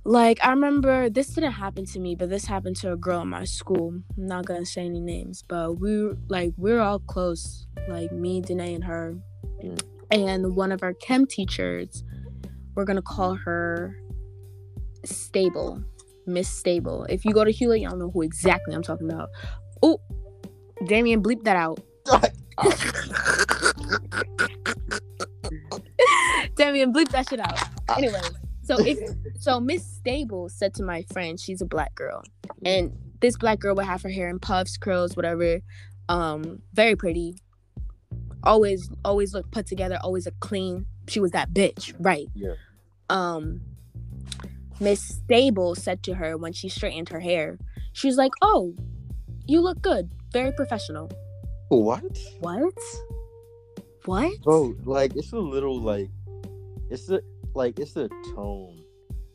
like 0.03 0.37
I 0.45 0.51
remember 0.51 1.09
this 1.09 1.29
didn't 1.29 1.53
happen 1.53 1.85
to 1.87 1.99
me, 1.99 2.13
but 2.13 2.29
this 2.29 2.45
happened 2.45 2.75
to 2.77 2.93
a 2.93 2.97
girl 2.97 3.21
in 3.21 3.29
my 3.29 3.45
school. 3.45 3.99
I'm 4.15 4.27
not 4.27 4.45
gonna 4.45 4.65
say 4.65 4.85
any 4.85 4.99
names, 4.99 5.43
but 5.47 5.79
we 5.79 6.03
were 6.03 6.17
like 6.27 6.53
we 6.55 6.71
were 6.71 6.81
all 6.81 6.99
close, 6.99 7.65
like 7.87 8.11
me, 8.11 8.39
Danae, 8.41 8.75
and 8.75 8.83
her. 8.83 9.15
Mm. 9.63 9.81
And 10.11 10.55
one 10.55 10.71
of 10.71 10.83
our 10.83 10.93
chem 10.93 11.25
teachers, 11.25 12.03
we're 12.75 12.85
gonna 12.85 13.01
call 13.01 13.33
her 13.33 13.99
Stable, 15.03 15.83
Miss 16.27 16.47
Stable. 16.47 17.05
If 17.09 17.25
you 17.25 17.33
go 17.33 17.43
to 17.43 17.51
Hewlett, 17.51 17.81
y'all 17.81 17.97
know 17.97 18.11
who 18.11 18.21
exactly 18.21 18.75
I'm 18.75 18.83
talking 18.83 19.11
about. 19.11 19.29
Oh, 19.81 19.99
Damien, 20.85 21.21
bleep 21.21 21.43
that 21.43 21.55
out. 21.55 21.79
Damien, 26.55 26.93
bleep 26.93 27.09
that 27.09 27.27
shit 27.29 27.39
out. 27.39 27.57
Anyway, 27.97 28.21
so 28.63 28.77
if 28.79 28.97
so, 29.39 29.59
Miss 29.59 29.85
Stable 29.85 30.49
said 30.49 30.73
to 30.75 30.83
my 30.83 31.03
friend, 31.13 31.39
she's 31.39 31.61
a 31.61 31.65
black 31.65 31.93
girl, 31.95 32.23
and 32.65 32.91
this 33.21 33.37
black 33.37 33.59
girl 33.59 33.75
would 33.75 33.85
have 33.85 34.01
her 34.03 34.09
hair 34.09 34.29
in 34.29 34.39
puffs, 34.39 34.77
curls, 34.77 35.15
whatever. 35.15 35.59
Um, 36.09 36.61
very 36.73 36.95
pretty. 36.95 37.35
Always, 38.43 38.89
always 39.05 39.33
look 39.33 39.49
put 39.51 39.67
together. 39.67 39.99
Always 40.03 40.27
a 40.27 40.31
clean. 40.39 40.85
She 41.07 41.19
was 41.19 41.31
that 41.31 41.53
bitch, 41.53 41.93
right? 41.99 42.27
Yeah. 42.33 42.53
Um, 43.09 43.61
Miss 44.79 45.01
Stable 45.01 45.75
said 45.75 46.03
to 46.03 46.15
her 46.15 46.37
when 46.37 46.53
she 46.53 46.69
straightened 46.69 47.09
her 47.09 47.19
hair, 47.19 47.59
she 47.93 48.07
was 48.07 48.17
like, 48.17 48.31
"Oh, 48.41 48.73
you 49.51 49.61
look 49.61 49.81
good. 49.81 50.09
Very 50.33 50.51
professional." 50.53 51.09
What? 51.69 52.17
What? 52.39 52.77
What? 54.05 54.41
Bro, 54.43 54.75
like 54.83 55.15
it's 55.15 55.31
a 55.31 55.37
little 55.37 55.79
like, 55.79 56.09
it's 56.89 57.09
a 57.09 57.21
like 57.53 57.79
it's 57.79 57.95
a 57.95 58.09
tone. 58.35 58.83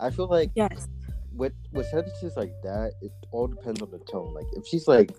I 0.00 0.10
feel 0.10 0.28
like 0.28 0.50
Yes. 0.54 0.88
with 1.34 1.54
with 1.72 1.86
sentences 1.86 2.36
like 2.36 2.52
that, 2.62 2.92
it 3.00 3.12
all 3.30 3.46
depends 3.46 3.80
on 3.80 3.90
the 3.90 4.00
tone. 4.00 4.34
Like 4.34 4.46
if 4.52 4.66
she's 4.66 4.86
like, 4.88 5.10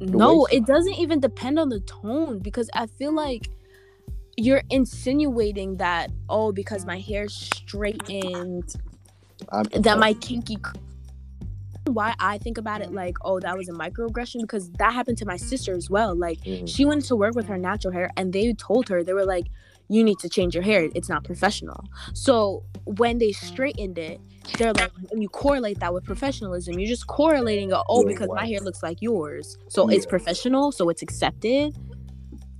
No, 0.00 0.46
it 0.46 0.66
doesn't 0.66 0.94
even 0.94 1.20
depend 1.20 1.58
on 1.58 1.68
the 1.68 1.80
tone 1.80 2.40
because 2.40 2.68
I 2.74 2.86
feel 2.86 3.12
like 3.12 3.48
you're 4.36 4.62
insinuating 4.70 5.76
that 5.76 6.10
oh 6.28 6.52
because 6.52 6.86
my 6.86 6.98
hair's 6.98 7.34
straightened 7.34 8.74
I'm 9.50 9.64
that 9.82 9.98
my 9.98 10.14
kinky 10.14 10.56
why 11.86 12.14
I 12.20 12.38
think 12.38 12.58
about 12.58 12.80
it 12.80 12.92
like 12.92 13.16
oh 13.22 13.40
that 13.40 13.56
was 13.56 13.68
a 13.68 13.72
microaggression 13.72 14.40
because 14.42 14.70
that 14.72 14.92
happened 14.92 15.18
to 15.18 15.26
my 15.26 15.36
sister 15.36 15.74
as 15.74 15.90
well. 15.90 16.14
Like 16.14 16.38
Mhm. 16.40 16.68
she 16.68 16.84
went 16.84 17.04
to 17.06 17.16
work 17.16 17.34
with 17.34 17.46
her 17.46 17.58
natural 17.58 17.92
hair 17.92 18.10
and 18.16 18.32
they 18.32 18.52
told 18.52 18.88
her 18.88 19.02
they 19.02 19.12
were 19.12 19.24
like 19.26 19.46
you 19.88 20.02
need 20.04 20.18
to 20.20 20.28
change 20.28 20.54
your 20.54 20.62
hair. 20.62 20.88
It's 20.94 21.08
not 21.08 21.24
professional. 21.24 21.84
So 22.14 22.64
when 22.84 23.18
they 23.18 23.32
straightened 23.32 23.98
it 23.98 24.20
they're 24.58 24.72
like 24.72 24.90
when 25.10 25.22
you 25.22 25.28
correlate 25.28 25.78
that 25.80 25.94
with 25.94 26.04
professionalism 26.04 26.78
you're 26.78 26.88
just 26.88 27.06
correlating 27.06 27.70
it 27.70 27.78
oh 27.88 28.04
because 28.04 28.28
my 28.28 28.46
hair 28.46 28.60
looks 28.60 28.82
like 28.82 29.00
yours. 29.02 29.58
So 29.68 29.88
it's 29.88 30.06
professional 30.06 30.72
so 30.72 30.88
it's 30.88 31.02
accepted. 31.02 31.76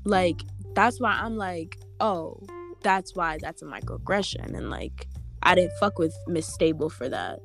Like 0.04 0.42
that's 0.74 0.98
why 1.00 1.12
i'm 1.22 1.36
like 1.36 1.78
oh 2.00 2.40
that's 2.82 3.14
why 3.14 3.38
that's 3.40 3.62
a 3.62 3.66
microaggression. 3.66 4.56
And 4.56 4.70
like 4.70 5.06
i 5.42 5.54
didn't 5.54 5.72
fuck 5.78 5.98
with 5.98 6.14
miss 6.26 6.46
stable 6.46 6.90
for 6.90 7.08
that 7.08 7.40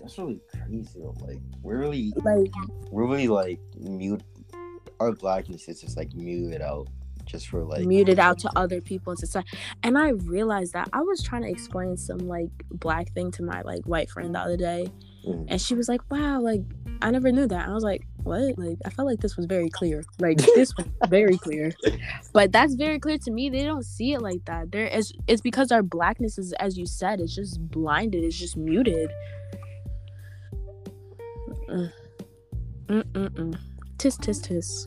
That's 0.00 0.18
really 0.18 0.40
crazy. 0.66 0.88
Though. 0.96 1.14
Like 1.20 1.38
we're 1.62 1.78
really 1.78 2.12
like 2.16 2.50
we're 2.90 3.06
really 3.06 3.28
like 3.28 3.60
mute. 3.78 4.22
Our 4.98 5.12
blackness 5.12 5.68
is 5.68 5.80
just 5.80 5.96
like 5.96 6.12
muted 6.14 6.60
out 6.60 6.88
just 7.26 7.48
for 7.48 7.64
like 7.64 7.86
muted 7.86 8.18
out 8.18 8.38
to 8.40 8.50
other 8.56 8.80
people 8.80 9.12
in 9.12 9.16
society. 9.16 9.56
And 9.82 9.96
I 9.96 10.08
realized 10.10 10.72
that 10.72 10.88
I 10.92 11.00
was 11.02 11.22
trying 11.22 11.42
to 11.42 11.48
explain 11.48 11.96
some 11.96 12.18
like 12.18 12.50
black 12.70 13.12
thing 13.12 13.30
to 13.32 13.42
my 13.42 13.62
like 13.62 13.82
white 13.84 14.10
friend 14.10 14.34
the 14.34 14.40
other 14.40 14.56
day, 14.56 14.88
Mhm. 15.26 15.46
and 15.48 15.60
she 15.60 15.74
was 15.74 15.88
like, 15.88 16.00
"Wow, 16.10 16.40
like 16.40 16.62
I 17.02 17.10
never 17.10 17.30
knew 17.30 17.46
that." 17.46 17.68
I 17.68 17.72
was 17.72 17.84
like, 17.84 18.06
"What?" 18.24 18.58
Like 18.58 18.78
I 18.84 18.90
felt 18.90 19.06
like 19.06 19.20
this 19.20 19.36
was 19.36 19.46
very 19.46 19.70
clear. 19.70 20.04
Like 20.18 20.38
this 20.56 20.74
was 20.76 20.86
very 21.08 21.38
clear, 21.38 21.72
but 22.32 22.50
that's 22.52 22.74
very 22.74 22.98
clear 22.98 23.18
to 23.18 23.30
me. 23.30 23.48
They 23.48 23.62
don't 23.64 23.84
see 23.84 24.12
it 24.12 24.20
like 24.22 24.44
that. 24.46 24.72
There 24.72 24.86
is 24.86 25.12
it's 25.28 25.40
because 25.40 25.70
our 25.70 25.82
blackness 25.82 26.36
is, 26.36 26.52
as 26.54 26.76
you 26.76 26.84
said, 26.86 27.20
it's 27.20 27.34
just 27.34 27.60
blinded. 27.70 28.24
It's 28.24 28.38
just 28.38 28.56
muted. 28.56 29.10
Mm 31.70 31.92
mm 32.88 33.28
mm. 33.28 33.58
Tis 33.98 34.16
tis 34.16 34.40
tis. 34.40 34.86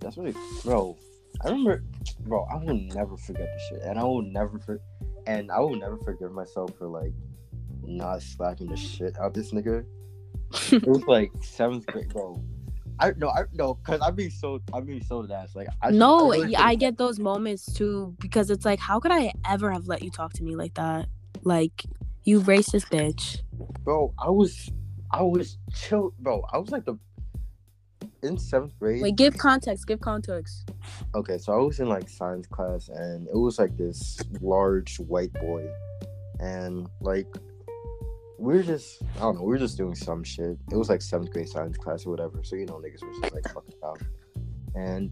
That's 0.00 0.16
really, 0.16 0.34
bro. 0.64 0.96
I 1.44 1.48
remember, 1.48 1.84
bro. 2.20 2.46
I 2.50 2.56
will 2.56 2.74
never 2.74 3.16
forget 3.16 3.46
this 3.46 3.62
shit, 3.68 3.82
and 3.82 3.98
I 3.98 4.04
will 4.04 4.22
never 4.22 4.58
for, 4.58 4.80
and 5.26 5.50
I 5.50 5.60
will 5.60 5.76
never 5.76 5.98
forgive 5.98 6.32
myself 6.32 6.70
for 6.78 6.88
like 6.88 7.12
not 7.82 8.22
slapping 8.22 8.68
the 8.68 8.76
shit 8.76 9.18
out 9.18 9.34
this 9.34 9.52
nigga. 9.52 9.84
it 10.72 10.86
was 10.86 11.02
like 11.04 11.30
seventh 11.40 11.86
grade, 11.86 12.08
bro. 12.08 12.42
I 12.98 13.12
no, 13.16 13.28
I 13.30 13.44
no, 13.52 13.74
cause 13.74 14.00
I'm 14.02 14.14
being 14.14 14.30
so, 14.30 14.60
I'm 14.72 14.84
being 14.84 15.02
so 15.02 15.22
dash. 15.22 15.54
Like, 15.54 15.68
I 15.82 15.90
no, 15.90 16.32
I, 16.32 16.36
really 16.36 16.56
I 16.56 16.74
get 16.74 16.98
those 16.98 17.18
moments 17.18 17.72
too 17.72 18.14
because 18.20 18.50
it's 18.50 18.64
like, 18.64 18.78
how 18.78 19.00
could 19.00 19.10
I 19.10 19.32
ever 19.48 19.70
have 19.70 19.88
let 19.88 20.02
you 20.02 20.10
talk 20.10 20.32
to 20.34 20.42
me 20.44 20.56
like 20.56 20.74
that? 20.74 21.06
Like, 21.42 21.84
you 22.24 22.40
racist 22.40 22.88
bitch. 22.90 23.40
bro. 23.82 24.14
I 24.18 24.30
was, 24.30 24.70
I 25.12 25.22
was 25.22 25.58
chill, 25.74 26.14
bro. 26.18 26.44
I 26.52 26.58
was 26.58 26.70
like 26.70 26.84
the 26.84 26.98
in 28.22 28.38
seventh 28.38 28.78
grade. 28.78 29.02
Wait, 29.02 29.16
give 29.16 29.36
context. 29.36 29.86
Give 29.86 30.00
context. 30.00 30.70
okay, 31.14 31.38
so 31.38 31.52
I 31.52 31.56
was 31.56 31.80
in 31.80 31.88
like 31.88 32.08
science 32.08 32.46
class, 32.46 32.88
and 32.88 33.28
it 33.28 33.36
was 33.36 33.58
like 33.58 33.76
this 33.76 34.20
large 34.40 34.98
white 35.00 35.32
boy, 35.34 35.66
and 36.40 36.88
like 37.00 37.26
we 38.38 38.54
were 38.54 38.62
just 38.62 39.02
I 39.16 39.20
don't 39.20 39.36
know, 39.36 39.42
we 39.42 39.48
were 39.48 39.58
just 39.58 39.76
doing 39.76 39.94
some 39.94 40.24
shit. 40.24 40.56
It 40.70 40.76
was 40.76 40.88
like 40.88 41.02
seventh 41.02 41.32
grade 41.32 41.48
science 41.48 41.76
class 41.76 42.06
or 42.06 42.10
whatever, 42.10 42.42
so 42.42 42.56
you 42.56 42.66
know 42.66 42.74
niggas 42.74 43.02
were 43.02 43.20
just 43.20 43.34
like 43.34 43.52
fucking 43.52 43.74
out. 43.84 44.00
And 44.74 45.10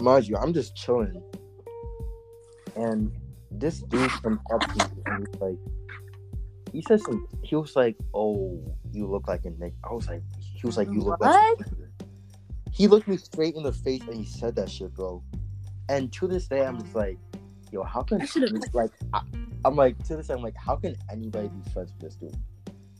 mind 0.00 0.28
you, 0.28 0.36
I'm 0.36 0.52
just 0.52 0.76
chilling, 0.76 1.22
and 2.76 3.12
this 3.50 3.80
dude 3.80 4.10
comes 4.10 4.40
up 4.52 4.62
and 5.06 5.26
he's 5.26 5.40
like, 5.40 5.58
he 6.74 6.82
said 6.82 7.00
some. 7.00 7.26
He 7.42 7.54
was 7.54 7.76
like, 7.76 7.96
"Oh, 8.12 8.60
you 8.92 9.06
look 9.06 9.28
like 9.28 9.44
a 9.44 9.50
nigga." 9.50 9.74
I 9.88 9.92
was 9.92 10.08
like, 10.08 10.22
he 10.40 10.66
was 10.66 10.76
like, 10.76 10.88
"You 10.90 11.00
look 11.00 11.20
like." 11.20 11.60
a 11.60 11.62
nigga." 11.62 11.88
He 12.72 12.88
looked 12.88 13.06
me 13.06 13.16
straight 13.16 13.54
in 13.54 13.62
the 13.62 13.72
face 13.72 14.02
and 14.02 14.16
he 14.16 14.24
said 14.24 14.56
that 14.56 14.68
shit, 14.68 14.92
bro. 14.94 15.22
And 15.88 16.12
to 16.14 16.26
this 16.26 16.48
day, 16.48 16.66
I'm 16.66 16.80
just 16.80 16.94
like, 16.96 17.18
yo, 17.70 17.84
how 17.84 18.02
can 18.02 18.20
I 18.20 18.26
like 18.72 18.90
I, 19.12 19.20
I'm 19.64 19.76
like 19.76 19.96
to 20.08 20.16
this 20.16 20.26
day, 20.26 20.34
I'm 20.34 20.42
like, 20.42 20.56
how 20.56 20.74
can 20.74 20.96
anybody 21.10 21.48
be 21.48 21.70
friends 21.70 21.92
with 21.92 22.00
this 22.00 22.16
dude? 22.16 22.36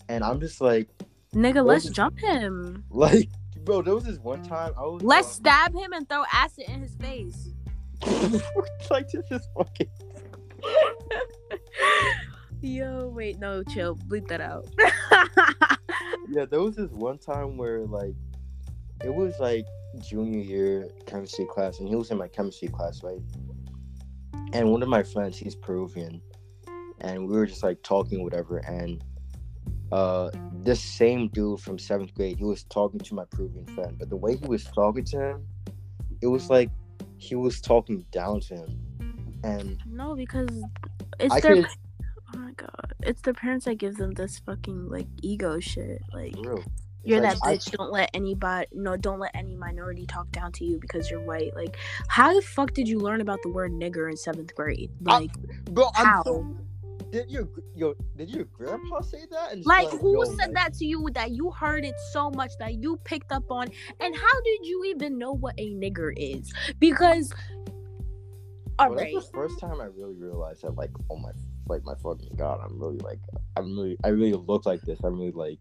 And 0.09 0.23
I'm 0.23 0.39
just 0.39 0.61
like, 0.61 0.89
Nigga, 1.33 1.65
let's 1.65 1.85
Those- 1.85 1.95
jump 1.95 2.21
him. 2.21 2.85
like, 2.91 3.29
bro, 3.65 3.83
there 3.83 3.95
was 3.95 4.05
this 4.05 4.19
one 4.19 4.45
time 4.45 4.73
I 4.79 4.83
was 4.83 5.03
Let's 5.03 5.27
uh, 5.27 5.31
stab 5.31 5.75
him 5.75 5.93
and 5.93 6.09
throw 6.09 6.25
acid 6.33 6.65
in 6.69 6.81
his 6.81 6.95
face. 6.95 7.49
like 8.91 9.09
this 9.11 9.25
is 9.31 9.49
fucking 9.57 9.89
Yo, 12.65 13.09
wait, 13.09 13.39
no, 13.39 13.63
chill. 13.63 13.95
Bleep 13.95 14.27
that 14.29 14.41
out. 14.41 14.67
yeah. 16.31 16.47
There 16.47 16.63
was 16.63 16.77
this 16.77 16.91
one 16.93 17.19
time 17.19 17.59
where 17.59 17.81
like 17.81 18.15
it 19.05 19.15
was 19.15 19.39
like 19.39 19.67
junior 20.01 20.41
year 20.41 20.89
chemistry 21.07 21.45
class, 21.45 21.79
and 21.79 21.87
he 21.87 21.95
was 21.95 22.11
in 22.11 22.17
my 22.17 22.27
chemistry 22.27 22.69
class, 22.69 23.03
right? 23.03 23.21
And 24.55 24.73
one 24.73 24.83
of 24.83 24.89
my 24.89 25.03
friends, 25.03 25.37
he's 25.37 25.55
Peruvian, 25.55 26.23
and 27.03 27.29
we 27.29 27.37
were 27.37 27.45
just 27.45 27.63
like 27.63 27.83
talking, 27.83 28.25
whatever, 28.25 28.59
and 28.59 29.05
uh 29.93 30.31
this 30.55 30.83
same 30.83 31.29
dude 31.29 31.61
from 31.61 31.79
seventh 31.79 32.15
grade, 32.15 32.39
he 32.39 32.45
was 32.45 32.65
talking 32.65 32.99
to 32.99 33.15
my 33.15 33.27
Peruvian 33.27 33.67
friend, 33.75 33.99
but 33.99 34.09
the 34.09 34.17
way 34.17 34.37
he 34.37 34.47
was 34.47 34.65
talking 34.65 35.05
to 35.05 35.21
him, 35.21 35.47
it 36.23 36.29
was 36.29 36.49
like 36.49 36.71
he 37.19 37.35
was 37.35 37.61
talking 37.61 38.07
down 38.11 38.41
to 38.41 38.55
him, 38.55 38.81
and 39.45 39.79
no, 39.87 40.17
because 40.17 40.49
it's 41.21 41.35
I 41.35 41.41
their. 41.41 41.69
God, 42.67 42.95
it's 43.03 43.23
the 43.23 43.35
parents 43.35 43.65
that 43.67 43.77
give 43.77 43.97
them 43.97 44.13
this 44.13 44.39
fucking 44.41 44.89
like 44.89 45.07
ego 45.23 45.61
shit. 45.61 46.03
Like. 46.13 46.35
You're 47.07 47.21
like, 47.21 47.35
that 47.39 47.47
I- 47.47 47.57
bitch. 47.57 47.71
Don't 47.73 47.93
let 47.93 48.09
anybody. 48.15 48.67
No, 48.73 48.97
don't 48.97 49.19
let 49.21 49.33
any 49.35 49.57
minority 49.57 50.07
talk 50.07 50.31
down 50.33 50.53
to 50.53 50.65
you 50.65 50.79
because 50.81 51.11
you're 51.11 51.21
white. 51.21 51.55
Like, 51.55 51.77
how 52.09 52.33
the 52.35 52.41
fuck 52.41 52.73
did 52.73 52.89
you 52.89 52.99
learn 52.99 53.21
about 53.21 53.41
the 53.43 53.51
word 53.51 53.73
nigger 53.73 54.09
in 54.11 54.17
seventh 54.17 54.55
grade? 54.55 54.91
I- 55.07 55.19
Like, 55.19 55.33
bro, 55.71 55.91
I'm 55.97 56.07
how? 56.07 56.23
so, 56.23 56.57
did 57.13 57.31
your 57.31 57.47
your 57.77 57.95
did 58.17 58.31
your 58.31 58.45
grandpa 58.47 59.03
say 59.03 59.27
that? 59.31 59.53
And 59.53 59.59
just 59.59 59.69
Like, 59.69 59.91
who 59.91 60.25
said 60.25 60.37
like- 60.39 60.53
that 60.55 60.75
to 60.79 60.87
you 60.87 61.07
that 61.13 61.33
you 61.33 61.51
heard 61.51 61.85
it 61.85 61.95
so 62.13 62.31
much 62.31 62.53
that 62.59 62.83
you 62.83 62.97
picked 63.05 63.33
up 63.33 63.51
on? 63.51 63.69
And 64.01 64.17
how 64.17 64.41
did 64.43 64.61
you 64.67 64.85
even 64.87 65.19
know 65.19 65.33
what 65.33 65.55
a 65.59 65.73
nigger 65.75 66.11
is? 66.17 66.55
Because, 66.79 67.35
all 68.79 68.89
Bro, 68.89 68.97
right, 68.97 69.13
That's 69.15 69.27
the 69.27 69.33
first 69.35 69.61
time 69.61 69.79
I 69.81 69.89
really 69.95 70.15
realized 70.17 70.63
that, 70.63 70.75
like, 70.75 70.91
oh 71.11 71.17
my, 71.17 71.33
like 71.69 71.85
my 71.85 71.95
fucking 71.95 72.37
god, 72.37 72.61
I'm 72.65 72.79
really 72.79 72.99
like, 72.99 73.21
I'm 73.57 73.77
really, 73.77 73.97
I 74.05 74.09
really 74.09 74.33
look 74.33 74.67
like 74.67 74.83
this. 74.83 75.01
I'm 75.03 75.19
really 75.19 75.33
like, 75.33 75.59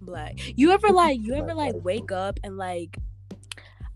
black. 0.00 0.34
You 0.56 0.72
ever 0.72 0.88
like, 0.88 1.20
you 1.20 1.34
ever 1.34 1.54
like 1.54 1.74
wake 1.76 2.12
up 2.12 2.38
and 2.42 2.56
like, 2.56 2.96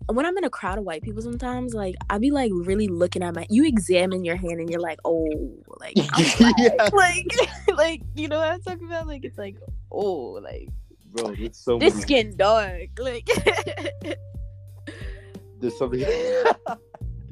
when 0.07 0.27
I'm 0.27 0.37
in 0.37 0.45
a 0.45 0.51
crowd 0.51 0.79
of 0.79 0.85
white 0.85 1.03
people, 1.03 1.23
sometimes 1.23 1.75
like 1.75 1.95
I 2.11 2.19
be 2.19 2.31
like 2.31 2.51
really 2.55 2.89
looking 2.89 3.23
at 3.23 3.35
my. 3.35 3.47
You 3.49 3.67
examine 3.67 4.25
your 4.25 4.37
hand 4.37 4.61
and 4.61 4.69
you're 4.69 4.81
like, 4.81 4.99
oh, 5.05 5.29
like 5.81 5.95
I'm 6.13 6.25
black. 6.39 6.55
Yeah. 6.59 6.89
like, 6.93 7.27
like 7.77 8.03
you 8.15 8.29
know 8.29 8.39
what 8.39 8.49
I'm 8.49 8.63
talking 8.63 8.87
about? 8.87 9.07
Like 9.07 9.25
it's 9.25 9.39
like, 9.39 9.57
oh, 9.91 10.41
like 10.43 10.69
bro, 11.13 11.35
there's 11.35 11.57
so 11.57 11.79
this 11.79 11.95
many, 11.95 12.03
skin 12.03 12.37
dark, 12.37 12.89
like. 12.99 13.29
there's 15.61 15.79
something, 15.79 16.05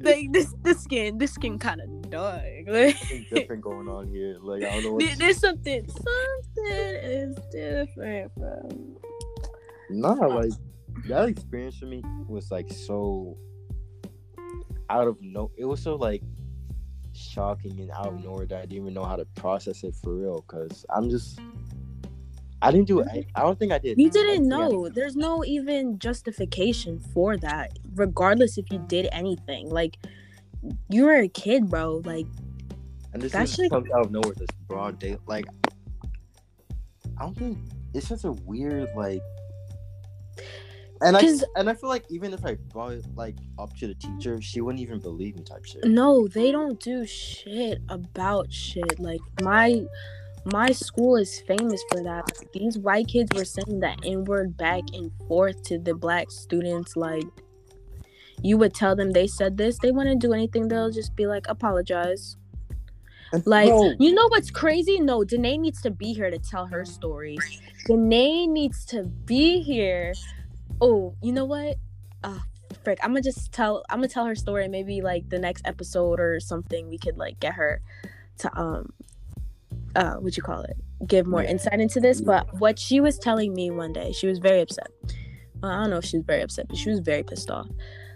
like 0.03 0.31
this 0.31 0.53
this 0.61 0.81
skin 0.83 1.17
this 1.17 1.31
skin 1.33 1.57
kind 1.59 1.81
of 1.81 2.09
dark 2.09 2.41
like 2.67 2.95
something 2.97 3.25
different 3.33 3.61
going 3.61 3.87
on 3.87 4.07
here. 4.07 4.37
Like, 4.41 4.63
I 4.63 4.81
don't 4.81 4.83
know 4.83 4.99
there- 4.99 5.15
there's 5.15 5.39
something 5.39 5.87
something 5.87 6.73
is 7.03 7.35
different 7.51 8.31
from 8.33 8.97
nah, 9.89 10.13
like 10.13 10.51
that 11.07 11.29
experience 11.29 11.77
for 11.77 11.85
me 11.85 12.03
was 12.27 12.51
like 12.51 12.71
so 12.71 13.37
out 14.89 15.07
of 15.07 15.17
no, 15.21 15.51
it 15.57 15.65
was 15.65 15.81
so 15.81 15.95
like 15.95 16.21
shocking 17.13 17.79
and 17.79 17.91
out 17.91 18.07
of 18.07 18.23
nowhere 18.23 18.45
that 18.45 18.57
I 18.57 18.61
didn't 18.61 18.73
even 18.83 18.93
know 18.93 19.03
how 19.05 19.15
to 19.15 19.25
process 19.35 19.83
it 19.83 19.95
for 19.95 20.15
real. 20.15 20.41
Cause 20.47 20.85
I'm 20.89 21.09
just, 21.09 21.39
I 22.61 22.71
didn't 22.71 22.87
do 22.87 22.99
it. 22.99 23.25
I 23.35 23.41
don't 23.41 23.57
think 23.57 23.71
I 23.71 23.79
did. 23.79 23.97
you 23.97 24.09
didn't 24.09 24.51
I- 24.53 24.57
know 24.57 24.87
there's 24.89 25.15
no 25.15 25.43
even 25.43 25.97
justification 25.99 26.99
for 27.13 27.37
that 27.37 27.77
regardless 27.95 28.57
if 28.57 28.65
you 28.71 28.79
did 28.87 29.07
anything 29.11 29.69
like 29.69 29.97
you 30.89 31.05
were 31.05 31.15
a 31.15 31.27
kid 31.27 31.69
bro 31.69 32.01
like 32.05 32.27
And 33.13 33.21
this 33.21 33.31
That 33.31 33.49
shit- 33.49 33.71
comes 33.71 33.89
out 33.91 34.05
of 34.05 34.11
nowhere. 34.11 34.33
This 34.37 34.47
broad 34.67 34.99
day, 34.99 35.17
like 35.27 35.45
I 37.17 37.23
don't 37.23 37.37
think 37.37 37.57
it's 37.93 38.07
such 38.07 38.23
a 38.23 38.31
weird 38.31 38.89
like. 38.95 39.21
And 41.03 41.17
I 41.17 41.21
and 41.55 41.67
I 41.67 41.73
feel 41.73 41.89
like 41.89 42.05
even 42.11 42.31
if 42.31 42.45
I 42.45 42.55
brought 42.71 42.91
it 42.93 43.05
like 43.15 43.35
up 43.57 43.75
to 43.77 43.87
the 43.87 43.95
teacher, 43.95 44.39
she 44.39 44.61
wouldn't 44.61 44.81
even 44.81 44.99
believe 44.99 45.35
me 45.35 45.43
type 45.43 45.65
shit. 45.65 45.83
no 45.85 46.27
they 46.27 46.51
don't 46.51 46.79
do 46.79 47.05
shit 47.07 47.79
about 47.89 48.53
shit 48.53 48.99
like 48.99 49.19
my 49.41 49.83
my 50.45 50.71
school 50.71 51.17
is 51.17 51.41
famous 51.41 51.83
for 51.89 52.03
that. 52.03 52.31
These 52.53 52.77
white 52.79 53.07
kids 53.07 53.29
were 53.35 53.45
saying 53.45 53.79
that 53.81 53.99
n 54.05 54.25
word 54.25 54.57
back 54.57 54.83
and 54.93 55.11
forth 55.27 55.61
to 55.63 55.77
the 55.77 55.93
black 55.93 56.31
students 56.31 56.95
like 56.95 57.25
you 58.43 58.57
would 58.57 58.73
tell 58.73 58.95
them 58.95 59.11
they 59.11 59.27
said 59.27 59.55
this 59.55 59.77
they 59.79 59.91
wouldn't 59.91 60.19
do 60.21 60.33
anything 60.33 60.67
they'll 60.67 60.89
just 60.89 61.15
be 61.15 61.27
like 61.27 61.45
apologize. 61.47 62.37
Like 63.45 63.67
you 63.99 64.13
know 64.13 64.27
what's 64.27 64.51
crazy? 64.51 64.99
No 64.99 65.23
danae 65.23 65.57
needs 65.57 65.81
to 65.83 65.91
be 65.91 66.13
here 66.13 66.29
to 66.29 66.39
tell 66.39 66.65
her 66.65 66.85
story 66.85 67.37
danae 67.85 68.47
needs 68.47 68.85
to 68.85 69.03
be 69.03 69.61
here. 69.61 70.13
Oh 70.81 71.15
you 71.21 71.31
know 71.31 71.45
what? 71.45 71.77
Uh 72.23 72.39
frick 72.83 72.99
i'm 73.03 73.11
gonna 73.11 73.21
just 73.21 73.51
tell 73.51 73.83
i'm 73.89 73.99
gonna 73.99 74.07
tell 74.07 74.25
her 74.25 74.33
story 74.33 74.67
maybe 74.67 75.01
like 75.01 75.29
the 75.29 75.37
next 75.37 75.61
episode 75.67 76.19
or 76.19 76.39
something 76.39 76.87
we 76.87 76.97
could 76.97 77.17
like 77.17 77.39
get 77.39 77.53
her 77.53 77.81
to 78.37 78.59
um 78.59 78.91
uh 79.95 80.15
what 80.15 80.37
you 80.37 80.43
call 80.43 80.61
it 80.61 80.75
give 81.07 81.25
more 81.27 81.43
Yeah. 81.43 81.51
insight 81.51 81.79
into 81.79 81.99
this 81.99 82.21
but 82.21 82.59
what 82.59 82.79
she 82.79 82.99
was 82.99 83.17
telling 83.17 83.53
me 83.53 83.71
one 83.71 83.93
day 83.93 84.11
she 84.11 84.27
was 84.27 84.39
very 84.39 84.61
upset 84.61 84.89
well, 85.61 85.71
i 85.71 85.81
don't 85.81 85.89
know 85.89 85.97
if 85.97 86.05
she 86.05 86.17
was 86.17 86.25
very 86.25 86.41
upset 86.41 86.67
but 86.67 86.77
she 86.77 86.89
was 86.89 86.99
very 86.99 87.23
pissed 87.23 87.49
off 87.49 87.67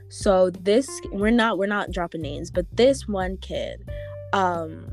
so 0.10 0.50
this 0.52 0.88
we're 1.12 1.32
not 1.32 1.58
we're 1.58 1.66
not 1.66 1.92
dropping 1.92 2.22
names 2.22 2.52
but 2.52 2.66
this 2.76 3.08
one 3.08 3.38
kid 3.38 3.88
um 4.34 4.88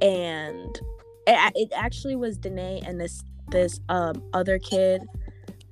and 0.00 0.80
it, 1.26 1.52
it 1.54 1.68
actually 1.74 2.16
was 2.16 2.38
Danae 2.38 2.82
and 2.84 3.00
this 3.00 3.22
this 3.50 3.78
um 3.88 4.22
other 4.32 4.58
kid 4.58 5.02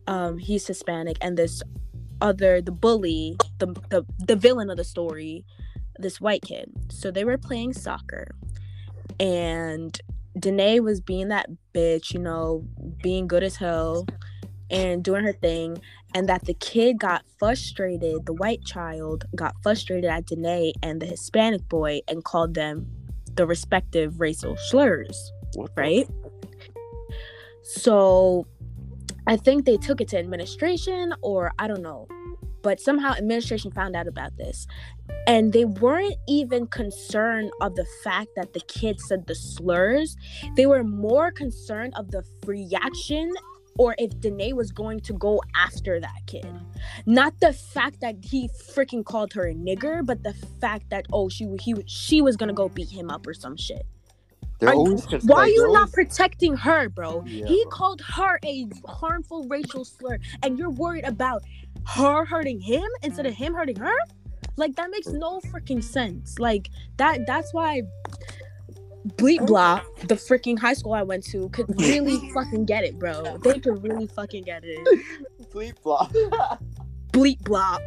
um 0.06 0.38
he's 0.38 0.66
Hispanic 0.66 1.16
and 1.20 1.36
this 1.36 1.62
other 2.20 2.60
the 2.60 2.72
bully, 2.72 3.36
the 3.58 3.66
the 3.88 4.04
the 4.26 4.36
villain 4.36 4.70
of 4.70 4.76
the 4.76 4.84
story, 4.84 5.44
this 5.98 6.20
white 6.20 6.42
kid. 6.42 6.70
So 6.90 7.10
they 7.10 7.24
were 7.24 7.38
playing 7.38 7.72
soccer, 7.72 8.34
and 9.18 9.98
Danae 10.38 10.80
was 10.80 11.00
being 11.00 11.28
that 11.28 11.50
bitch, 11.74 12.12
you 12.12 12.20
know, 12.20 12.66
being 13.02 13.26
good 13.26 13.42
as 13.42 13.56
hell 13.56 14.06
and 14.70 15.02
doing 15.02 15.24
her 15.24 15.32
thing, 15.32 15.80
and 16.14 16.28
that 16.28 16.44
the 16.44 16.54
kid 16.54 16.98
got 16.98 17.24
frustrated, 17.38 18.26
the 18.26 18.32
white 18.32 18.64
child 18.64 19.24
got 19.34 19.54
frustrated 19.62 20.08
at 20.08 20.26
Danae 20.26 20.72
and 20.82 21.02
the 21.02 21.06
Hispanic 21.06 21.68
boy 21.68 22.00
and 22.06 22.22
called 22.22 22.54
them 22.54 22.86
the 23.34 23.46
respective 23.46 24.20
racial 24.20 24.56
slurs, 24.56 25.32
right? 25.76 26.08
So 27.62 28.46
I 29.26 29.36
think 29.36 29.64
they 29.64 29.76
took 29.76 30.00
it 30.00 30.08
to 30.08 30.18
administration 30.18 31.14
or 31.22 31.52
I 31.58 31.66
don't 31.66 31.82
know. 31.82 32.06
But 32.62 32.80
somehow 32.80 33.12
administration 33.12 33.70
found 33.70 33.96
out 33.96 34.06
about 34.06 34.36
this. 34.36 34.66
And 35.26 35.52
they 35.52 35.64
weren't 35.64 36.16
even 36.28 36.66
concerned 36.66 37.50
of 37.60 37.74
the 37.74 37.86
fact 38.04 38.28
that 38.36 38.52
the 38.52 38.60
kid 38.60 39.00
said 39.00 39.26
the 39.26 39.34
slurs. 39.34 40.16
They 40.56 40.66
were 40.66 40.84
more 40.84 41.30
concerned 41.30 41.94
of 41.96 42.10
the 42.10 42.24
reaction 42.46 43.32
or 43.78 43.94
if 43.98 44.18
Danae 44.20 44.52
was 44.52 44.72
going 44.72 45.00
to 45.00 45.12
go 45.14 45.40
after 45.56 46.00
that 46.00 46.26
kid. 46.26 46.46
Not 47.06 47.40
the 47.40 47.52
fact 47.52 48.00
that 48.00 48.16
he 48.22 48.48
freaking 48.48 49.04
called 49.04 49.32
her 49.32 49.46
a 49.46 49.54
nigger, 49.54 50.04
but 50.04 50.22
the 50.22 50.34
fact 50.60 50.90
that 50.90 51.06
oh 51.12 51.28
she 51.28 51.46
he 51.60 51.74
she 51.86 52.20
was 52.20 52.36
gonna 52.36 52.52
go 52.52 52.68
beat 52.68 52.90
him 52.90 53.10
up 53.10 53.26
or 53.26 53.34
some 53.34 53.56
shit. 53.56 53.86
They're 54.60 54.72
always 54.74 55.06
cons- 55.06 55.24
Why 55.24 55.40
are 55.40 55.48
you 55.48 55.66
not 55.72 55.76
always- 55.78 55.92
protecting 55.92 56.56
her, 56.56 56.88
bro? 56.88 57.24
Yeah, 57.26 57.46
he 57.46 57.62
bro. 57.64 57.70
called 57.70 58.00
her 58.02 58.38
a 58.44 58.68
harmful 58.86 59.44
racial 59.48 59.84
slur, 59.84 60.18
and 60.42 60.58
you're 60.58 60.70
worried 60.70 61.04
about 61.04 61.42
her 61.86 62.24
hurting 62.24 62.60
him 62.60 62.84
instead 63.02 63.26
of 63.26 63.34
him 63.34 63.54
hurting 63.54 63.76
her. 63.76 63.96
Like 64.56 64.76
that 64.76 64.90
makes 64.90 65.06
no 65.08 65.40
freaking 65.40 65.82
sense. 65.82 66.38
Like 66.38 66.68
that. 66.98 67.20
That's 67.26 67.54
why 67.54 67.82
Bleep 69.16 69.38
oh. 69.42 69.46
Blah, 69.46 69.80
the 70.06 70.14
freaking 70.16 70.58
high 70.58 70.74
school 70.74 70.92
I 70.92 71.02
went 71.02 71.24
to, 71.26 71.48
could 71.50 71.66
really 71.80 72.30
fucking 72.34 72.66
get 72.66 72.84
it, 72.84 72.98
bro. 72.98 73.38
They 73.38 73.58
could 73.58 73.82
really 73.82 74.06
fucking 74.06 74.44
get 74.44 74.62
it. 74.64 74.86
Bleep 75.50 75.78
flop. 75.82 76.12
Bleep 77.12 77.42
Blah, 77.44 77.78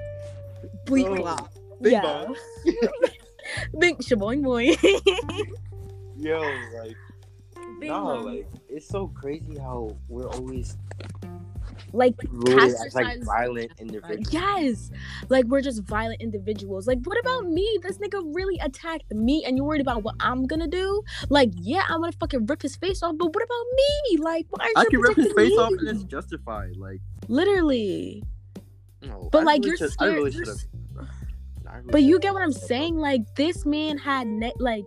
Bleep 0.85 1.05
Oh, 1.05 1.15
Blah. 1.15 1.47
Big 1.81 1.91
yeah. 1.93 2.25
Big 3.79 3.97
shaboing 3.99 4.41
boy. 4.41 4.75
Yo, 6.23 6.39
like 6.79 6.95
Big 7.79 7.89
no, 7.89 8.03
bong. 8.03 8.25
like 8.25 8.47
it's 8.69 8.87
so 8.87 9.07
crazy 9.07 9.57
how 9.57 9.95
we're 10.07 10.27
always 10.29 10.77
like 11.91 12.15
rooted 12.29 12.59
as 12.59 12.95
like 12.95 13.23
violent 13.23 13.71
individuals. 13.79 14.27
Yes. 14.31 14.91
Like 15.29 15.45
we're 15.45 15.61
just 15.61 15.83
violent 15.83 16.21
individuals. 16.21 16.87
Like 16.87 16.99
what 17.03 17.19
about 17.19 17.45
me? 17.49 17.77
This 17.83 17.97
nigga 17.97 18.21
really 18.33 18.57
attacked 18.59 19.11
me 19.11 19.43
and 19.45 19.57
you're 19.57 19.65
worried 19.65 19.81
about 19.81 20.03
what 20.03 20.15
I'm 20.19 20.45
gonna 20.47 20.67
do? 20.67 21.03
Like, 21.29 21.51
yeah, 21.55 21.83
I'm 21.89 21.99
gonna 22.01 22.11
fucking 22.13 22.45
rip 22.47 22.61
his 22.61 22.75
face 22.75 23.03
off, 23.03 23.15
but 23.17 23.27
what 23.33 23.43
about 23.43 23.65
me? 23.75 24.17
Like 24.17 24.47
why 24.49 24.65
are 24.65 24.69
I 24.77 24.81
you 24.83 24.89
can 24.89 24.99
rip 25.01 25.15
his 25.17 25.27
protecting 25.33 25.49
face 25.49 25.59
off 25.59 25.71
and 25.77 25.87
it's 25.89 26.03
justified. 26.05 26.77
Like, 26.77 26.99
Literally. 27.27 28.23
No, 29.01 29.29
But 29.31 29.41
I 29.41 29.43
like 29.45 29.59
really 29.59 29.67
you're 29.69 29.77
should- 29.77 29.89
I 29.89 29.91
scared. 29.91 30.13
really 30.15 30.31
you're 30.31 30.45
should've- 30.45 30.59
s- 30.59 30.67
I 31.67 31.77
really 31.77 31.91
but 31.91 32.03
you 32.03 32.19
get 32.19 32.33
what 32.33 32.41
I'm 32.43 32.53
saying? 32.53 32.97
Like 32.97 33.21
this 33.35 33.65
man 33.65 33.97
had 33.97 34.27
ne- 34.27 34.53
like 34.59 34.85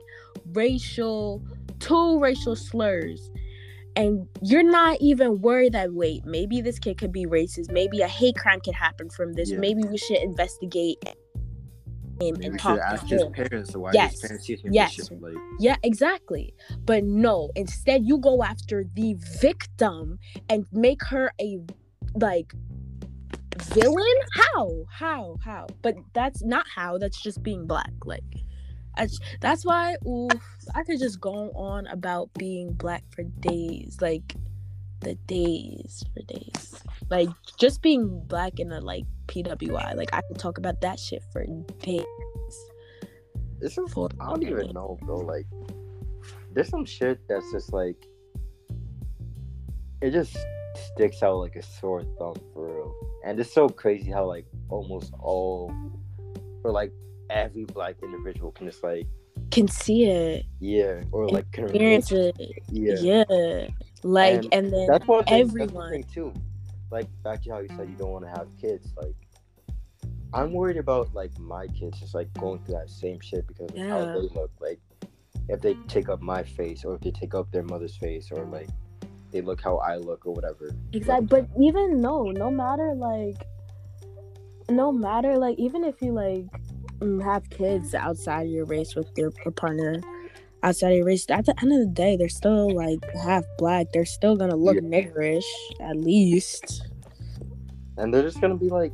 racial 0.52 1.42
two 1.78 2.18
racial 2.20 2.56
slurs. 2.56 3.30
And 3.96 4.28
you're 4.42 4.62
not 4.62 4.98
even 5.00 5.40
worried 5.40 5.72
that 5.72 5.92
wait, 5.94 6.24
maybe 6.26 6.60
this 6.60 6.78
kid 6.78 6.98
could 6.98 7.12
be 7.12 7.24
racist. 7.24 7.70
Maybe 7.70 8.02
a 8.02 8.08
hate 8.08 8.36
crime 8.36 8.60
could 8.60 8.74
happen 8.74 9.08
from 9.08 9.32
this. 9.32 9.50
Yeah. 9.50 9.58
Maybe 9.58 9.84
we 9.84 9.96
should 9.96 10.18
investigate 10.18 10.98
him 12.20 12.36
and 12.42 12.58
talk 12.58 12.74
should 12.74 12.80
to 12.80 12.86
ask 12.86 13.06
him. 13.06 13.18
his 13.18 13.48
parents 13.48 13.76
why 13.76 13.90
Yes. 13.94 14.12
his 14.12 14.20
parents 14.20 14.46
teach 14.46 14.60
him 14.60 14.72
Yes. 14.72 14.92
shit. 14.92 15.22
Like, 15.22 15.34
Yeah, 15.60 15.76
exactly. 15.82 16.54
But 16.84 17.04
no, 17.04 17.50
instead 17.56 18.04
you 18.06 18.18
go 18.18 18.42
after 18.42 18.84
the 18.94 19.14
victim 19.40 20.18
and 20.50 20.66
make 20.72 21.02
her 21.04 21.32
a 21.40 21.58
like 22.14 22.52
villain? 23.58 24.16
How? 24.34 24.84
How? 24.90 25.36
How? 25.42 25.66
But 25.82 25.96
that's 26.12 26.42
not 26.44 26.66
how. 26.74 26.98
That's 26.98 27.20
just 27.20 27.42
being 27.42 27.66
black. 27.66 27.92
Like 28.04 28.22
I, 28.96 29.08
that's 29.40 29.64
why 29.64 29.96
ooh, 30.06 30.28
I 30.74 30.82
could 30.84 30.98
just 30.98 31.20
go 31.20 31.50
on 31.54 31.86
about 31.88 32.32
being 32.34 32.72
black 32.72 33.04
for 33.14 33.22
days. 33.22 33.98
Like 34.00 34.34
the 35.00 35.14
days 35.26 36.04
for 36.14 36.22
days. 36.22 36.82
Like 37.10 37.28
just 37.58 37.82
being 37.82 38.22
black 38.26 38.58
in 38.58 38.72
a 38.72 38.80
like 38.80 39.04
PWI. 39.28 39.94
Like 39.96 40.12
I 40.12 40.22
could 40.22 40.38
talk 40.38 40.58
about 40.58 40.80
that 40.80 40.98
shit 40.98 41.22
for 41.32 41.44
days. 41.82 42.04
It's 43.60 43.76
just, 43.76 43.92
For 43.92 44.08
I 44.20 44.30
don't 44.30 44.42
even 44.42 44.72
know, 44.72 44.98
bro. 45.02 45.18
Like, 45.18 45.46
there's 46.52 46.68
some 46.68 46.84
shit 46.84 47.26
that's 47.28 47.50
just 47.52 47.72
like, 47.72 47.96
it 50.02 50.10
just 50.10 50.36
sticks 50.92 51.22
out 51.22 51.36
like 51.36 51.56
a 51.56 51.62
sore 51.62 52.02
thumb 52.18 52.34
for 52.52 52.66
real. 52.66 52.94
And 53.24 53.40
it's 53.40 53.52
so 53.52 53.68
crazy 53.68 54.10
how 54.10 54.26
like 54.26 54.46
almost 54.68 55.12
all, 55.18 55.72
or 56.64 56.70
like 56.70 56.92
every 57.30 57.64
black 57.64 57.96
individual 58.02 58.52
can 58.52 58.66
just 58.66 58.82
like, 58.82 59.06
Can 59.50 59.68
see 59.68 60.04
it. 60.04 60.44
yeah, 60.60 61.02
or 61.12 61.28
like 61.28 61.46
experience 61.52 62.12
it. 62.12 62.36
Yeah. 62.70 62.94
Yeah. 63.00 63.68
Like 64.02 64.44
And 64.44 64.54
and, 64.54 64.72
then 64.72 64.86
That's 64.86 65.06
one 65.06 65.24
thing. 65.24 65.38
That's 65.38 65.50
everyone. 65.50 65.74
one 65.74 65.90
thing 65.90 66.04
too. 66.12 66.32
Like 66.90 67.08
back 67.24 67.42
to 67.44 67.50
how 67.50 67.60
you 67.60 67.68
said 67.76 67.88
you 67.88 67.96
don't 67.96 68.10
want 68.10 68.24
to 68.24 68.30
have 68.30 68.48
kids. 68.60 68.92
Like, 68.96 69.14
I'm 70.32 70.52
worried 70.52 70.76
about 70.76 71.14
like 71.14 71.36
my 71.38 71.66
kids 71.68 72.00
just 72.00 72.14
like 72.14 72.32
going 72.34 72.62
through 72.64 72.74
that 72.74 72.90
same 72.90 73.20
shit 73.20 73.46
because 73.46 73.70
of 73.70 73.88
how 73.88 74.04
they 74.04 74.28
look. 74.34 74.50
Like, 74.60 74.80
if 75.48 75.60
they 75.60 75.74
take 75.88 76.08
up 76.08 76.20
my 76.20 76.42
face 76.42 76.84
or 76.84 76.94
if 76.94 77.00
they 77.00 77.10
take 77.10 77.34
up 77.34 77.50
their 77.52 77.62
mother's 77.62 77.96
face 77.96 78.30
or 78.30 78.44
like 78.44 78.68
they 79.32 79.40
look 79.40 79.60
how 79.60 79.76
I 79.78 79.96
look 79.96 80.26
or 80.26 80.32
whatever. 80.32 80.70
Exactly. 80.92 81.26
But 81.26 81.48
even 81.60 82.00
no, 82.00 82.30
no 82.30 82.50
matter 82.50 82.94
like 82.94 83.46
no 84.70 84.90
matter 84.92 85.36
like 85.36 85.58
even 85.58 85.84
if 85.84 86.00
you 86.02 86.12
like 86.12 86.44
Mm, 87.00 87.22
have 87.22 87.48
kids 87.50 87.94
outside 87.94 88.46
of 88.46 88.52
your 88.52 88.64
race 88.64 88.94
with 88.94 89.08
your 89.16 89.30
p- 89.30 89.50
partner 89.50 90.00
outside 90.62 90.90
of 90.92 90.96
your 90.96 91.06
race, 91.06 91.26
at 91.28 91.44
the 91.46 91.54
end 91.62 91.72
of 91.72 91.78
the 91.80 91.92
day 91.92 92.16
they're 92.16 92.28
still 92.28 92.74
like 92.74 92.98
half 93.14 93.44
black. 93.58 93.86
They're 93.92 94.04
still 94.06 94.34
gonna 94.36 94.56
look 94.56 94.76
Yeah. 94.76 94.82
niggerish 94.82 95.44
at 95.80 95.96
least. 95.96 96.88
And 97.98 98.12
they're 98.12 98.22
just 98.22 98.40
gonna 98.40 98.56
be 98.56 98.68
like, 98.70 98.92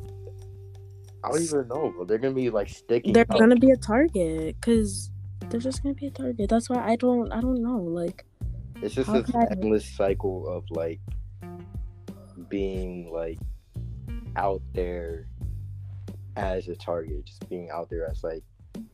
I 1.25 1.31
don't 1.31 1.43
even 1.43 1.69
know, 1.69 1.95
but 1.97 2.09
they're 2.09 2.19
gonna 2.19 2.35
be 2.35 2.51
like 2.51 2.69
sticking. 2.69 3.13
They're 3.13 3.27
out. 3.31 3.39
gonna 3.39 3.57
be 3.57 3.71
a 3.71 3.77
target 3.77 4.57
because 4.61 5.11
they're 5.49 5.61
just 5.61 5.83
gonna 5.83 5.95
be 5.95 6.07
a 6.09 6.11
target. 6.11 6.51
That's 6.51 6.69
why 6.69 6.85
I 6.85 6.97
don't 6.97 7.33
I 7.33 7.41
don't 7.41 7.63
know. 7.63 7.79
Like 7.79 8.25
It's 8.83 8.95
just 8.97 9.13
this 9.13 9.31
can 9.31 9.41
I- 9.43 9.47
endless 9.53 9.87
cycle 9.87 10.49
of 10.49 10.65
like 10.71 11.01
being 12.49 13.11
like 13.13 13.39
out 14.37 14.61
there 14.75 15.29
as 16.37 16.69
a 16.69 16.77
target, 16.77 17.25
just 17.25 17.49
being 17.49 17.71
out 17.71 17.91
there 17.91 18.09
as 18.11 18.23
like 18.25 18.43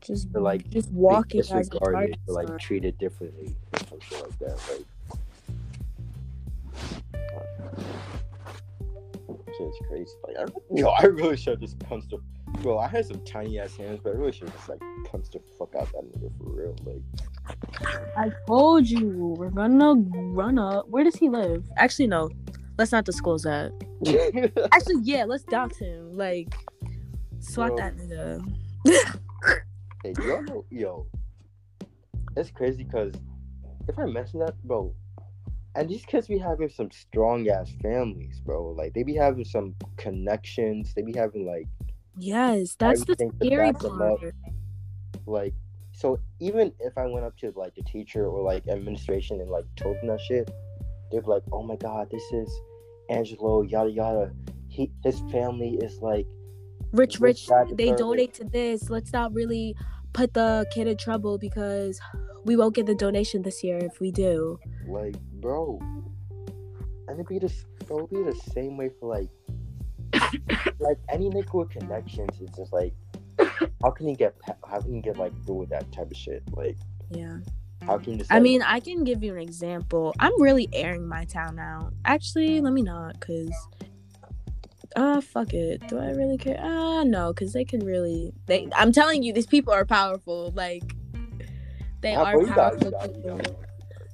just 0.01 0.29
or 0.35 0.41
like 0.41 0.69
just 0.71 0.91
walking 0.91 1.41
as 1.41 1.51
a 1.51 1.59
disregarded 1.59 1.93
target. 1.93 2.19
or 2.27 2.35
like 2.35 2.59
treated 2.59 2.99
differently 2.99 3.55
or 3.73 3.99
some 4.01 4.21
like 4.21 4.39
that. 4.39 4.61
Like 4.71 4.87
shit's 9.57 9.79
crazy. 9.89 10.13
Like 10.27 10.37
I, 10.39 10.45
yo, 10.75 10.89
I 10.89 11.05
really 11.05 11.37
should 11.37 11.61
just 11.61 11.79
punch 11.81 12.05
the 12.11 12.19
bro. 12.63 12.79
I 12.79 12.89
had 12.89 13.07
some 13.07 13.25
tiny 13.25 13.59
ass 13.59 13.77
hands, 13.77 14.01
but 14.03 14.11
I 14.11 14.17
really 14.17 14.33
should 14.33 14.53
just 14.53 14.69
like 14.69 14.81
punch 15.05 15.31
the 15.31 15.41
fuck 15.59 15.75
out 15.75 15.91
that 15.93 16.03
nigga 16.03 16.31
for 16.39 16.51
real. 16.51 16.77
Like 16.85 17.03
I 18.17 18.31
told 18.47 18.87
you 18.87 19.35
we're 19.39 19.51
gonna 19.51 19.95
run 19.95 20.59
up. 20.59 20.89
Where 20.89 21.05
does 21.05 21.17
he 21.17 21.29
live? 21.29 21.65
Actually, 21.77 22.09
no. 22.09 22.31
Let's 22.79 22.93
not 22.93 23.05
disclose 23.05 23.43
that. 23.43 23.73
Actually, 24.73 25.03
yeah, 25.03 25.25
let's 25.25 25.43
dox 25.43 25.79
him. 25.79 26.17
Like, 26.17 26.55
swat 27.49 27.77
that 27.77 27.97
nigga. 27.97 28.45
Hey, 30.05 30.15
yo, 30.25 30.41
know, 30.43 30.65
yo, 30.71 31.07
it's 32.37 32.51
crazy 32.51 32.85
because 32.85 33.13
if 33.89 33.99
I 33.99 34.05
mention 34.07 34.41
that, 34.41 34.55
bro, 34.63 34.95
and 35.75 35.89
these 35.89 36.05
kids 36.05 36.29
be 36.29 36.39
having 36.39 36.69
some 36.69 36.91
strong 36.91 37.49
ass 37.49 37.71
families, 37.83 38.41
bro. 38.41 38.71
Like 38.71 38.95
they 38.95 39.03
be 39.03 39.15
having 39.15 39.45
some 39.45 39.75
connections. 39.97 40.93
They 40.95 41.03
be 41.03 41.13
having 41.13 41.47
like, 41.47 41.67
Yes, 42.17 42.75
that's 42.79 43.05
the 43.05 43.17
scary 43.43 43.73
back 43.73 43.81
them 43.81 44.03
up. 44.03 44.21
part. 44.21 44.35
like. 45.27 45.55
So 45.93 46.21
even 46.39 46.73
if 46.79 46.97
I 46.97 47.07
went 47.07 47.25
up 47.25 47.37
to 47.39 47.53
like 47.57 47.75
the 47.75 47.83
teacher 47.83 48.27
or 48.27 48.43
like 48.43 48.69
administration 48.69 49.41
and 49.41 49.51
like 49.51 49.65
told 49.77 49.97
them 49.97 50.09
that 50.09 50.21
shit, 50.21 50.49
they'd 51.11 51.21
be 51.23 51.27
like, 51.27 51.43
"Oh 51.51 51.65
my 51.65 51.75
god, 51.75 52.09
this 52.11 52.23
is 52.33 52.49
Angelo, 53.11 53.63
yada 53.63 53.91
yada. 53.91 54.33
He 54.69 54.93
his 55.03 55.19
family 55.33 55.77
is 55.83 56.01
like 56.01 56.27
Rich, 56.93 57.21
rich, 57.21 57.49
they 57.73 57.93
donate 57.93 58.35
to 58.35 58.45
this. 58.45 58.89
Let's 58.89 59.13
not 59.13 59.33
really 59.35 59.77
put 60.13 60.35
the 60.35 60.67
kid 60.73 60.87
in 60.87 60.97
trouble 60.97 61.39
because 61.39 62.01
we 62.45 62.57
won't 62.57 62.75
get 62.75 62.87
the 62.87 62.95
donation 62.95 63.43
this 63.43 63.63
year 63.63 63.79
if 63.79 64.01
we 64.01 64.11
do. 64.11 64.59
Like, 64.87 65.17
bro, 65.41 65.79
and 67.09 67.11
it'd 67.11 67.27
be 67.27 67.39
the 67.39 67.53
it'd 67.83 68.11
be 68.11 68.23
the 68.23 68.41
same 68.53 68.77
way 68.77 68.91
for 68.99 69.15
like 69.15 69.29
like 70.79 70.99
any 71.09 71.29
with 71.29 71.71
connections, 71.71 72.31
it's 72.41 72.57
just 72.57 72.73
like, 72.73 72.95
how 73.83 73.91
can 73.91 74.09
he 74.09 74.15
get? 74.15 74.35
How 74.69 74.81
can 74.81 74.95
he 74.95 75.01
get 75.01 75.17
like 75.17 75.33
through 75.45 75.57
with 75.57 75.69
that 75.71 75.91
type 75.93 76.11
of 76.11 76.17
shit? 76.17 76.43
Like, 76.53 76.77
Yeah. 77.11 77.39
how 77.83 77.99
can 77.99 78.13
you 78.13 78.19
just? 78.19 78.33
I 78.33 78.41
mean, 78.41 78.63
I 78.63 78.81
can 78.81 79.05
give 79.05 79.23
you 79.23 79.35
an 79.35 79.41
example. 79.41 80.15
I'm 80.19 80.41
really 80.41 80.69
airing 80.73 81.07
my 81.07 81.25
town 81.25 81.59
out. 81.59 81.93
Actually, 82.05 82.61
let 82.61 82.73
me 82.73 82.83
not, 82.83 83.21
uh 84.97 85.21
fuck 85.21 85.53
it. 85.55 85.87
Do 85.89 85.99
I 85.99 86.11
really 86.11 86.39
care? 86.39 86.59
Uh 86.61 87.05
no, 87.05 87.33
cause 87.33 87.53
they 87.53 87.65
can 87.65 87.85
really 87.85 88.33
they 88.47 88.69
I'm 88.75 88.93
telling 88.93 89.23
you, 89.23 89.33
these 89.33 89.47
people 89.47 89.73
are 89.73 89.85
powerful. 89.85 90.53
Like 90.55 90.83
they 92.01 92.15
Nah, 92.15 92.25
are 92.25 92.33
bro, 92.33 92.41
you 92.43 92.47
got 92.55 92.75
it, 92.75 92.81
powerful 92.81 92.91
got 92.91 93.15
people. 93.15 93.37
got. 93.39 93.51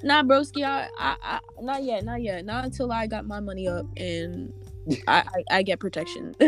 Nah, 0.03 0.23
broski, 0.23 0.65
I, 0.65 0.89
I, 0.99 1.17
I 1.23 1.41
not 1.63 1.83
yet, 1.83 2.05
not 2.05 2.21
yet. 2.23 2.45
Not 2.45 2.65
until 2.67 2.93
I 2.93 3.07
got 3.07 3.27
my 3.27 3.41
money 3.41 3.67
up 3.69 3.87
and 3.97 4.53
I, 5.09 5.25
I, 5.51 5.59
I 5.59 5.63
get 5.63 5.81
protection. 5.81 6.35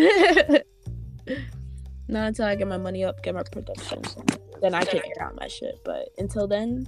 not 2.09 2.29
until 2.29 2.45
I 2.45 2.55
get 2.55 2.69
my 2.69 2.77
money 2.77 3.05
up, 3.05 3.23
get 3.23 3.35
my 3.35 3.43
protection. 3.43 4.03
Then 4.61 4.75
I 4.75 4.85
can 4.85 4.99
air 4.99 5.23
out 5.27 5.37
my 5.37 5.49
shit. 5.49 5.79
But 5.85 6.09
until 6.19 6.47
then, 6.47 6.87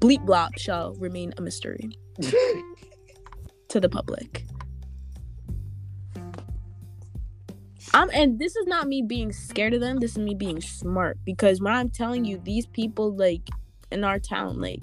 Bleep 0.00 0.24
Blop 0.24 0.58
shall 0.58 0.94
remain 0.94 1.32
a 1.38 1.40
mystery 1.42 1.90
to 3.68 3.80
the 3.80 3.88
public. 3.88 4.44
I'm 7.94 8.10
and 8.10 8.38
this 8.38 8.56
is 8.56 8.66
not 8.66 8.88
me 8.88 9.02
being 9.02 9.32
scared 9.32 9.74
of 9.74 9.80
them. 9.80 9.98
This 9.98 10.12
is 10.12 10.18
me 10.18 10.34
being 10.34 10.60
smart 10.60 11.18
because 11.24 11.60
when 11.60 11.72
I'm 11.72 11.88
telling 11.90 12.24
you 12.24 12.38
these 12.38 12.66
people 12.66 13.14
like 13.14 13.48
in 13.90 14.04
our 14.04 14.18
town 14.18 14.60
like 14.60 14.82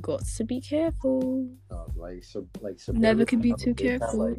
got 0.00 0.24
to 0.24 0.44
be 0.44 0.60
careful. 0.60 1.48
Uh, 1.70 1.84
like 1.96 2.24
so, 2.24 2.46
like 2.60 2.80
so 2.80 2.92
Never 2.92 3.24
can 3.24 3.40
be 3.40 3.54
too 3.54 3.74
careful. 3.74 4.30
like, 4.30 4.38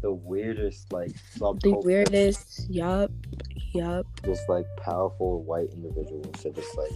the 0.00 0.12
weirdest 0.12 0.92
like 0.92 1.12
The 1.38 1.80
weirdest. 1.84 2.70
Yup. 2.70 3.10
Yup. 3.74 4.06
just 4.24 4.48
like 4.48 4.64
powerful 4.78 5.42
white 5.42 5.68
individuals 5.74 6.42
that 6.42 6.54
just 6.54 6.76
like 6.78 6.90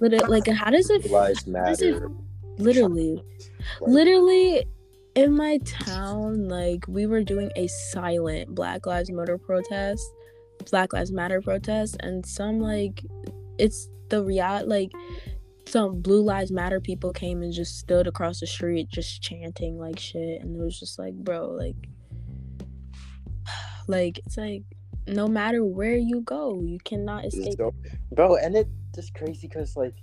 Literally, 0.00 0.26
like 0.28 0.46
how 0.48 0.70
does 0.70 0.90
it 0.90 1.10
lives 1.10 1.44
does 1.44 1.80
it- 1.80 2.02
literally 2.58 3.14
Like, 3.80 3.90
literally 3.90 4.66
in 5.14 5.36
my 5.36 5.58
town 5.58 6.48
like 6.48 6.84
we 6.88 7.06
were 7.06 7.22
doing 7.22 7.50
a 7.56 7.66
silent 7.68 8.52
black 8.54 8.86
lives 8.86 9.10
matter 9.10 9.38
protest 9.38 10.04
black 10.70 10.92
lives 10.92 11.12
matter 11.12 11.40
protest 11.40 11.96
and 12.00 12.24
some 12.26 12.58
like 12.58 13.02
it's 13.58 13.88
the 14.08 14.22
reality 14.22 14.66
like 14.66 14.92
some 15.66 16.00
blue 16.00 16.22
lives 16.22 16.50
matter 16.50 16.80
people 16.80 17.12
came 17.12 17.42
and 17.42 17.52
just 17.52 17.78
stood 17.78 18.06
across 18.06 18.40
the 18.40 18.46
street 18.46 18.88
just 18.90 19.22
chanting 19.22 19.78
like 19.78 19.98
shit 19.98 20.42
and 20.42 20.56
it 20.56 20.62
was 20.62 20.78
just 20.78 20.98
like 20.98 21.14
bro 21.14 21.48
like 21.48 21.76
like 23.88 24.18
it's 24.26 24.36
like 24.36 24.62
no 25.06 25.28
matter 25.28 25.64
where 25.64 25.96
you 25.96 26.22
go 26.22 26.60
you 26.62 26.78
cannot 26.84 27.24
escape. 27.24 27.54
so- 27.56 27.74
bro, 28.12 28.36
and 28.36 28.56
it 28.56 28.68
just 28.94 29.14
crazy 29.14 29.46
because 29.46 29.76
like 29.76 29.94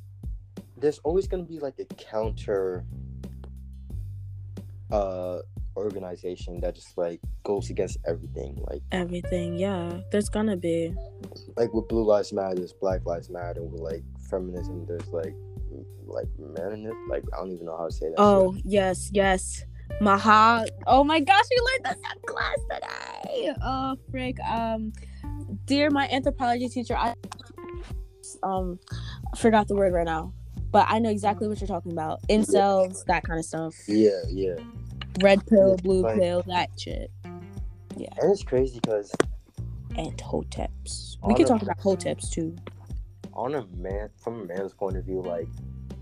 there's 0.78 1.00
always 1.00 1.28
gonna 1.28 1.44
be 1.44 1.60
like 1.60 1.80
a 1.80 1.86
counter 1.96 2.86
uh 4.92 5.40
organization 5.78 6.60
that 6.60 6.76
just 6.76 6.98
like 6.98 7.20
goes 7.44 7.70
against 7.70 7.98
everything 8.06 8.62
like 8.70 8.82
everything 8.92 9.56
yeah 9.58 10.00
there's 10.12 10.28
gonna 10.28 10.58
be 10.58 10.94
like 11.56 11.74
with 11.74 11.88
blue 11.88 12.04
lives 12.04 12.34
matter 12.34 12.56
there's 12.56 12.74
black 12.74 13.06
lives 13.06 13.30
matter 13.30 13.64
with 13.64 13.80
like 13.80 14.04
feminism 14.30 14.86
there's 14.86 15.08
like 15.10 15.34
like 16.06 16.28
maninist 16.40 16.94
like 17.10 17.24
i 17.34 17.38
don't 17.38 17.52
even 17.52 17.66
know 17.66 17.78
how 17.78 17.86
to 17.86 17.92
say 17.92 18.08
that 18.10 18.16
Oh 18.18 18.56
yes, 18.66 19.10
yes. 19.14 19.64
Maha. 20.00 20.66
Oh 20.88 21.04
my 21.04 21.20
gosh, 21.20 21.46
we 21.50 21.64
learned 21.64 21.86
this 21.86 22.12
in 22.14 22.22
class 22.26 22.58
today. 22.70 23.54
Oh 23.64 23.96
frick. 24.10 24.40
Um, 24.42 24.94
dear 25.66 25.90
my 25.90 26.08
anthropology 26.10 26.68
teacher, 26.70 26.98
I 26.98 27.14
um 28.44 28.80
forgot 29.38 29.68
the 29.68 29.76
word 29.76 29.94
right 29.94 30.06
now, 30.06 30.34
but 30.72 30.86
I 30.90 31.00
know 31.00 31.10
exactly 31.10 31.48
what 31.48 31.60
you're 31.62 31.68
talking 31.68 31.92
about. 31.92 32.22
Incels, 32.30 33.06
that 33.06 33.24
kind 33.24 33.40
of 33.40 33.46
stuff. 33.46 33.76
yeah 33.88 34.22
yeah 34.28 34.56
Red 35.22 35.46
pill, 35.48 35.78
blue 35.78 36.02
like- 36.02 36.20
pill, 36.20 36.44
that 36.48 36.70
shit. 36.78 37.12
Yeah. 37.98 38.08
And 38.22 38.32
it's 38.32 38.44
crazy 38.44 38.80
because 38.82 39.12
And 39.98 40.16
hoteps. 40.18 41.18
We 41.28 41.34
could 41.36 41.50
Honor- 41.52 41.60
talk 41.60 41.62
about 41.64 41.80
hoteps 41.80 42.30
too. 42.32 42.56
on 43.34 43.56
a 43.56 43.66
man 43.78 44.10
from 44.18 44.42
a 44.42 44.46
man's 44.46 44.74
point 44.74 44.98
of 44.98 45.06
view 45.06 45.22
like 45.22 45.48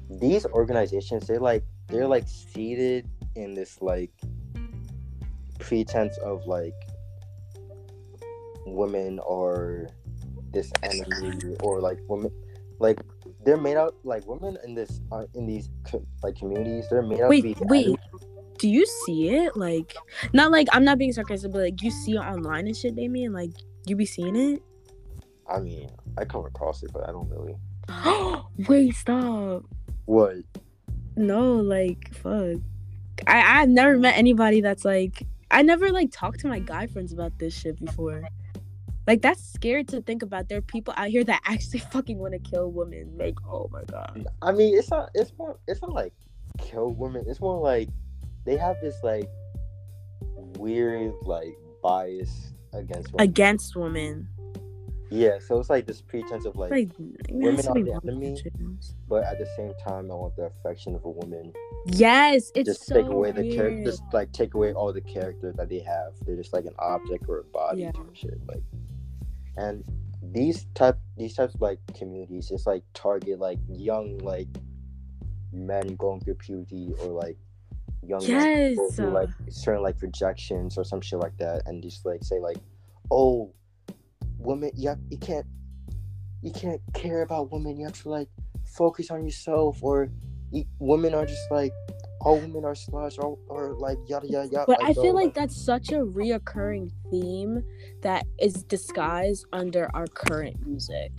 these 0.10 0.46
organizations 0.48 1.28
they're 1.28 1.40
like 1.40 1.64
they're 1.88 2.08
like 2.08 2.28
seated 2.28 3.08
in 3.36 3.54
this 3.54 3.80
like 3.82 4.12
pretense 5.60 6.18
of 6.20 6.46
like 6.48 6.74
women 8.66 9.20
or 9.20 9.88
this 10.52 10.72
enemy 10.84 11.56
or 11.62 11.80
like 11.80 12.00
women 12.08 12.32
like 12.80 13.00
they're 13.46 13.58
made 13.58 13.78
out 13.78 13.96
like 14.04 14.26
women 14.26 14.58
in 14.66 14.74
this 14.74 15.02
uh, 15.12 15.26
in 15.36 15.46
these 15.46 15.70
co- 15.86 16.06
like 16.24 16.36
communities 16.36 16.86
they're 16.90 17.02
made 17.04 17.22
out 17.22 17.30
Wait, 17.30 17.42
to 17.42 17.48
be 17.54 17.56
wait. 17.62 18.00
Do 18.60 18.70
you 18.70 18.86
see 19.06 19.30
it? 19.30 19.58
Like, 19.58 19.96
not 20.34 20.52
like 20.52 20.68
I'm 20.72 20.84
not 20.84 20.98
being 20.98 21.14
sarcastic, 21.14 21.52
but 21.52 21.62
like 21.62 21.82
you 21.82 21.92
see 21.92 22.14
it 22.14 22.20
online 22.20 22.68
and 22.68 22.76
shit, 22.76 22.96
Damien. 22.96 23.34
Like, 23.34 23.52
you 23.86 23.96
be 23.96 24.06
seeing 24.06 24.36
it? 24.36 24.62
i 25.52 25.60
mean 25.60 25.90
i 26.18 26.24
come 26.24 26.46
across 26.46 26.84
it 26.84 26.92
but 26.94 27.10
i 27.10 27.12
don't 27.12 27.28
really 27.30 27.56
Wait, 28.68 28.94
stop. 28.96 29.64
what 30.06 30.36
No, 31.16 31.56
like 31.56 32.14
fuck. 32.14 32.62
I 33.28 33.62
I've 33.62 33.70
never 33.70 33.98
met 33.98 34.18
anybody 34.18 34.62
that's 34.62 34.86
like 34.86 35.24
I 35.52 35.64
never 35.64 35.90
like 35.90 36.12
talked 36.12 36.40
to 36.42 36.48
my 36.48 36.60
guy 36.60 36.88
friends 36.88 37.12
about 37.12 37.38
this 37.40 37.54
shit 37.54 37.84
before. 37.84 38.24
Like 39.08 39.22
that's 39.22 39.44
scared 39.44 39.88
to 39.90 40.02
think 40.02 40.22
about. 40.22 40.50
There 40.50 40.60
are 40.60 40.62
people 40.62 40.94
out 40.98 41.08
here 41.10 41.24
that 41.24 41.42
actually 41.46 41.80
fucking 41.92 42.18
want 42.20 42.34
to 42.34 42.40
kill 42.40 42.72
women. 42.72 43.18
Like, 43.18 43.36
oh 43.48 43.70
my 43.72 43.84
god. 43.86 44.28
I 44.42 44.52
mean, 44.52 44.78
it's 44.78 44.92
not. 44.92 45.10
It's 45.16 45.34
more. 45.38 45.60
It's 45.68 45.82
not 45.82 45.94
like 45.94 46.14
kill 46.60 46.92
women. 46.92 47.26
It's 47.28 47.42
more 47.42 47.60
like 47.60 47.90
they 48.50 48.58
have 48.58 48.78
this 48.82 48.96
like 49.04 49.30
weird 50.58 51.14
like 51.22 51.56
bias 51.84 52.52
against 52.74 53.14
women. 53.14 53.30
Against 53.30 53.76
women. 53.76 54.28
yeah, 55.12 55.38
so 55.40 55.60
it's 55.60 55.70
like 55.70 55.86
this 55.86 56.02
pretense 56.02 56.46
of 56.46 56.56
like, 56.56 56.72
Like 56.72 56.90
women 57.30 57.68
are 57.68 57.74
the 57.76 58.00
enemy. 58.04 58.42
but 59.08 59.24
at 59.24 59.38
the 59.38 59.46
same 59.56 59.74
time, 59.88 60.10
I 60.12 60.16
want 60.16 60.36
the 60.36 60.44
affection 60.46 60.96
of 60.96 61.06
a 61.06 61.10
woman. 61.12 61.54
Yes, 61.86 62.52
it's 62.56 62.68
just 62.70 62.86
so 62.88 62.96
take 62.96 63.06
away 63.12 63.32
the 63.32 63.56
character. 63.56 63.84
Just 63.84 64.02
like 64.14 64.32
take 64.32 64.56
away 64.56 64.74
all 64.74 64.92
the 64.92 65.02
character 65.02 65.54
that 65.56 65.70
they 65.70 65.80
have. 65.82 66.14
They're 66.26 66.36
just 66.36 66.52
like 66.52 66.66
an 66.66 66.76
object 66.80 67.26
or 67.28 67.40
a 67.42 67.44
body 67.44 67.82
Yeah. 67.82 67.92
or 67.96 68.06
shit. 68.14 68.40
Like, 68.48 68.64
and 69.58 69.84
these 70.24 70.66
type 70.74 70.98
these 71.18 71.36
types 71.36 71.54
of 71.54 71.62
like 71.62 71.80
communities 71.96 72.50
just 72.50 72.66
like 72.68 72.84
target 72.96 73.40
like 73.40 73.60
young 73.70 74.18
like 74.20 74.48
men 75.54 75.96
going 75.96 76.20
through 76.22 76.36
puberty 76.36 76.94
or 77.02 77.08
like 77.10 77.38
young 78.06 78.22
men 78.28 78.76
go 78.76 78.90
Yes. 78.90 79.00
like 79.00 79.30
certain 79.50 79.84
like 79.84 80.02
rejections 80.02 80.78
or 80.78 80.84
some 80.84 81.02
shit 81.02 81.20
like 81.20 81.38
that, 81.38 81.64
and 81.66 81.82
just 81.84 82.06
like 82.06 82.24
say 82.24 82.40
like, 82.40 82.58
oh, 83.12 83.54
women, 84.38 84.72
you 84.76 84.90
have, 84.90 85.00
you 85.10 85.18
can't 85.18 85.46
you 86.42 86.52
can't 86.52 86.82
care 86.94 87.22
about 87.24 87.52
women. 87.52 87.78
You 87.78 87.86
have 87.86 88.02
to 88.04 88.10
like 88.10 88.30
focus 88.66 89.12
on 89.12 89.26
yourself, 89.26 89.80
or 89.82 90.10
you, 90.52 90.64
women 90.80 91.14
are 91.14 91.26
just 91.26 91.52
like 91.52 91.74
all 92.22 92.38
women 92.40 92.66
are 92.66 92.74
sluts, 92.74 93.18
or, 93.18 93.38
or 93.48 93.74
like 93.78 93.98
yada 94.08 94.28
yada 94.28 94.48
yada. 94.50 94.66
But 94.68 94.84
I 94.84 94.94
bro, 94.94 95.04
feel 95.04 95.16
like 95.16 95.34
that's 95.34 95.56
such 95.56 95.90
a 95.90 96.00
reoccurring 96.00 96.92
theme 97.12 97.64
that 98.02 98.26
is 98.40 98.64
disguised 98.64 99.46
under 99.54 99.90
our 99.94 100.08
current 100.08 100.66
music. 100.66 101.12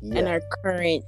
yeah, 0.00 0.18
and 0.18 0.28
our 0.28 0.40
current 0.62 1.04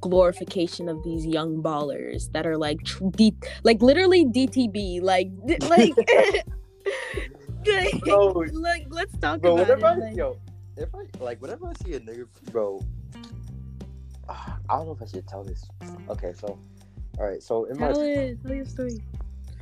glorification 0.00 0.88
of 0.88 1.02
these 1.02 1.26
young 1.26 1.62
ballers 1.62 2.30
that 2.32 2.46
are 2.46 2.56
like 2.56 2.82
tr- 2.84 3.04
D- 3.10 3.34
like 3.64 3.82
literally 3.82 4.24
DTB 4.24 5.02
like 5.02 5.30
like 5.62 5.96
like, 5.96 6.44
Bro. 8.04 8.44
like 8.52 8.86
let's 8.90 9.16
talk 9.18 9.40
bro. 9.40 9.54
about 9.54 9.68
Whenever 9.68 9.86
I, 9.86 9.92
it 9.92 9.98
like, 9.98 10.16
yo, 10.16 10.38
if 10.76 10.94
I 10.94 11.22
like, 11.22 11.42
whenever 11.42 11.66
I 11.68 11.72
see 11.84 11.94
a 11.94 12.00
nigga, 12.00 12.26
bro, 12.50 12.82
I 14.28 14.56
don't 14.70 14.86
know 14.86 14.92
if 14.92 15.02
I 15.02 15.06
should 15.06 15.26
tell 15.26 15.44
this. 15.44 15.64
Okay, 16.08 16.32
so, 16.34 16.58
all 17.18 17.26
right, 17.26 17.42
so 17.42 17.64
in 17.64 17.78
my 17.78 17.92
tell 17.92 18.00
it 18.00 18.42
tell 18.42 18.54
your 18.54 18.64
story 18.64 19.02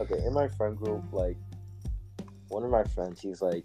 okay 0.00 0.18
in 0.26 0.32
my 0.32 0.48
friend 0.48 0.76
group 0.76 1.02
like 1.12 1.36
one 2.48 2.62
of 2.62 2.70
my 2.70 2.84
friends 2.84 3.20
he's 3.20 3.40
like 3.40 3.64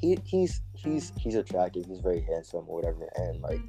he 0.00 0.18
he's 0.24 0.62
he's 0.74 1.12
he's 1.18 1.36
attractive 1.36 1.84
he's 1.86 2.00
very 2.00 2.20
handsome 2.20 2.64
or 2.66 2.76
whatever 2.76 3.08
and 3.16 3.40
like 3.40 3.60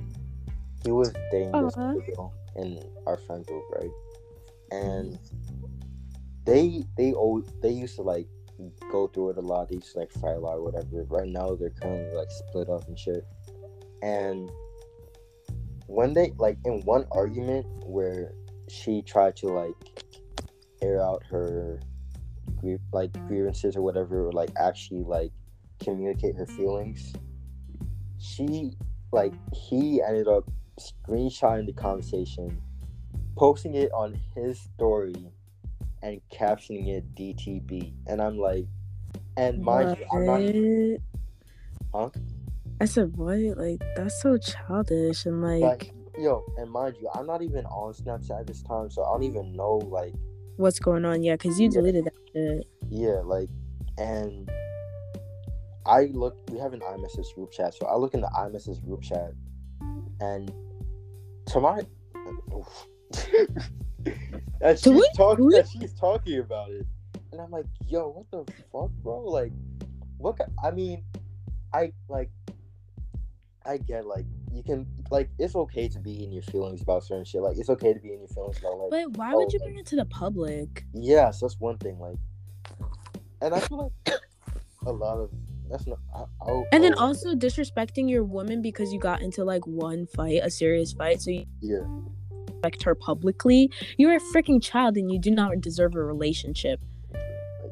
he 0.86 0.92
was 0.92 1.12
dating 1.32 1.52
this 1.52 1.76
Aw. 1.78 1.94
girl 1.94 2.34
in 2.56 2.80
our 3.08 3.18
friend 3.18 3.46
group 3.46 3.64
right 3.76 3.92
and 4.72 5.20
they 6.46 6.84
they 6.98 7.14
old 7.14 7.50
they 7.62 7.72
used 7.72 7.96
to 7.96 8.02
like 8.02 8.28
go 8.92 9.08
through 9.08 9.32
it 9.32 9.38
a 9.38 9.42
lot 9.42 9.68
they 9.70 9.76
used 9.76 9.94
to 9.94 10.00
like 10.00 10.12
fight 10.14 10.36
a 10.36 10.40
lot 10.40 10.54
or 10.58 10.64
whatever 10.64 11.04
right 11.10 11.30
now 11.30 11.56
they're 11.56 11.72
currently 11.72 12.16
like 12.16 12.30
split 12.30 12.70
up 12.70 12.88
and 12.88 12.98
shit 12.98 13.26
and 14.02 14.50
when 15.88 16.14
they 16.14 16.32
like 16.38 16.58
in 16.66 16.82
one 16.82 17.06
argument 17.12 17.66
where 17.84 18.34
she 18.70 19.02
tried 19.02 19.36
to 19.36 19.48
like 19.48 19.76
air 20.82 21.02
out 21.02 21.24
her 21.30 21.80
grie- 22.56 22.80
like 22.92 23.12
grievances 23.28 23.76
or 23.76 23.82
whatever, 23.82 24.28
or 24.28 24.32
like 24.32 24.52
actually 24.58 25.04
like 25.04 25.32
communicate 25.84 26.36
her 26.36 26.46
feelings. 26.46 27.14
She 28.18 28.72
like 29.12 29.34
he 29.54 30.02
ended 30.02 30.28
up 30.28 30.50
screenshotting 30.80 31.66
the 31.66 31.74
conversation, 31.74 32.62
posting 33.38 33.76
it 33.76 33.92
on 33.94 34.20
his 34.36 34.60
story, 34.60 35.16
and 36.02 36.22
captioning 36.34 36.88
it 36.90 37.16
DTB. 37.16 37.94
And 38.08 38.22
I'm 38.22 38.38
like, 38.38 38.66
and 39.38 39.62
mind 39.62 39.98
you, 39.98 40.06
I'm 40.12 40.26
not. 40.26 41.02
Huh? 41.94 42.10
I 42.82 42.86
said 42.86 43.16
what? 43.16 43.38
Like 43.58 43.82
that's 43.96 44.22
so 44.22 44.38
childish 44.38 45.26
and 45.26 45.42
like 45.42 45.62
Like, 45.62 45.92
yo, 46.18 46.44
and 46.58 46.70
mind 46.70 46.96
you, 47.00 47.10
I'm 47.14 47.26
not 47.26 47.42
even 47.42 47.66
on 47.68 47.94
Snapchat 47.94 48.42
at 48.42 48.48
this 48.48 48.62
time, 48.62 48.90
so 48.90 49.04
I 49.04 49.14
don't 49.14 49.24
even 49.24 49.54
know 49.54 49.78
like 49.78 50.14
what's 50.58 50.80
going 50.80 51.06
on? 51.06 51.24
Yeah, 51.24 51.36
because 51.36 51.60
you 51.60 51.66
Yeah. 51.68 51.80
deleted 51.80 52.06
that 52.06 52.14
shit. 52.34 52.68
Yeah, 52.90 53.22
like, 53.24 53.50
and 53.98 54.50
I 55.86 56.06
look. 56.14 56.38
We 56.52 56.60
have 56.60 56.74
an 56.74 56.82
iMessage 56.82 57.34
group 57.36 57.52
chat, 57.52 57.74
so 57.74 57.86
I 57.88 57.96
look 57.96 58.14
in 58.14 58.22
the 58.22 58.30
iMessage 58.38 58.84
group 58.86 59.02
chat, 59.02 59.32
and 60.20 60.52
to 61.48 61.60
my, 61.60 61.82
and 64.62 64.80
she's 64.80 64.88
we- 64.94 65.10
talking. 65.16 65.46
we- 65.46 65.58
and 65.58 65.68
she's 65.68 65.94
talking 65.94 66.40
about 66.40 66.72
it, 66.72 66.86
and 67.32 67.42
I'm 67.42 67.52
like, 67.52 67.66
yo, 67.88 68.10
what 68.10 68.32
the 68.32 68.52
fuck, 68.72 68.90
bro? 69.04 69.22
Like, 69.22 69.52
look. 70.20 70.40
I 70.64 70.72
mean, 70.72 71.04
I 71.74 71.92
like. 72.10 72.30
I 73.68 73.78
get 73.78 74.06
like 74.06 74.26
you 74.54 74.62
can 74.62 74.86
like 75.10 75.28
it's 75.40 75.56
okay 75.56 75.88
to 75.90 76.00
be 76.00 76.24
in 76.24 76.32
your 76.32 76.44
feelings 76.44 76.84
about 76.84 77.04
certain 77.04 77.26
shit. 77.26 77.42
Like 77.42 77.58
it's 77.58 77.70
okay 77.72 77.94
to 77.96 78.00
be 78.00 78.14
in 78.14 78.20
your 78.20 78.28
feelings 78.28 78.60
about 78.60 78.78
like 78.78 78.92
But 78.92 79.18
why 79.18 79.32
oh, 79.34 79.38
would 79.38 79.52
you 79.52 79.58
like- 79.58 79.70
bring 79.70 79.80
it 79.80 79.88
to 79.88 79.96
the 79.96 80.06
public? 80.06 80.86
Yes, 80.94 81.40
that's 81.40 81.60
one 81.60 81.80
thing. 81.80 81.98
Like, 81.98 82.18
and 83.42 83.56
I 83.56 83.60
feel 83.60 83.92
like 84.06 84.20
a 84.86 84.92
lot 84.92 85.18
of 85.18 85.32
that's 85.70 85.88
not. 85.88 86.00
I, 86.14 86.24
I'll, 86.42 86.66
And 86.72 86.84
then 86.84 86.94
also 86.94 87.36
disrespecting 87.36 88.10
your 88.10 88.24
woman 88.24 88.62
because 88.62 88.94
you 88.94 89.00
got 89.00 89.22
into 89.22 89.44
like 89.44 89.66
one 89.66 90.08
fight, 90.08 90.42
a 90.44 90.50
serious 90.50 90.94
fight, 90.94 91.22
so 91.22 91.32
you 91.32 91.46
yeah, 91.62 91.80
respect 92.66 92.84
her 92.84 92.96
publicly. 92.96 93.72
You're 93.98 94.16
a 94.16 94.20
freaking 94.20 94.62
child 94.62 94.98
and 94.98 95.12
you 95.12 95.20
do 95.20 95.32
not 95.32 95.62
deserve 95.62 95.96
a 95.96 96.04
relationship. 96.04 96.80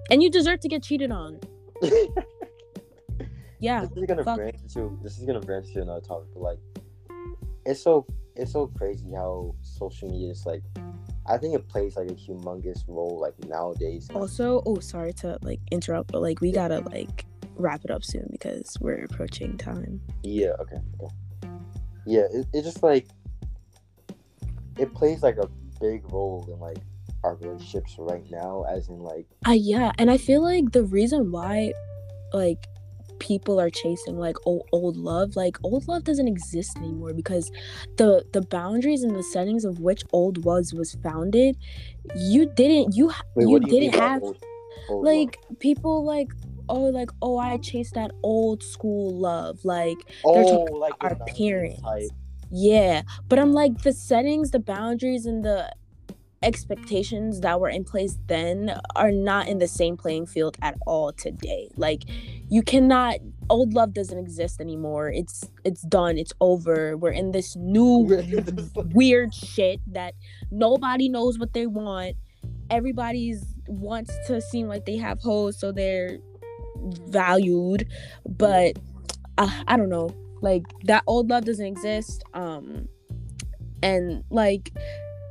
And 0.10 0.22
you 0.22 0.30
deserve 0.30 0.60
to 0.62 0.68
get 0.68 0.84
cheated 0.84 1.12
on. 1.12 1.40
Yeah. 3.60 3.86
this 3.86 3.92
is 3.96 4.06
gonna 4.06 4.26
fuck. 4.26 4.36
branch 4.36 4.58
into 4.62 5.00
this 5.02 5.18
is 5.18 5.26
gonna 5.26 5.40
branch 5.40 5.68
into 5.68 5.84
another 5.84 6.02
topic. 6.02 6.28
But 6.34 6.42
like, 6.42 6.60
it's 7.66 7.82
so 7.82 8.06
it's 8.36 8.52
so 8.52 8.68
crazy 8.68 9.14
how 9.16 9.56
social 9.62 10.10
media 10.10 10.32
is 10.32 10.46
like. 10.46 10.64
I 11.26 11.38
think 11.38 11.56
it 11.56 11.70
plays 11.70 11.96
like 11.96 12.12
a 12.12 12.14
humongous 12.14 12.84
role 12.90 13.18
like 13.22 13.36
nowadays. 13.48 14.10
Also, 14.14 14.62
oh 14.66 14.80
sorry 14.80 15.14
to 15.14 15.40
like 15.44 15.62
interrupt, 15.72 16.12
but 16.12 16.22
like 16.22 16.42
we 16.42 16.52
gotta 16.52 16.82
like 16.82 17.26
wrap 17.56 17.84
it 17.84 17.92
up 17.92 18.04
soon 18.04 18.28
because 18.32 18.78
we're 18.82 19.04
approaching 19.06 19.58
time. 19.58 20.02
Yeah. 20.24 20.52
Okay. 20.60 20.78
Okay. 21.02 21.14
Yeah. 22.06 22.24
It, 22.32 22.48
it 22.54 22.64
just 22.64 22.84
like 22.84 23.08
it 24.78 24.94
plays 24.94 25.22
like 25.24 25.38
a 25.38 25.48
big 25.80 26.12
role 26.12 26.48
in 26.52 26.60
like 26.60 26.78
our 27.24 27.36
relationships 27.36 27.96
right 27.98 28.30
now, 28.30 28.64
as 28.70 28.90
in 28.90 29.00
like 29.00 29.26
Uh 29.48 29.52
yeah, 29.52 29.92
and 29.98 30.10
I 30.12 30.18
feel 30.18 30.42
like 30.42 30.72
the 30.72 30.84
reason 30.84 31.32
why 31.32 31.74
like 32.34 32.68
people 33.20 33.60
are 33.60 33.70
chasing 33.70 34.18
like 34.18 34.36
old, 34.46 34.68
old 34.74 34.98
love 34.98 35.36
like 35.38 35.58
old 35.64 35.88
love 35.88 36.04
doesn't 36.04 36.28
exist 36.28 36.76
anymore 36.78 37.14
because 37.14 37.50
the 37.96 38.26
the 38.34 38.42
boundaries 38.42 39.04
and 39.04 39.16
the 39.16 39.24
settings 39.24 39.64
of 39.64 39.80
which 39.80 40.04
old 40.12 40.44
was 40.44 40.74
was 40.74 40.98
founded 41.04 41.56
you 42.18 42.46
didn't 42.56 42.94
you 42.96 43.08
wait, 43.36 43.48
you 43.48 43.52
you 43.52 43.60
didn't 43.62 43.96
have 43.96 44.22
old- 44.22 44.44
old 44.90 45.06
love? 45.06 45.14
like 45.16 45.38
people 45.60 46.04
like 46.04 46.28
oh 46.70 46.84
like 46.84 47.10
oh 47.22 47.38
i 47.38 47.58
chased 47.58 47.94
that 47.94 48.12
old 48.24 48.64
school 48.64 49.14
love 49.14 49.60
like 49.64 49.98
they're 50.08 50.14
oh 50.26 50.66
talking 50.66 50.78
like 50.78 50.94
our 51.02 51.16
parents. 51.36 51.82
type. 51.82 52.10
yeah 52.52 53.02
but 53.28 53.40
i'm 53.40 53.54
like 53.54 53.82
the 53.84 53.94
settings 53.94 54.52
the 54.52 54.60
boundaries 54.60 55.26
and 55.26 55.44
the 55.44 55.70
expectations 56.44 57.40
that 57.40 57.60
were 57.60 57.70
in 57.70 57.84
place 57.84 58.20
then 58.28 58.78
are 58.96 59.12
not 59.12 59.48
in 59.48 59.58
the 59.58 59.68
same 59.68 59.98
playing 59.98 60.26
field 60.26 60.58
at 60.62 60.76
all 60.86 61.14
today. 61.14 61.70
Like 61.76 62.04
you 62.50 62.62
cannot 62.62 63.16
old 63.50 63.74
love 63.74 63.94
doesn't 63.94 64.18
exist 64.18 64.62
anymore. 64.62 65.10
It's 65.10 65.50
it's 65.64 65.82
done. 65.84 66.18
It's 66.18 66.34
over. 66.42 66.98
We're 66.98 67.12
in 67.12 67.32
this 67.32 67.56
new 67.56 68.24
weird 68.76 69.34
shit 69.34 69.80
that 69.88 70.14
nobody 70.52 71.10
knows 71.10 71.40
what 71.40 71.54
they 71.54 71.66
want. 71.66 72.18
Everybody's 72.70 73.44
wants 73.68 74.14
to 74.28 74.42
seem 74.42 74.68
like 74.68 74.86
they 74.86 74.98
have 74.98 75.22
hoes 75.22 75.58
so 75.58 75.72
they're 75.72 76.18
valued 77.08 77.88
but 78.28 78.78
uh, 79.38 79.64
i 79.68 79.78
don't 79.78 79.90
know. 79.90 80.10
Like 80.42 80.64
that 80.84 81.04
old 81.08 81.30
love 81.30 81.46
doesn't 81.46 81.66
exist 81.66 82.22
um 82.34 82.90
and 83.82 84.24
like 84.30 84.72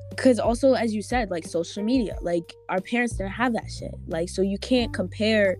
because 0.09 0.39
also 0.39 0.73
as 0.73 0.95
you 0.95 1.03
said 1.03 1.31
like 1.31 1.47
social 1.47 1.83
media 1.83 2.17
like 2.23 2.55
our 2.71 2.81
parents 2.81 3.17
didn't 3.17 3.33
have 3.33 3.53
that 3.53 3.71
shit. 3.71 3.95
Like 4.07 4.31
so 4.31 4.41
you 4.41 4.57
can't 4.59 4.93
compare 4.95 5.59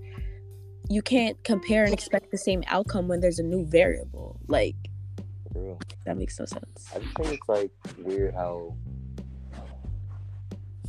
you 0.93 1.03
can't 1.03 1.43
compare 1.45 1.85
and 1.85 1.93
expect 1.93 2.31
the 2.31 2.39
same 2.39 2.63
outcome 2.67 3.09
when 3.09 3.21
there's 3.21 3.39
a 3.39 3.43
new 3.43 3.65
variable. 3.65 4.39
Like 4.47 4.77
For 5.53 5.63
real. 5.63 5.81
that 6.05 6.17
makes 6.17 6.39
no 6.39 6.45
sense. 6.45 6.91
I 6.95 6.99
just 6.99 7.17
think 7.17 7.33
it's 7.33 7.49
like 7.49 7.71
weird 7.99 8.35
how, 8.35 8.77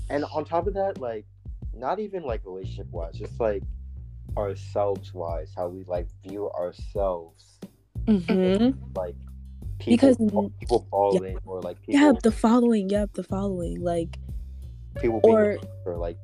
and 0.09 0.25
on 0.25 0.45
top 0.45 0.67
of 0.67 0.73
that, 0.73 0.99
like, 0.99 1.25
not 1.73 1.99
even 1.99 2.23
like 2.23 2.41
relationship 2.45 2.87
wise, 2.91 3.17
just 3.17 3.39
like 3.39 3.63
ourselves 4.37 5.13
wise, 5.13 5.51
how 5.55 5.67
we 5.67 5.83
like 5.85 6.07
view 6.25 6.49
ourselves, 6.51 7.59
mm-hmm. 8.05 8.77
like 8.95 9.15
Because- 9.85 10.17
people, 10.17 10.51
people 10.59 10.87
falling 10.89 11.37
or 11.45 11.61
like 11.61 11.81
people, 11.81 11.99
yep 12.01 12.21
the 12.23 12.31
following 12.31 12.89
yep 12.89 13.13
the 13.13 13.23
following 13.23 13.81
like 13.81 14.17
people 15.01 15.19
being 15.21 15.35
or- 15.35 15.57
or 15.85 15.97
like 15.97 16.17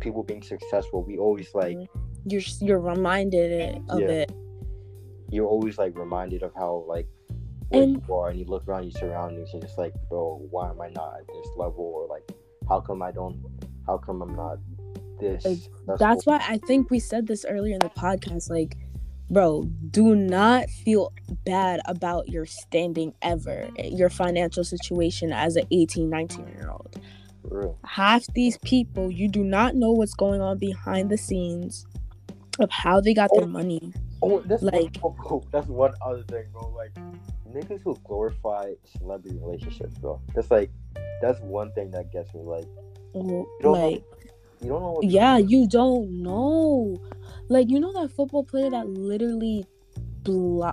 people 0.00 0.22
being 0.22 0.42
successful. 0.42 1.02
We 1.02 1.16
always 1.18 1.48
like 1.54 1.78
you're 2.26 2.42
you're 2.60 2.80
reminded 2.80 3.80
of 3.88 4.00
Yeah. 4.00 4.08
it 4.26 4.32
you're 5.30 5.46
always 5.46 5.76
like 5.78 5.98
reminded 5.98 6.42
of 6.42 6.52
how 6.54 6.84
like 6.86 7.08
where 7.68 7.82
And- 7.82 8.02
you 8.06 8.14
are, 8.14 8.28
and 8.30 8.38
you 8.38 8.44
look 8.44 8.68
around 8.68 8.84
your 8.84 8.92
surroundings, 8.92 9.50
and 9.52 9.60
just 9.60 9.76
like, 9.76 9.92
bro, 10.08 10.40
why 10.50 10.70
am 10.70 10.80
I 10.80 10.88
not 10.90 11.14
at 11.18 11.26
this 11.26 11.48
level, 11.56 11.82
or 11.84 12.06
like, 12.06 12.22
how 12.68 12.78
come 12.80 13.02
I 13.02 13.10
don't, 13.10 13.42
how 13.88 13.98
come 13.98 14.22
I'm 14.22 14.36
not 14.36 14.58
this? 15.18 15.44
Like, 15.44 15.56
successful? 15.58 15.96
that's 15.98 16.26
why 16.26 16.44
I 16.48 16.58
think 16.66 16.90
we 16.90 16.98
said 16.98 17.26
this 17.26 17.44
earlier 17.48 17.74
in 17.74 17.80
the 17.80 17.90
podcast. 17.90 18.50
Like, 18.50 18.76
bro, 19.30 19.64
do 19.90 20.14
not 20.14 20.68
feel 20.70 21.12
bad 21.44 21.80
about 21.86 22.28
your 22.28 22.46
standing 22.46 23.14
ever, 23.22 23.68
your 23.78 24.10
financial 24.10 24.64
situation 24.64 25.32
as 25.32 25.56
an 25.56 25.66
18, 25.70 26.08
19 26.08 26.46
year 26.48 26.70
old. 26.70 27.00
Half 27.84 28.26
these 28.34 28.58
people, 28.58 29.10
you 29.10 29.28
do 29.28 29.44
not 29.44 29.74
know 29.74 29.92
what's 29.92 30.14
going 30.14 30.40
on 30.40 30.58
behind 30.58 31.10
the 31.10 31.18
scenes 31.18 31.86
of 32.58 32.70
how 32.70 33.00
they 33.00 33.14
got 33.14 33.30
their 33.34 33.46
money. 33.46 33.92
Oh, 34.22 34.38
oh 34.38 34.42
that's 34.46 34.62
Like- 34.62 34.96
one, 35.00 35.14
oh, 35.20 35.26
oh, 35.30 35.44
that's 35.52 35.68
one 35.68 35.94
other 36.04 36.22
thing, 36.24 36.44
bro. 36.52 36.68
Like 36.70 36.92
niggas 37.52 37.82
who 37.82 37.96
glorify 38.04 38.72
celebrity 38.98 39.38
relationships, 39.40 39.96
bro. 39.98 40.20
That's 40.34 40.50
like 40.50 40.70
that's 41.22 41.40
one 41.40 41.72
thing 41.72 41.90
that 41.92 42.12
gets 42.12 42.34
me. 42.34 42.40
Like 42.42 42.66
Oh, 43.16 43.48
Like, 43.62 44.04
you 44.66 44.72
don't 44.72 44.82
know 44.82 45.00
yeah, 45.02 45.38
you 45.38 45.68
don't 45.68 46.22
know. 46.22 46.96
Like, 47.48 47.70
you 47.70 47.78
know 47.78 47.92
that 47.92 48.10
football 48.10 48.44
player 48.44 48.70
that 48.70 48.88
literally 48.88 49.66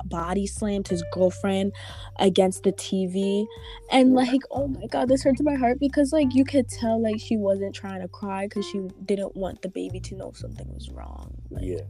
body 0.06 0.48
slammed 0.48 0.88
his 0.88 1.04
girlfriend 1.12 1.74
against 2.18 2.64
the 2.64 2.72
TV, 2.72 3.46
and 3.92 4.14
like, 4.14 4.42
oh 4.52 4.68
my 4.68 4.88
god, 4.88 5.08
this 5.10 5.24
hurts 5.24 5.42
my 5.44 5.54
heart 5.56 5.80
because 5.80 6.12
like 6.12 6.34
you 6.34 6.44
could 6.44 6.68
tell 6.68 7.02
like 7.02 7.20
she 7.20 7.38
wasn't 7.38 7.76
trying 7.76 8.02
to 8.02 8.08
cry 8.08 8.48
because 8.48 8.66
she 8.66 8.80
didn't 9.06 9.36
want 9.36 9.62
the 9.62 9.70
baby 9.70 10.00
to 10.00 10.16
know 10.16 10.32
something 10.34 10.68
was 10.74 10.90
wrong. 10.90 11.36
Like, 11.52 11.66
Yeah. 11.66 11.82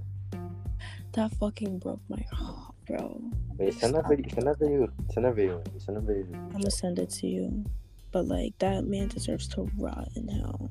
that 1.14 1.32
fucking 1.36 1.80
broke 1.80 2.02
my 2.10 2.26
heart, 2.34 2.76
bro. 2.86 3.22
Wait, 3.58 3.74
send 3.76 3.96
that 3.96 4.10
video. 4.10 4.30
Send 4.34 4.48
that 4.48 4.60
video. 4.60 4.90
Send 5.14 5.26
that 5.26 5.34
video. 5.34 5.64
Send 5.78 5.98
that 5.98 6.02
video. 6.04 6.26
I'm 6.34 6.52
gonna 6.52 6.72
send 6.72 7.00
it 7.00 7.10
to 7.12 7.28
you, 7.28 7.64
but 8.12 8.28
like 8.28 8.58
that 8.60 8.84
man 8.86 9.08
deserves 9.08 9.48
to 9.50 9.70
rot 9.78 10.10
in 10.16 10.28
hell. 10.28 10.70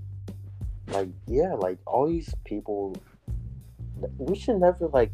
Like 0.89 1.09
yeah 1.27 1.55
like 1.55 1.79
all 1.87 2.07
these 2.09 2.35
people 2.45 2.97
we 4.19 4.37
should 4.37 4.57
never 4.57 4.89
like 4.89 5.13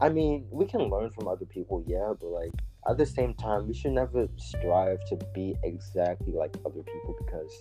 i 0.00 0.08
mean 0.08 0.46
we 0.50 0.66
can 0.66 0.82
learn 0.82 1.10
from 1.10 1.26
other 1.28 1.46
people 1.46 1.82
yeah 1.86 2.12
but 2.20 2.28
like 2.28 2.50
at 2.88 2.96
the 2.98 3.06
same 3.06 3.34
time 3.34 3.66
we 3.66 3.74
should 3.74 3.92
never 3.92 4.28
strive 4.36 4.98
to 5.06 5.16
be 5.34 5.54
exactly 5.64 6.32
like 6.32 6.54
other 6.66 6.82
people 6.82 7.16
because 7.24 7.52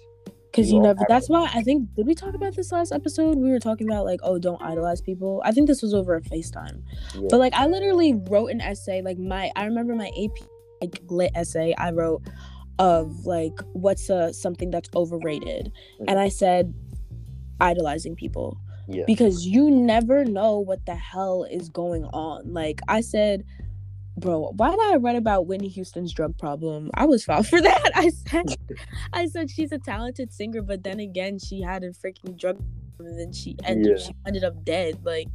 Cause 0.54 0.68
We 0.68 0.76
you 0.76 0.80
never. 0.80 1.02
That's 1.08 1.30
why 1.30 1.52
I 1.54 1.62
think. 1.62 1.94
Did 1.96 2.08
we 2.08 2.16
talk 2.16 2.34
about 2.34 2.56
this 2.56 2.72
last 2.72 2.92
episode? 2.94 3.38
We 3.38 3.50
were 3.52 3.60
talking 3.60 3.86
about 3.88 4.06
like, 4.06 4.22
oh, 4.24 4.40
don't 4.40 4.60
idolize 4.62 5.02
people. 5.02 5.42
I 5.46 5.52
think 5.52 5.68
this 5.68 5.82
was 5.82 5.94
over 5.94 6.16
a 6.16 6.22
FaceTime. 6.22 6.82
yeah 7.16 7.28
But 7.30 7.40
like, 7.40 7.54
I 7.54 7.68
literally 7.68 8.14
wrote 8.14 8.48
an 8.48 8.62
essay. 8.62 9.02
Like 9.02 9.20
my, 9.20 9.52
I 9.58 9.66
remember 9.66 9.94
my 9.94 10.08
AP 10.08 10.48
like 10.82 11.02
lit 11.10 11.32
essay. 11.36 11.76
I 11.78 11.92
wrote 11.92 12.24
of 12.80 13.26
like 13.26 13.54
what's 13.74 14.10
a, 14.10 14.34
something 14.34 14.72
that's 14.72 14.90
overrated, 14.96 15.72
Mm. 16.00 16.06
and 16.08 16.18
I 16.18 16.30
said 16.30 16.74
idolizing 17.60 18.16
people 18.16 18.58
Yeah. 18.88 19.04
because 19.08 19.46
you 19.46 19.70
never 19.72 20.26
know 20.26 20.60
what 20.60 20.86
the 20.86 20.96
hell 20.96 21.44
is 21.44 21.70
going 21.70 22.06
on. 22.06 22.54
Like 22.54 22.82
I 22.88 23.02
said, 23.02 23.44
bro, 24.18 24.52
why 24.56 24.72
did 24.72 24.80
I 24.80 24.96
write 24.98 25.16
about 25.16 25.48
Whitney 25.48 25.68
Houston's 25.70 26.14
drug 26.14 26.38
problem? 26.38 26.90
I 26.94 27.06
was 27.06 27.24
foul 27.24 27.44
for 27.44 27.62
that. 27.70 27.92
I 27.96 28.10
said, 28.10 28.46
I 29.14 29.26
said 29.28 29.50
she's 29.50 29.72
a 29.72 29.78
talented 29.80 30.34
singer, 30.34 30.62
but 30.62 30.84
then 30.84 31.00
again, 31.00 31.40
she 31.40 31.62
had 31.62 31.84
a 31.84 31.90
freaking 31.90 32.38
drug, 32.38 32.58
problem 32.96 33.12
and 33.12 33.20
then 33.20 33.32
she 33.34 33.56
ended, 33.64 34.00
Yeah. 34.00 34.06
she 34.08 34.14
ended 34.26 34.44
up 34.44 34.64
dead. 34.66 35.00
Like 35.04 35.30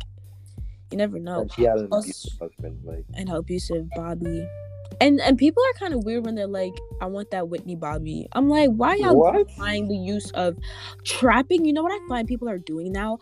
you 0.90 0.98
never 0.98 1.18
know. 1.18 1.40
And 1.42 1.52
she 1.52 1.62
had 1.62 1.78
an 1.78 1.88
abusive 1.90 2.32
husband. 2.38 2.80
Like, 2.84 3.04
And 3.14 3.30
abusive 3.30 3.88
Bobby. 3.96 4.46
And 5.00 5.20
and 5.20 5.38
people 5.38 5.62
are 5.62 5.78
kind 5.78 5.94
of 5.94 6.04
weird 6.04 6.24
when 6.24 6.34
they're 6.34 6.46
like, 6.46 6.74
I 7.00 7.06
want 7.06 7.30
that 7.30 7.48
Whitney 7.48 7.76
Bobby. 7.76 8.26
I'm 8.32 8.48
like, 8.48 8.70
why 8.70 8.96
y'all 8.96 9.14
glorifying 9.14 9.88
the 9.88 9.96
use 9.96 10.30
of 10.32 10.56
trapping? 11.04 11.64
You 11.64 11.72
know 11.72 11.82
what 11.82 11.92
I 11.92 12.08
find 12.08 12.26
people 12.28 12.48
are 12.48 12.58
doing 12.58 12.92
now? 12.92 13.18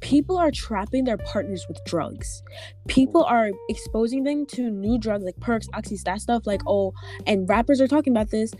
People 0.00 0.38
are 0.38 0.50
trapping 0.50 1.04
their 1.04 1.18
partners 1.18 1.66
with 1.68 1.78
drugs. 1.84 2.42
People 2.88 3.22
are 3.24 3.50
exposing 3.68 4.24
them 4.24 4.46
to 4.46 4.70
new 4.70 4.98
drugs 4.98 5.24
like 5.24 5.38
perks, 5.40 5.68
oxys, 5.68 6.02
that 6.04 6.20
stuff. 6.20 6.46
Like, 6.46 6.62
oh, 6.66 6.94
and 7.26 7.48
rappers 7.48 7.80
are 7.80 7.88
talking 7.88 8.12
about 8.12 8.30
this. 8.30 8.52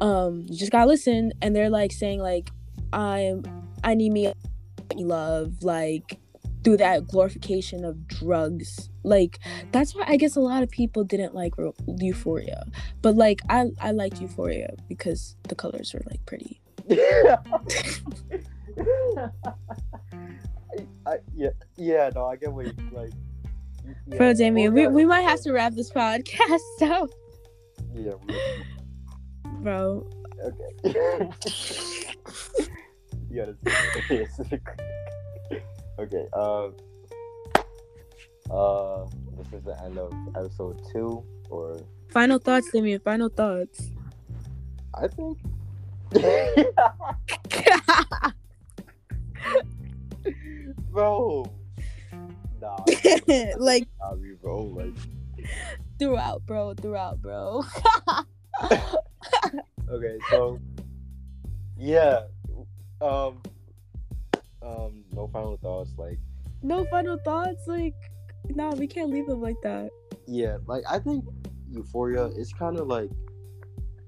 Um, 0.00 0.44
you 0.48 0.58
just 0.58 0.72
gotta 0.72 0.86
listen, 0.86 1.32
and 1.40 1.56
they're 1.56 1.70
like 1.70 1.92
saying 1.92 2.20
like, 2.20 2.50
I'm, 2.92 3.42
I 3.82 3.94
need 3.94 4.12
me 4.12 4.32
love, 4.96 5.62
like 5.62 6.18
through 6.64 6.76
that 6.78 7.06
glorification 7.08 7.84
of 7.84 8.06
drugs. 8.06 8.88
Like 9.02 9.38
mm-hmm. 9.40 9.70
that's 9.72 9.94
why 9.94 10.04
I 10.06 10.16
guess 10.16 10.36
a 10.36 10.40
lot 10.40 10.62
of 10.62 10.70
people 10.70 11.04
didn't 11.04 11.34
like 11.34 11.58
Ro- 11.58 11.74
Euphoria, 11.98 12.64
but 13.00 13.16
like 13.16 13.40
I 13.48 13.70
I 13.80 13.90
liked 13.92 14.20
Euphoria 14.20 14.74
because 14.88 15.36
the 15.48 15.54
colors 15.54 15.92
were 15.94 16.02
like 16.10 16.24
pretty. 16.26 16.60
I, 20.72 20.86
I, 21.06 21.16
yeah, 21.34 21.50
yeah, 21.76 22.10
no, 22.14 22.26
I 22.26 22.36
get 22.36 22.52
what 22.52 22.66
you 22.66 22.72
like. 22.92 23.12
Yeah, 24.06 24.16
Bro, 24.16 24.34
Damien, 24.34 24.72
we, 24.72 24.86
well, 24.86 24.94
we 24.94 25.04
might 25.04 25.22
have 25.22 25.40
to 25.42 25.52
wrap 25.52 25.74
this 25.74 25.90
podcast 25.90 26.60
out, 26.82 27.12
Yeah, 27.94 28.12
we- 28.26 28.34
bro. 29.62 30.08
okay. 30.84 31.30
you 33.30 33.36
gotta 33.36 33.56
say 34.08 34.60
Okay, 35.98 36.26
uh, 36.32 36.68
uh, 38.50 39.06
this 39.36 39.52
is 39.52 39.62
the 39.64 39.76
end 39.84 39.98
of 39.98 40.12
episode 40.34 40.80
two, 40.92 41.22
or 41.50 41.78
Final 42.08 42.38
thoughts, 42.38 42.70
Damien. 42.72 42.98
Final 43.00 43.28
thoughts. 43.28 43.90
I 44.94 45.08
think. 45.08 45.38
bro, 50.90 51.44
nah, 52.60 52.76
like 53.58 53.86
nah, 54.00 54.14
bro, 54.40 54.62
like. 54.62 54.94
throughout, 55.98 56.44
bro. 56.46 56.74
Throughout, 56.74 57.20
bro. 57.20 57.62
Okay, 59.90 60.18
so 60.30 60.58
yeah, 61.76 62.22
um, 63.02 63.42
um, 64.64 65.04
no 65.12 65.28
final 65.28 65.56
thoughts. 65.56 65.92
Like, 65.96 66.18
no 66.62 66.84
final 66.86 67.18
thoughts. 67.18 67.66
Like, 67.66 67.94
nah, 68.48 68.72
we 68.74 68.86
can't 68.86 69.10
leave 69.10 69.26
them 69.26 69.40
like 69.40 69.60
that. 69.62 69.90
yeah, 70.26 70.58
like 70.66 70.84
I 70.88 70.98
think 70.98 71.24
Euphoria 71.70 72.26
is 72.26 72.52
kind 72.52 72.78
of 72.78 72.86
like 72.86 73.10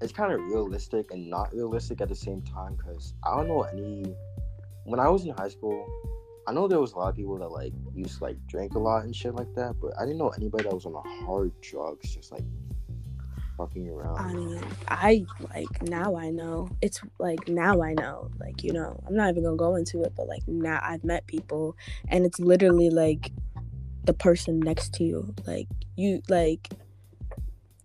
it's 0.01 0.11
kind 0.11 0.33
of 0.33 0.39
realistic 0.41 1.11
and 1.11 1.29
not 1.29 1.53
realistic 1.53 2.01
at 2.01 2.09
the 2.09 2.15
same 2.15 2.41
time. 2.41 2.77
Cause 2.77 3.13
I 3.23 3.35
don't 3.35 3.47
know 3.47 3.63
any. 3.63 4.05
When 4.85 4.99
I 4.99 5.09
was 5.09 5.25
in 5.25 5.31
high 5.31 5.49
school, 5.49 5.87
I 6.47 6.53
know 6.53 6.67
there 6.67 6.79
was 6.79 6.91
a 6.93 6.97
lot 6.97 7.09
of 7.09 7.15
people 7.15 7.37
that 7.39 7.49
like 7.49 7.73
used 7.93 8.19
to 8.19 8.25
like 8.25 8.37
drink 8.47 8.75
a 8.75 8.79
lot 8.79 9.03
and 9.03 9.15
shit 9.15 9.33
like 9.33 9.53
that, 9.55 9.75
but 9.81 9.93
I 9.99 10.01
didn't 10.05 10.19
know 10.19 10.29
anybody 10.29 10.65
that 10.65 10.73
was 10.73 10.85
on 10.85 10.93
the 10.93 11.01
hard 11.25 11.51
drugs, 11.61 12.13
just 12.13 12.31
like 12.31 12.43
fucking 13.57 13.89
around. 13.89 14.17
I 14.17 14.33
mean, 14.33 14.63
I 14.87 15.25
like 15.53 15.81
now 15.83 16.15
I 16.15 16.29
know. 16.29 16.69
It's 16.81 17.01
like 17.19 17.47
now 17.47 17.81
I 17.81 17.93
know. 17.93 18.29
Like, 18.39 18.63
you 18.63 18.73
know, 18.73 19.01
I'm 19.07 19.15
not 19.15 19.29
even 19.29 19.43
gonna 19.43 19.55
go 19.55 19.75
into 19.75 20.03
it, 20.03 20.13
but 20.15 20.27
like 20.27 20.47
now 20.47 20.79
I've 20.83 21.03
met 21.03 21.27
people 21.27 21.75
and 22.07 22.25
it's 22.25 22.39
literally 22.39 22.89
like 22.89 23.31
the 24.03 24.13
person 24.13 24.59
next 24.59 24.93
to 24.95 25.03
you. 25.03 25.33
Like 25.45 25.67
you 25.95 26.21
like 26.29 26.69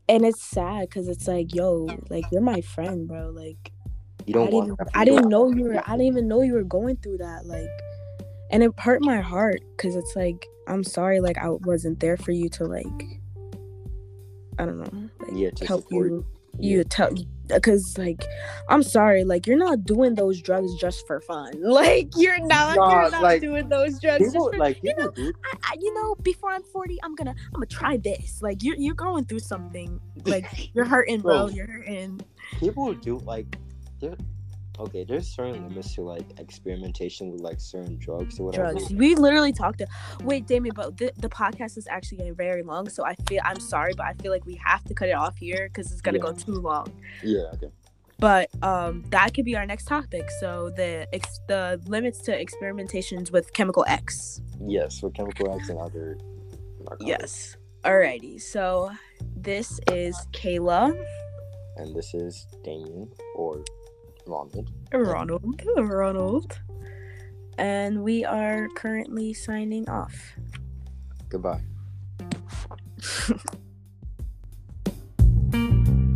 and 0.08 0.24
it's 0.24 0.42
sad 0.42 0.88
because 0.88 1.08
it's 1.08 1.28
like, 1.28 1.54
yo, 1.54 1.88
like 2.08 2.24
you're 2.32 2.40
my 2.40 2.60
friend, 2.60 3.06
bro. 3.06 3.30
Like 3.30 3.72
you 4.26 4.34
don't 4.34 4.48
I 4.48 4.50
didn't 4.50 4.80
I 4.94 5.04
didn't 5.04 5.28
know 5.28 5.50
you 5.50 5.64
were 5.64 5.82
I 5.86 5.92
didn't 5.92 6.06
even 6.06 6.28
know 6.28 6.42
you 6.42 6.54
were 6.54 6.64
going 6.64 6.96
through 6.96 7.18
that. 7.18 7.46
Like 7.46 7.70
and 8.50 8.62
it 8.62 8.72
hurt 8.78 9.02
my 9.02 9.20
heart 9.20 9.60
because 9.76 9.96
it's 9.96 10.16
like 10.16 10.46
I'm 10.66 10.84
sorry, 10.84 11.20
like 11.20 11.38
I 11.38 11.50
wasn't 11.50 12.00
there 12.00 12.16
for 12.16 12.32
you 12.32 12.48
to 12.50 12.64
like 12.64 13.19
I 14.60 14.66
don't 14.66 14.78
know, 14.78 15.08
like 15.20 15.30
Yeah, 15.32 15.50
to 15.50 15.66
help 15.66 15.82
support. 15.84 16.06
you 16.10 16.26
you 16.58 16.82
tell 16.82 17.10
because 17.46 17.96
like 17.96 18.22
i'm 18.68 18.82
sorry 18.82 19.22
like 19.22 19.46
you're 19.46 19.56
not 19.56 19.84
doing 19.84 20.14
those 20.16 20.42
drugs 20.42 20.70
just 20.80 21.06
for 21.06 21.20
fun. 21.20 21.52
Like 21.62 22.08
you're 22.16 22.44
not 22.46 22.76
Nah, 22.76 22.90
you're 23.02 23.10
not 23.12 23.22
like, 23.22 23.40
doing 23.40 23.68
those 23.68 24.00
drugs 24.00 24.24
just 24.24 24.36
for 24.36 24.58
like 24.58 24.78
you 24.82 24.92
know, 24.98 25.12
I, 25.16 25.32
I, 25.70 25.74
you 25.80 25.94
know 25.94 26.16
before 26.22 26.50
i'm 26.50 26.64
40 26.64 26.98
i'm 27.04 27.14
gonna 27.14 27.30
i'm 27.30 27.52
gonna 27.54 27.66
try 27.66 27.96
this. 27.98 28.42
Like 28.42 28.62
you're, 28.64 28.76
you're 28.76 28.94
going 29.08 29.24
through 29.26 29.38
something. 29.52 30.00
Like 30.26 30.70
you're 30.74 30.84
hurting 30.94 31.20
bro 31.20 31.46
Bro. 31.46 31.54
you're 31.56 31.66
hurting. 31.68 32.20
People 32.58 32.92
do 32.94 33.18
like 33.18 33.56
okay 34.80 35.04
there's 35.04 35.28
certain 35.28 35.68
limits 35.68 35.94
to 35.94 36.02
like 36.02 36.24
experimentation 36.38 37.30
with 37.30 37.40
like 37.40 37.60
certain 37.60 37.96
drugs 37.98 38.38
or 38.40 38.46
whatever. 38.46 38.72
Drugs. 38.72 38.90
We 38.92 39.14
literally 39.14 39.52
talked 39.52 39.78
to 39.78 39.86
wait 40.22 40.46
damien 40.46 40.74
but 40.74 40.96
the, 40.96 41.12
the 41.18 41.28
podcast 41.28 41.76
is 41.76 41.86
actually 41.88 42.18
getting 42.18 42.34
very 42.34 42.62
long 42.62 42.88
so 42.88 43.04
i 43.04 43.14
feel 43.28 43.40
i'm 43.44 43.60
sorry 43.60 43.92
but 43.96 44.06
i 44.06 44.14
feel 44.14 44.32
like 44.32 44.44
we 44.46 44.56
have 44.56 44.82
to 44.84 44.94
cut 44.94 45.08
it 45.08 45.12
off 45.24 45.36
here 45.36 45.68
because 45.68 45.92
it's 45.92 46.00
gonna 46.00 46.18
Yeah. 46.18 46.22
go 46.30 46.32
too 46.32 46.52
long. 46.70 46.86
Yeah 47.22 47.52
okay. 47.54 47.70
But 48.18 48.50
um 48.62 49.04
that 49.10 49.32
could 49.34 49.46
be 49.46 49.56
our 49.56 49.64
next 49.66 49.86
topic. 49.86 50.26
So 50.40 50.70
the 50.76 51.06
ex- 51.14 51.40
the 51.48 51.80
limits 51.86 52.18
to 52.26 52.32
experimentations 52.44 53.30
with 53.32 53.52
chemical 53.54 53.84
x. 53.88 54.40
Yes 54.66 55.00
for 55.00 55.10
chemical 55.10 55.46
X 55.58 55.68
and 55.70 55.78
other 55.78 56.18
narcotics. 56.80 57.06
yes. 57.08 57.56
Alrighty. 57.84 58.38
So 58.40 58.90
this 59.36 59.80
is 59.90 60.14
kayla. 60.32 60.82
And 61.78 61.96
this 61.96 62.12
is 62.12 62.46
damien 62.62 63.08
or 63.36 63.64
Ronald. 64.30 64.70
Ronald. 64.92 65.62
Ronald. 65.76 66.60
And 67.58 68.02
we 68.02 68.24
are 68.24 68.68
currently 68.76 69.34
signing 69.34 69.88
off. 69.88 70.34
Goodbye. 71.28 71.62